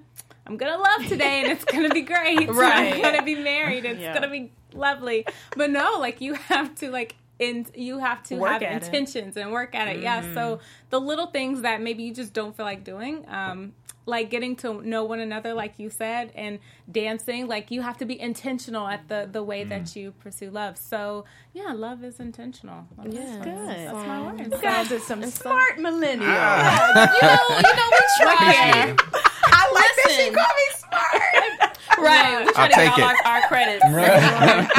I'm 0.47 0.57
gonna 0.57 0.77
love 0.81 1.05
today 1.07 1.41
and 1.41 1.51
it's 1.51 1.63
gonna 1.65 1.91
be 1.91 2.01
great. 2.01 2.49
Right. 2.55 2.95
I'm 2.95 3.01
gonna 3.03 3.21
be 3.21 3.35
married. 3.35 3.85
It's 3.85 4.01
Yeah. 4.01 4.15
gonna 4.15 4.29
be 4.31 4.51
lovely. 4.73 5.27
But 5.55 5.69
no, 5.69 5.97
like 5.99 6.21
you 6.21 6.33
have 6.33 6.73
to 6.75 6.89
like 6.89 7.13
in 7.39 7.65
you 7.73 7.99
have 7.99 8.21
to 8.23 8.35
Work 8.35 8.51
have 8.51 8.61
at 8.63 8.71
it. 8.83 8.85
intentions 8.85 9.37
and 9.37 9.51
work 9.51 9.73
at 9.73 9.87
it. 9.87 10.01
Yeah. 10.01 10.33
So 10.33 10.59
the 10.89 10.99
little 10.99 11.27
things 11.27 11.61
that 11.61 11.81
maybe 11.81 12.03
you 12.03 12.13
just 12.13 12.33
don't 12.33 12.55
feel 12.55 12.65
like 12.65 12.83
doing, 12.83 13.25
um, 13.29 13.73
like 14.05 14.29
getting 14.31 14.55
to 14.57 14.81
know 14.81 15.03
one 15.05 15.19
another, 15.19 15.53
like 15.53 15.75
you 15.77 15.89
said, 15.89 16.31
and 16.35 16.57
dancing, 16.91 17.47
like 17.47 17.69
you 17.71 17.81
have 17.81 17.97
to 17.99 18.05
be 18.05 18.19
intentional 18.19 18.87
at 18.87 19.07
the 19.07 19.29
the 19.31 19.43
way 19.43 19.63
that 19.63 19.95
you 19.95 20.11
pursue 20.19 20.49
love. 20.49 20.77
So 20.77 21.25
yeah, 21.53 21.73
love 21.73 22.03
is 22.03 22.19
intentional. 22.19 22.87
Love 22.97 23.13
Yeah. 23.13 23.21
fun. 23.37 23.43
Good. 23.43 23.67
That's 23.67 23.93
my 24.07 24.21
word. 24.25 24.39
You 24.51 24.61
guys 24.61 24.91
are 24.91 24.99
some 24.99 25.23
smart 25.23 25.77
millennials. 25.77 26.19
You 26.19 27.21
know, 27.21 27.41
you 27.49 27.75
know, 27.75 27.89
we 27.91 28.03
try. 28.17 28.95
I 29.51 29.71
like 29.73 29.95
that 29.95 30.11
she 30.11 30.17
Listen. 30.17 30.33
called 30.35 30.55
me 30.57 30.67
smart. 30.77 31.58
Right, 32.01 32.45
we 32.45 32.51
try 32.53 32.63
I'll 32.63 32.69
to 32.69 32.75
take 32.75 32.95
get 32.95 33.03
all 33.03 33.09
it. 33.11 33.25
our, 33.25 33.31
our 33.33 33.41
credits, 33.47 33.85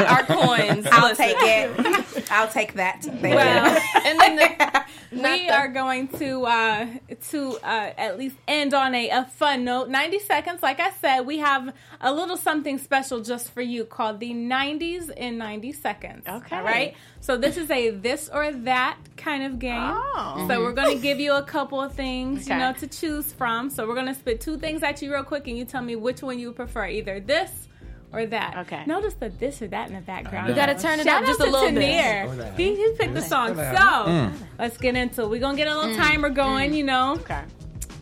our 0.01 0.23
coins. 0.25 0.87
I'll 0.91 1.09
Listen. 1.09 1.25
take 1.25 1.37
it. 1.39 2.31
I'll 2.31 2.47
take 2.47 2.73
that. 2.73 3.03
Thank 3.03 3.21
Well, 3.35 3.73
you. 3.73 3.79
and 4.05 4.19
then 4.19 4.35
the, 4.37 4.83
we 5.11 5.47
the- 5.47 5.53
are 5.53 5.67
going 5.67 6.07
to 6.09 6.45
uh 6.45 6.87
to 7.29 7.57
uh 7.63 7.93
at 7.97 8.17
least 8.17 8.35
end 8.47 8.73
on 8.73 8.95
a, 8.95 9.09
a 9.09 9.25
fun 9.25 9.65
note 9.65 9.89
90 9.89 10.19
seconds 10.19 10.63
like 10.63 10.79
i 10.79 10.89
said 11.01 11.21
we 11.21 11.39
have 11.39 11.73
a 11.99 12.13
little 12.13 12.37
something 12.37 12.77
special 12.77 13.19
just 13.21 13.51
for 13.51 13.61
you 13.61 13.83
called 13.83 14.19
the 14.21 14.31
90s 14.33 15.09
in 15.11 15.37
90 15.37 15.73
seconds 15.73 16.23
Okay. 16.27 16.55
all 16.55 16.63
right 16.63 16.95
so 17.21 17.37
this 17.37 17.55
is 17.55 17.69
a 17.71 17.91
this 17.91 18.29
or 18.33 18.51
that 18.51 18.97
kind 19.15 19.43
of 19.43 19.59
game 19.59 19.77
Oh. 19.79 20.45
so 20.47 20.59
we're 20.59 20.73
mm-hmm. 20.73 20.75
going 20.75 20.97
to 20.97 21.01
give 21.01 21.19
you 21.19 21.33
a 21.33 21.43
couple 21.43 21.81
of 21.81 21.93
things 21.93 22.49
you 22.49 22.57
know 22.57 22.73
to 22.73 22.87
choose 22.87 23.31
from 23.31 23.69
so 23.69 23.87
we're 23.87 23.95
going 23.95 24.07
to 24.07 24.15
spit 24.15 24.41
two 24.41 24.57
things 24.57 24.83
at 24.83 25.01
you 25.01 25.13
real 25.13 25.23
quick 25.23 25.47
and 25.47 25.57
you 25.57 25.65
tell 25.65 25.81
me 25.81 25.95
which 25.95 26.21
one 26.21 26.37
you 26.39 26.51
prefer 26.51 26.87
either 26.87 27.19
this 27.19 27.67
or 28.13 28.25
that. 28.25 28.57
Okay. 28.57 28.83
Notice 28.85 29.13
the 29.15 29.29
this 29.29 29.61
or 29.61 29.67
that 29.67 29.87
in 29.89 29.95
the 29.95 30.01
background. 30.01 30.49
You 30.49 30.55
gotta 30.55 30.75
turn 30.75 30.99
it 30.99 31.05
Shout 31.05 31.23
up 31.23 31.27
just 31.27 31.39
out 31.39 31.47
a 31.47 31.49
to 31.49 31.57
little 31.57 31.71
bit. 31.71 31.81
Tenere. 31.81 32.57
He, 32.57 32.75
he 32.75 32.91
picked 32.97 33.13
the 33.13 33.21
song. 33.21 33.55
So 33.55 33.61
mm. 33.61 34.33
let's 34.59 34.77
get 34.77 34.95
into 34.95 35.23
it. 35.23 35.29
We're 35.29 35.39
gonna 35.39 35.57
get 35.57 35.67
a 35.67 35.75
little 35.75 35.95
mm. 35.95 35.97
timer 35.97 36.29
going, 36.29 36.71
mm. 36.71 36.77
you 36.77 36.83
know. 36.83 37.13
Okay. 37.21 37.41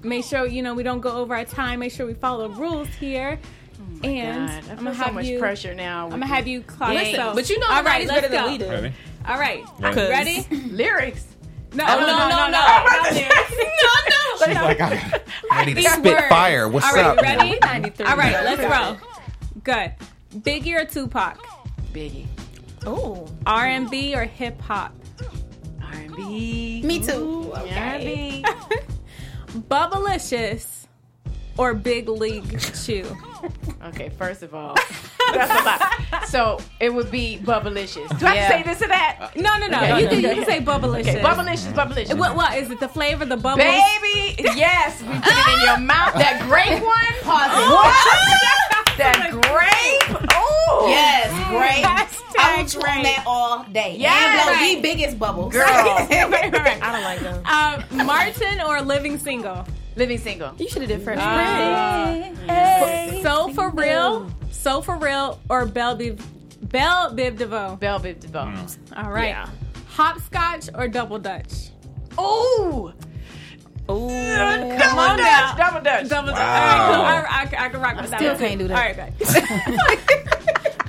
Make 0.04 0.26
sure, 0.26 0.48
you 0.48 0.62
know, 0.62 0.74
we 0.74 0.84
don't 0.84 1.02
go 1.02 1.12
over 1.12 1.36
our 1.36 1.46
time. 1.46 1.80
Make 1.80 1.92
sure 1.92 2.06
we 2.06 2.14
follow 2.14 2.48
the 2.48 2.56
rules 2.56 2.88
here. 2.88 3.40
Oh 3.80 4.08
and 4.08 4.48
God, 4.48 4.50
I 4.50 4.58
I'm 4.58 4.64
feel 4.64 4.76
gonna 4.78 4.96
so 4.96 5.04
have 5.04 5.14
much 5.14 5.26
you. 5.26 5.40
pressure 5.40 5.74
now. 5.74 6.06
I'm 6.06 6.12
gonna 6.12 6.26
have 6.26 6.48
you 6.48 6.62
clock 6.62 6.94
Listen, 6.94 7.10
yourself. 7.12 7.36
but 7.36 7.50
you 7.50 7.60
know 7.60 7.68
All 7.68 7.84
right, 7.84 8.08
nobody's 8.08 8.08
let's 8.08 8.22
better 8.22 8.34
than 8.34 8.46
go. 8.46 8.52
we 8.52 8.58
do. 8.58 8.70
Ready? 8.70 8.94
All 9.28 9.38
right, 9.38 9.64
Ready. 9.80 10.00
ready? 10.10 10.48
lyrics. 10.72 11.26
No, 11.74 11.86
Oh, 11.88 12.00
no, 12.00 12.06
no, 12.08 12.28
no. 12.30 12.50
not 12.52 13.14
lyrics. 13.14 13.54
She's 14.46 14.56
like, 14.56 14.80
I'm 14.82 15.22
ready 15.52 15.74
to 15.76 15.82
spit 15.84 16.14
words. 16.16 16.28
fire. 16.30 16.68
What's 16.70 16.86
All 16.88 16.94
right, 16.94 17.06
up? 17.06 17.22
ready? 17.22 17.60
93. 17.62 18.06
All 18.06 18.16
right, 18.18 18.44
let's 18.44 18.62
roll. 18.62 18.98
Good. 19.64 19.94
Biggie 20.38 20.74
or 20.82 20.86
Tupac? 20.86 21.38
Biggie. 21.94 22.26
Oh, 22.86 23.28
R&B 23.46 24.16
or 24.16 24.24
hip 24.24 24.60
hop? 24.62 24.96
R&B. 25.84 26.82
Me 26.86 27.00
too. 27.00 27.52
R&B. 27.54 28.46
Bubblicious 29.68 30.86
or 31.58 31.74
Big 31.74 32.08
League 32.08 32.60
Chew? 32.62 33.06
Okay, 33.86 34.10
first 34.10 34.42
of 34.44 34.56
all, 34.56 34.76
that's 35.34 35.52
a 35.62 35.64
lot. 35.66 36.28
So 36.28 36.60
it 36.80 36.94
would 36.94 37.10
be 37.12 37.40
Bubblicious. 37.42 38.18
Do 38.20 38.26
I 38.28 38.34
Yeah. 38.36 38.42
have 38.42 38.52
to 38.52 38.58
say 38.58 38.64
this 38.74 38.82
or 38.84 38.88
that? 38.90 39.32
No, 39.36 39.58
no, 39.58 39.68
no. 39.68 39.78
Okay. 39.78 40.02
You 40.02 40.08
can 40.10 40.20
you 40.22 40.30
can 40.36 40.46
say 40.46 40.60
Bubblicious. 40.62 41.08
Okay, 41.10 41.22
Bubblicious, 41.22 41.74
Bubblicious. 41.74 42.18
What 42.18 42.36
what 42.36 42.56
is 42.58 42.70
it? 42.72 42.80
The 42.80 42.88
flavor, 42.90 43.26
the 43.26 43.38
bubble? 43.38 43.58
Baby, 43.58 44.36
yes, 44.56 45.02
we 45.02 45.14
put 45.20 45.34
it 45.34 45.54
in 45.56 45.62
your 45.66 45.78
mouth. 45.94 46.14
That 46.16 46.42
grape 46.48 46.82
one. 46.84 47.16
Pause 47.24 47.52
it. 47.52 47.72
What? 47.74 48.46
That 49.00 49.32
grape. 49.32 50.28
Oh, 50.36 50.86
Yes, 50.90 51.30
great. 51.48 51.86
I 51.86 52.06
Hashtag 52.06 52.58
will 52.58 52.66
chew 52.68 52.80
on 52.86 53.04
that 53.04 53.24
all 53.26 53.64
day. 53.72 53.96
Yeah, 53.98 54.12
and 54.14 54.44
blow 54.44 54.54
Right. 54.54 54.76
the 54.76 54.82
biggest 54.82 55.18
bubbles. 55.18 55.54
girl. 55.54 55.66
I 55.70 56.90
don't 56.92 57.04
like 57.04 57.20
them. 57.22 57.42
Um, 57.46 58.06
Martin 58.06 58.60
or 58.60 58.82
Living 58.82 59.18
Single? 59.18 59.66
Living 59.96 60.18
single. 60.18 60.52
You 60.58 60.68
should 60.70 60.82
have 60.82 60.90
did 60.90 61.02
Fresh 61.02 61.18
Uh, 61.20 62.30
Prince. 62.84 63.24
So 63.24 63.50
for 63.54 63.70
real, 63.70 64.30
so 64.52 64.82
for 64.82 64.98
real, 64.98 65.40
or 65.50 65.66
Bell 65.66 65.98
Biv, 65.98 66.22
Bell 66.70 67.12
Biv 67.14 67.38
DeVoe? 67.38 67.78
Bell 67.80 68.00
Biv 68.00 68.20
DeVoe. 68.20 68.40
Mm. 68.46 68.78
All 69.06 69.12
right. 69.12 69.30
Yeah. 69.30 69.50
Hopscotch 69.88 70.70
or 70.76 70.88
double 70.88 71.20
Dutch? 71.20 71.70
Ooh, 72.20 72.92
Ooh. 73.90 74.08
double 74.08 74.10
on 75.00 75.18
Dutch, 75.18 75.20
now. 75.20 75.56
double 75.58 75.82
Dutch. 75.82 76.10
Double 76.10 76.28
Dutch. 76.30 76.38
Wow. 76.38 77.02
All 77.02 77.24
right, 77.24 77.48
cool. 77.50 77.58
I, 77.58 77.62
I, 77.62 77.66
I 77.66 77.70
can 77.70 77.82
rock 77.82 78.02
with 78.02 78.10
that. 78.12 78.20
still 78.20 78.38
can't 78.38 78.60
do 78.60 78.68
that. 78.68 78.78
All 78.78 79.04
right, 79.04 79.18
good. 79.18 80.30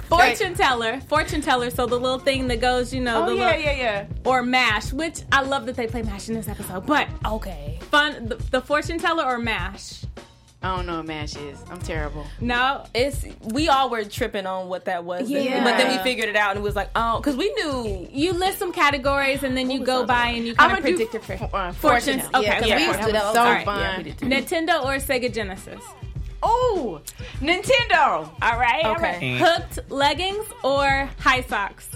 Fortune 0.11 0.55
teller, 0.55 1.01
fortune 1.03 1.41
teller. 1.41 1.71
So 1.71 1.87
the 1.87 1.99
little 1.99 2.19
thing 2.19 2.49
that 2.49 2.61
goes, 2.61 2.93
you 2.93 3.01
know, 3.01 3.23
Oh 3.23 3.27
the 3.27 3.37
yeah, 3.37 3.47
little, 3.47 3.61
yeah, 3.63 3.73
yeah. 3.77 4.07
or 4.25 4.43
mash, 4.43 4.93
which 4.93 5.21
I 5.31 5.43
love 5.43 5.67
that 5.67 5.77
they 5.77 5.87
play 5.87 6.03
mash 6.03 6.29
in 6.29 6.35
this 6.35 6.49
episode. 6.49 6.85
But 6.85 7.07
Okay. 7.25 7.79
fun, 7.93 8.27
the, 8.27 8.35
the 8.51 8.61
fortune 8.61 8.99
teller 8.99 9.23
or 9.25 9.39
mash? 9.39 10.05
I 10.63 10.77
don't 10.77 10.85
know 10.87 10.99
what 10.99 11.07
mash 11.07 11.37
is. 11.37 11.59
I'm 11.71 11.79
terrible. 11.81 12.27
No, 12.39 12.85
It's 12.95 13.25
we 13.45 13.69
all 13.71 13.89
were 13.89 14.05
tripping 14.05 14.45
on 14.45 14.69
what 14.69 14.85
that 14.85 15.05
was, 15.05 15.31
Yeah. 15.31 15.65
but 15.65 15.79
then 15.79 15.91
we 15.97 16.03
figured 16.03 16.29
it 16.29 16.37
out 16.37 16.51
and 16.51 16.59
it 16.59 16.63
was 16.63 16.77
like, 16.77 16.91
oh, 16.95 17.17
because 17.19 17.35
we 17.35 17.51
knew. 17.55 18.07
you 18.13 18.33
list 18.35 18.59
some 18.59 18.71
categories 18.71 19.43
and 19.43 19.57
then 19.57 19.71
you 19.71 19.81
go 19.83 20.05
by 20.05 20.27
and 20.29 20.47
you 20.47 20.53
I'm 20.59 20.69
kind 20.69 20.73
of 20.73 20.85
gonna 20.85 20.97
do 20.99 21.07
predict 21.07 21.15
your 21.15 21.23
f- 21.23 21.41
fate. 21.51 21.55
uh, 21.55 21.73
Fortunes. 21.73 22.23
fortune. 22.23 22.35
Okay, 22.37 22.45
Yeah, 22.47 22.55
'cause 22.61 22.65
okay. 22.71 22.77
we 22.77 22.85
used 22.85 22.99
to 23.01 23.07
do 23.07 23.13
that 23.13 23.25
all 23.25 23.33
So 23.35 23.41
the 23.41 23.47
All 23.47 23.53
right. 23.55 23.65
fun. 23.65 23.81
Yeah, 23.81 23.97
we 23.97 24.03
did 24.05 24.19
too. 24.19 24.27
Nintendo 24.27 24.85
or 24.85 24.97
Sega 24.97 25.33
Genesis? 25.33 25.81
Oh, 26.43 27.01
Nintendo. 27.41 28.31
All 28.43 28.59
right. 28.59 28.85
all 28.85 28.93
Okay. 28.97 29.39
right. 29.39 29.41
Hooked 29.63 29.91
leggings 29.91 30.45
or 30.63 31.09
high 31.21 31.41
socks? 31.43 31.89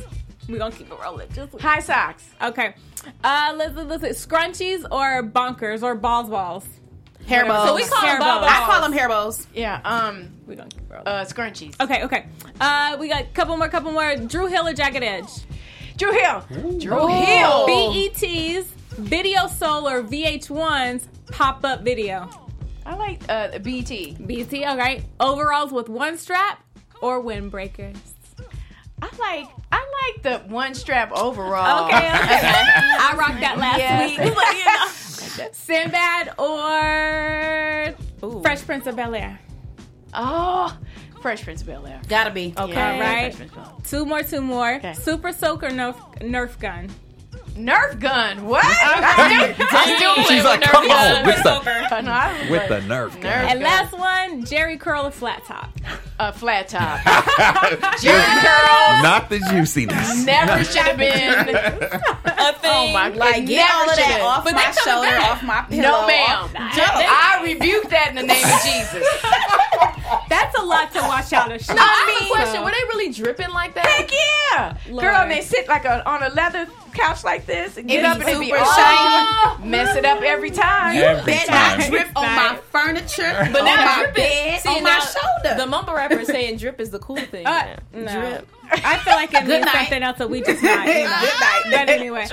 We're 0.48 0.58
gonna 0.58 0.74
keep 0.74 0.90
it 0.90 0.98
rolling. 1.02 1.28
Just 1.34 1.58
High 1.60 1.80
socks. 1.80 2.24
okay. 2.42 2.74
Uh, 3.22 3.52
let's 3.56 3.74
let's 3.76 4.02
let's- 4.02 4.26
scrunchies 4.26 4.84
or 4.90 5.22
bonkers 5.22 5.82
or 5.82 5.94
balls 5.94 6.28
balls. 6.30 6.64
Hair 7.26 7.46
bows. 7.46 7.68
So 7.68 7.74
we 7.74 7.84
call 7.84 8.00
Hair 8.00 8.14
them 8.14 8.20
ball 8.20 8.40
bows. 8.40 8.50
I 8.50 8.66
call 8.66 8.82
them 8.82 8.92
hair 8.92 9.08
bows. 9.08 9.46
Yeah. 9.54 9.80
Um. 9.84 10.30
We're 10.46 10.56
gonna 10.56 10.68
keep 10.68 10.82
it 10.82 10.90
rolling. 10.90 11.06
Uh. 11.06 11.24
Scrunchies. 11.24 11.80
okay, 11.80 12.04
okay. 12.04 12.26
Uh, 12.60 12.96
we 13.00 13.08
got 13.08 13.22
a 13.22 13.26
couple 13.26 13.56
more, 13.56 13.68
couple 13.68 13.92
more. 13.92 14.16
Dru 14.16 14.46
Hill 14.46 14.68
or 14.68 14.72
Jagged 14.74 15.02
Edge? 15.02 15.30
Dru 15.96 16.12
Hill. 16.12 16.44
Dru 16.78 17.06
Hill. 17.08 17.66
BETs, 17.66 18.66
Video 18.98 19.46
Soul 19.46 19.88
or 19.88 20.02
VH1's 20.02 21.08
pop 21.30 21.64
up 21.64 21.82
video. 21.82 22.28
I 22.86 22.94
like 22.96 23.22
uh 23.28 23.58
BT. 23.60 24.16
BT, 24.26 24.64
all 24.64 24.76
right. 24.76 25.02
Overalls 25.20 25.72
with 25.72 25.88
one 25.88 26.18
strap 26.18 26.62
or 27.00 27.22
windbreakers? 27.22 27.96
I 29.12 29.16
like 29.18 29.48
I 29.72 30.12
like 30.14 30.22
the 30.22 30.38
one 30.52 30.74
strap 30.74 31.12
overall. 31.12 31.86
Okay, 31.86 31.96
okay. 31.96 32.04
I 32.16 33.14
rocked 33.18 33.40
that 33.40 33.58
last 33.58 33.78
Yes. 33.78 34.10
week. 34.10 34.34
But, 34.34 34.56
you 34.56 34.64
know. 34.64 35.50
Sinbad 35.52 36.34
or 36.38 37.94
Ooh. 38.26 38.40
Fresh 38.42 38.64
Prince 38.66 38.86
of 38.86 38.96
Bel 38.96 39.14
Air? 39.14 39.38
Oh, 40.14 40.76
Fresh 41.20 41.42
Prince 41.42 41.60
of 41.62 41.66
Bel 41.66 41.86
Air. 41.86 42.00
Gotta 42.08 42.30
be. 42.30 42.54
Okay. 42.56 42.72
Yeah, 42.72 42.92
All 42.94 43.00
right. 43.00 43.34
Fresh 43.34 43.36
Prince 43.36 43.52
of 43.52 43.56
Bel-Air. 43.56 43.78
Two 43.84 44.06
more, 44.06 44.22
two 44.22 44.40
more. 44.40 44.74
Okay. 44.76 44.92
Super 44.94 45.32
Soaker 45.32 45.68
Nerf, 45.70 45.96
Nerf 46.20 46.58
Gun. 46.60 46.88
Nerf 47.54 48.00
gun. 48.00 48.46
What? 48.46 48.64
I 48.66 49.52
still, 49.54 49.66
I 49.70 49.96
still 49.96 50.14
play 50.14 50.24
She's 50.24 50.44
like, 50.44 50.60
Nerf 50.60 50.70
come 50.72 50.88
gun. 50.88 51.16
on, 51.18 51.26
with 51.26 51.36
the 51.44 52.00
no, 52.02 52.10
I 52.12 52.46
with 52.50 52.62
the 52.62 52.66
play- 52.66 52.80
nerf. 52.80 53.10
Nerf. 53.10 53.20
gun. 53.20 53.32
And 53.48 53.60
gun. 53.60 53.62
last 53.62 53.92
one, 53.92 54.42
Jheri 54.44 54.78
Curl 54.80 55.06
a 55.06 55.10
Flat 55.12 55.44
Top. 55.46 55.70
a 56.18 56.32
flat 56.32 56.68
top. 56.68 56.98
Jheri 58.02 58.40
curl 58.40 59.02
Not 59.02 59.28
the 59.30 59.38
juiciness. 59.50 60.24
never 60.24 60.64
should 60.64 60.82
have 60.82 60.96
been. 60.96 61.54
A 62.36 62.52
thing. 62.54 62.70
Oh 62.72 62.90
my 62.92 63.08
Like, 63.08 63.38
it 63.38 63.46
get 63.46 63.66
never 63.68 63.72
all 63.72 63.90
of 63.90 63.96
that 63.96 64.20
off 64.22 64.44
But 64.44 64.54
my 64.54 64.58
they 64.60 64.64
coming 64.64 64.84
shoulder, 64.84 65.08
back. 65.16 65.30
off 65.30 65.42
my 65.42 65.62
pillow. 65.62 65.82
No, 65.82 66.06
ma'am. 66.06 66.38
off- 66.44 66.54
I 66.56 67.40
rebuke 67.42 67.88
that 67.90 68.08
in 68.10 68.16
the 68.16 68.22
name 68.22 68.44
of 68.44 68.62
Jesus. 68.62 69.06
That's 70.28 70.58
a 70.58 70.62
lot 70.62 70.92
to 70.92 71.00
watch 71.00 71.32
out 71.32 71.50
of. 71.52 71.66
No, 71.68 71.74
I 71.78 72.16
have 72.18 72.26
a 72.26 72.30
question. 72.30 72.62
Were 72.64 72.70
they 72.70 72.84
really 72.94 73.12
dripping 73.12 73.50
like 73.50 73.74
that? 73.74 73.86
Heck 73.86 74.10
yeah, 74.12 74.76
Lord. 74.88 75.02
girl. 75.04 75.16
And 75.22 75.30
they 75.30 75.40
sit 75.40 75.68
like 75.68 75.84
a, 75.84 76.06
on 76.08 76.22
a 76.22 76.28
leather 76.30 76.66
couch 76.94 77.24
like 77.24 77.46
this 77.46 77.76
and 77.76 77.88
get 77.88 78.00
It 78.00 78.04
up 78.04 78.18
and 78.20 78.28
it 78.28 78.38
be 78.40 78.46
super 78.46 78.58
all 78.58 78.74
shiny. 78.74 79.68
mess 79.68 79.96
it 79.96 80.04
up 80.04 80.22
every 80.22 80.50
time. 80.50 80.96
Every 80.96 81.32
Bet 81.32 81.46
time. 81.46 81.78
not 81.78 81.90
drip 81.90 82.08
on 82.16 82.24
my 82.24 82.58
furniture, 82.70 83.48
But 83.52 83.60
on 83.60 83.64
now 83.66 83.84
my 83.84 84.02
drip 84.02 84.14
bed, 84.16 84.54
is, 84.56 84.62
see, 84.62 84.68
on 84.68 84.82
my 84.82 84.90
now, 84.90 85.00
shoulder. 85.00 85.56
The 85.58 85.66
mumble 85.66 85.94
rapper 85.94 86.18
is 86.20 86.28
saying 86.28 86.58
drip 86.58 86.80
is 86.80 86.90
the 86.90 86.98
cool 86.98 87.16
thing. 87.32 87.46
Uh, 87.46 87.76
no. 87.92 88.20
Drip. 88.20 88.48
I 88.72 88.96
feel 88.98 89.12
like 89.14 89.32
it 89.34 89.46
means 89.46 89.70
something 89.70 90.02
else 90.02 90.18
that 90.18 90.30
we 90.30 90.40
just 90.40 90.62
not. 90.62 90.86
You 90.88 91.04
know. 91.04 91.28
But 91.70 91.88
anyway, 91.90 92.26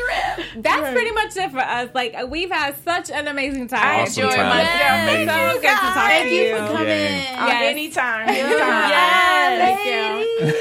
that's 0.57 0.91
pretty 0.93 1.11
much 1.11 1.35
it 1.35 1.51
for 1.51 1.59
us. 1.59 1.89
Like 1.93 2.15
we've 2.29 2.49
had 2.49 2.75
such 2.83 3.11
an 3.11 3.27
amazing 3.27 3.67
time. 3.67 4.01
Awesome 4.03 4.23
enjoy 4.23 4.35
time. 4.37 4.49
myself. 4.49 5.01
Amazing. 5.01 5.27
So 5.27 5.53
good 5.53 5.61
to 5.61 5.67
talk 5.67 5.93
Thank 6.07 6.29
to 6.29 6.33
you 6.35 6.41
you. 6.43 6.55
for 6.55 6.67
coming. 6.67 6.87
Yeah. 6.87 7.37
Uh, 7.43 7.47
Yes. 7.47 7.71
Anytime, 7.71 8.29
anytime. 8.29 8.89
Yes. 8.89 9.59
Thank 9.61 9.85
you. 9.85 10.51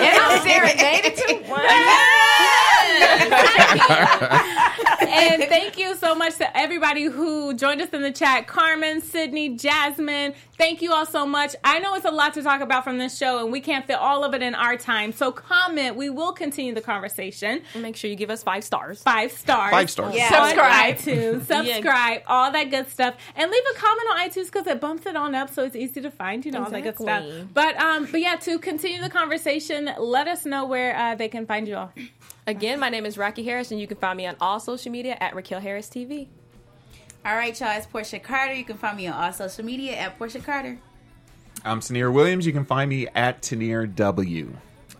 And 0.00 0.18
I'm 0.18 0.40
serenaded 0.40 1.16
too. 1.16 2.16
and 5.00 5.42
thank 5.44 5.78
you 5.78 5.94
so 5.96 6.14
much 6.14 6.36
to 6.36 6.56
everybody 6.56 7.04
who 7.04 7.54
joined 7.54 7.80
us 7.80 7.88
in 7.90 8.02
the 8.02 8.12
chat 8.12 8.46
Carmen, 8.46 9.00
Sydney, 9.00 9.56
Jasmine. 9.56 10.34
Thank 10.58 10.82
you 10.82 10.92
all 10.92 11.06
so 11.06 11.26
much. 11.26 11.56
I 11.64 11.78
know 11.78 11.94
it's 11.94 12.04
a 12.04 12.10
lot 12.10 12.34
to 12.34 12.42
talk 12.42 12.60
about 12.60 12.84
from 12.84 12.98
this 12.98 13.16
show, 13.16 13.42
and 13.42 13.50
we 13.50 13.60
can't 13.60 13.86
fit 13.86 13.94
all 13.94 14.24
of 14.24 14.34
it 14.34 14.42
in 14.42 14.54
our 14.54 14.76
time. 14.76 15.12
So, 15.12 15.32
comment. 15.32 15.96
We 15.96 16.10
will 16.10 16.32
continue 16.32 16.74
the 16.74 16.82
conversation. 16.82 17.62
And 17.72 17.82
Make 17.82 17.96
sure 17.96 18.10
you 18.10 18.16
give 18.16 18.30
us 18.30 18.42
five 18.42 18.62
stars. 18.62 19.02
Five 19.02 19.32
stars. 19.32 19.70
Five 19.70 19.90
stars. 19.90 20.14
Yeah. 20.14 20.28
Subscribe. 20.28 20.96
iTunes. 20.96 21.46
Subscribe. 21.46 22.22
All 22.26 22.52
that 22.52 22.70
good 22.70 22.88
stuff. 22.90 23.14
And 23.36 23.50
leave 23.50 23.62
a 23.74 23.78
comment 23.78 24.08
on 24.10 24.18
iTunes 24.18 24.46
because 24.46 24.66
it 24.66 24.80
bumps 24.80 25.06
it 25.06 25.16
on 25.16 25.34
up 25.34 25.52
so 25.52 25.64
it's 25.64 25.76
easy 25.76 26.00
to 26.02 26.10
find, 26.10 26.44
you 26.44 26.52
know, 26.52 26.64
all 26.64 26.70
that 26.70 26.82
good 26.82 26.96
stuff. 26.96 27.24
Exactly. 27.24 27.48
But, 27.54 27.76
um, 27.76 28.06
but 28.10 28.20
yeah, 28.20 28.36
to 28.36 28.58
continue 28.58 29.00
the 29.00 29.10
conversation, 29.10 29.90
let 29.98 30.28
us 30.28 30.44
know 30.44 30.66
where 30.66 30.94
uh, 30.96 31.14
they 31.14 31.28
can 31.28 31.46
find 31.46 31.66
you 31.66 31.76
all. 31.76 31.92
Again, 32.50 32.80
my 32.80 32.88
name 32.88 33.06
is 33.06 33.16
Rocky 33.16 33.44
Harris, 33.44 33.70
and 33.70 33.80
you 33.80 33.86
can 33.86 33.96
find 33.96 34.16
me 34.16 34.26
on 34.26 34.34
all 34.40 34.58
social 34.58 34.90
media 34.90 35.16
at 35.20 35.36
Raquel 35.36 35.60
Harris 35.60 35.88
TV. 35.88 36.26
All 37.24 37.36
right, 37.36 37.58
y'all. 37.60 37.78
It's 37.78 37.86
Porchia 37.86 38.20
Carter. 38.20 38.54
You 38.54 38.64
can 38.64 38.76
find 38.76 38.96
me 38.96 39.06
on 39.06 39.14
all 39.14 39.32
social 39.32 39.64
media 39.64 39.96
at 39.96 40.18
Porchia 40.18 40.44
Carter. 40.44 40.76
I'm 41.64 41.78
Tenere 41.78 42.12
Williams. 42.12 42.44
You 42.44 42.52
can 42.52 42.64
find 42.64 42.88
me 42.90 43.06
at 43.14 43.40
Tenere 43.40 43.86
W. 43.94 44.52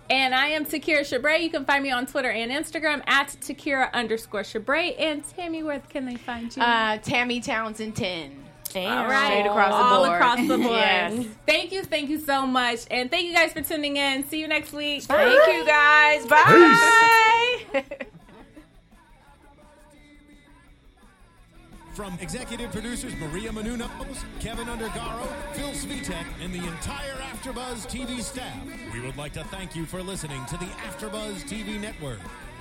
And 0.08 0.32
I 0.32 0.46
am 0.46 0.64
Takira 0.64 1.00
Shabrae. 1.00 1.42
You 1.42 1.50
can 1.50 1.64
find 1.64 1.82
me 1.82 1.90
on 1.90 2.06
Twitter 2.06 2.30
and 2.30 2.52
Instagram 2.52 3.02
at 3.08 3.36
Takira 3.40 3.92
underscore 3.94 4.42
Shabrae. 4.42 4.94
And 4.96 5.24
Tammy, 5.26 5.64
where 5.64 5.80
can 5.80 6.04
they 6.04 6.14
find 6.14 6.56
you? 6.56 6.62
Uh, 6.62 6.98
Tammy 6.98 7.40
Townsend 7.40 7.96
10. 7.96 8.44
All 8.76 9.06
right. 9.06 9.26
Straight 9.26 9.46
across 9.46 9.70
the 9.70 9.74
All 9.74 10.04
across 10.04 10.38
the 10.38 10.56
board. 10.56 10.70
Yes. 10.70 11.26
Thank 11.46 11.72
you, 11.72 11.82
thank 11.84 12.10
you 12.10 12.18
so 12.20 12.46
much. 12.46 12.80
And 12.90 13.10
thank 13.10 13.26
you 13.26 13.34
guys 13.34 13.52
for 13.52 13.62
tuning 13.62 13.96
in. 13.96 14.26
See 14.28 14.40
you 14.40 14.48
next 14.48 14.72
week. 14.72 15.02
Thank 15.04 15.56
you 15.56 15.66
guys. 15.66 16.26
Bye. 16.26 17.84
From 21.94 22.16
executive 22.20 22.70
producers 22.70 23.14
Maria 23.16 23.50
Menounos, 23.50 24.24
Kevin 24.38 24.66
Undergaro, 24.68 25.26
Phil 25.52 25.70
Svitek, 25.70 26.24
and 26.42 26.50
the 26.50 26.66
entire 26.66 27.12
AfterBuzz 27.14 27.86
TV 27.86 28.22
staff, 28.22 28.56
we 28.94 29.00
would 29.00 29.16
like 29.18 29.34
to 29.34 29.44
thank 29.44 29.76
you 29.76 29.84
for 29.84 30.02
listening 30.02 30.42
to 30.46 30.56
the 30.56 30.64
AfterBuzz 30.64 31.42
TV 31.42 31.78
network. 31.78 32.20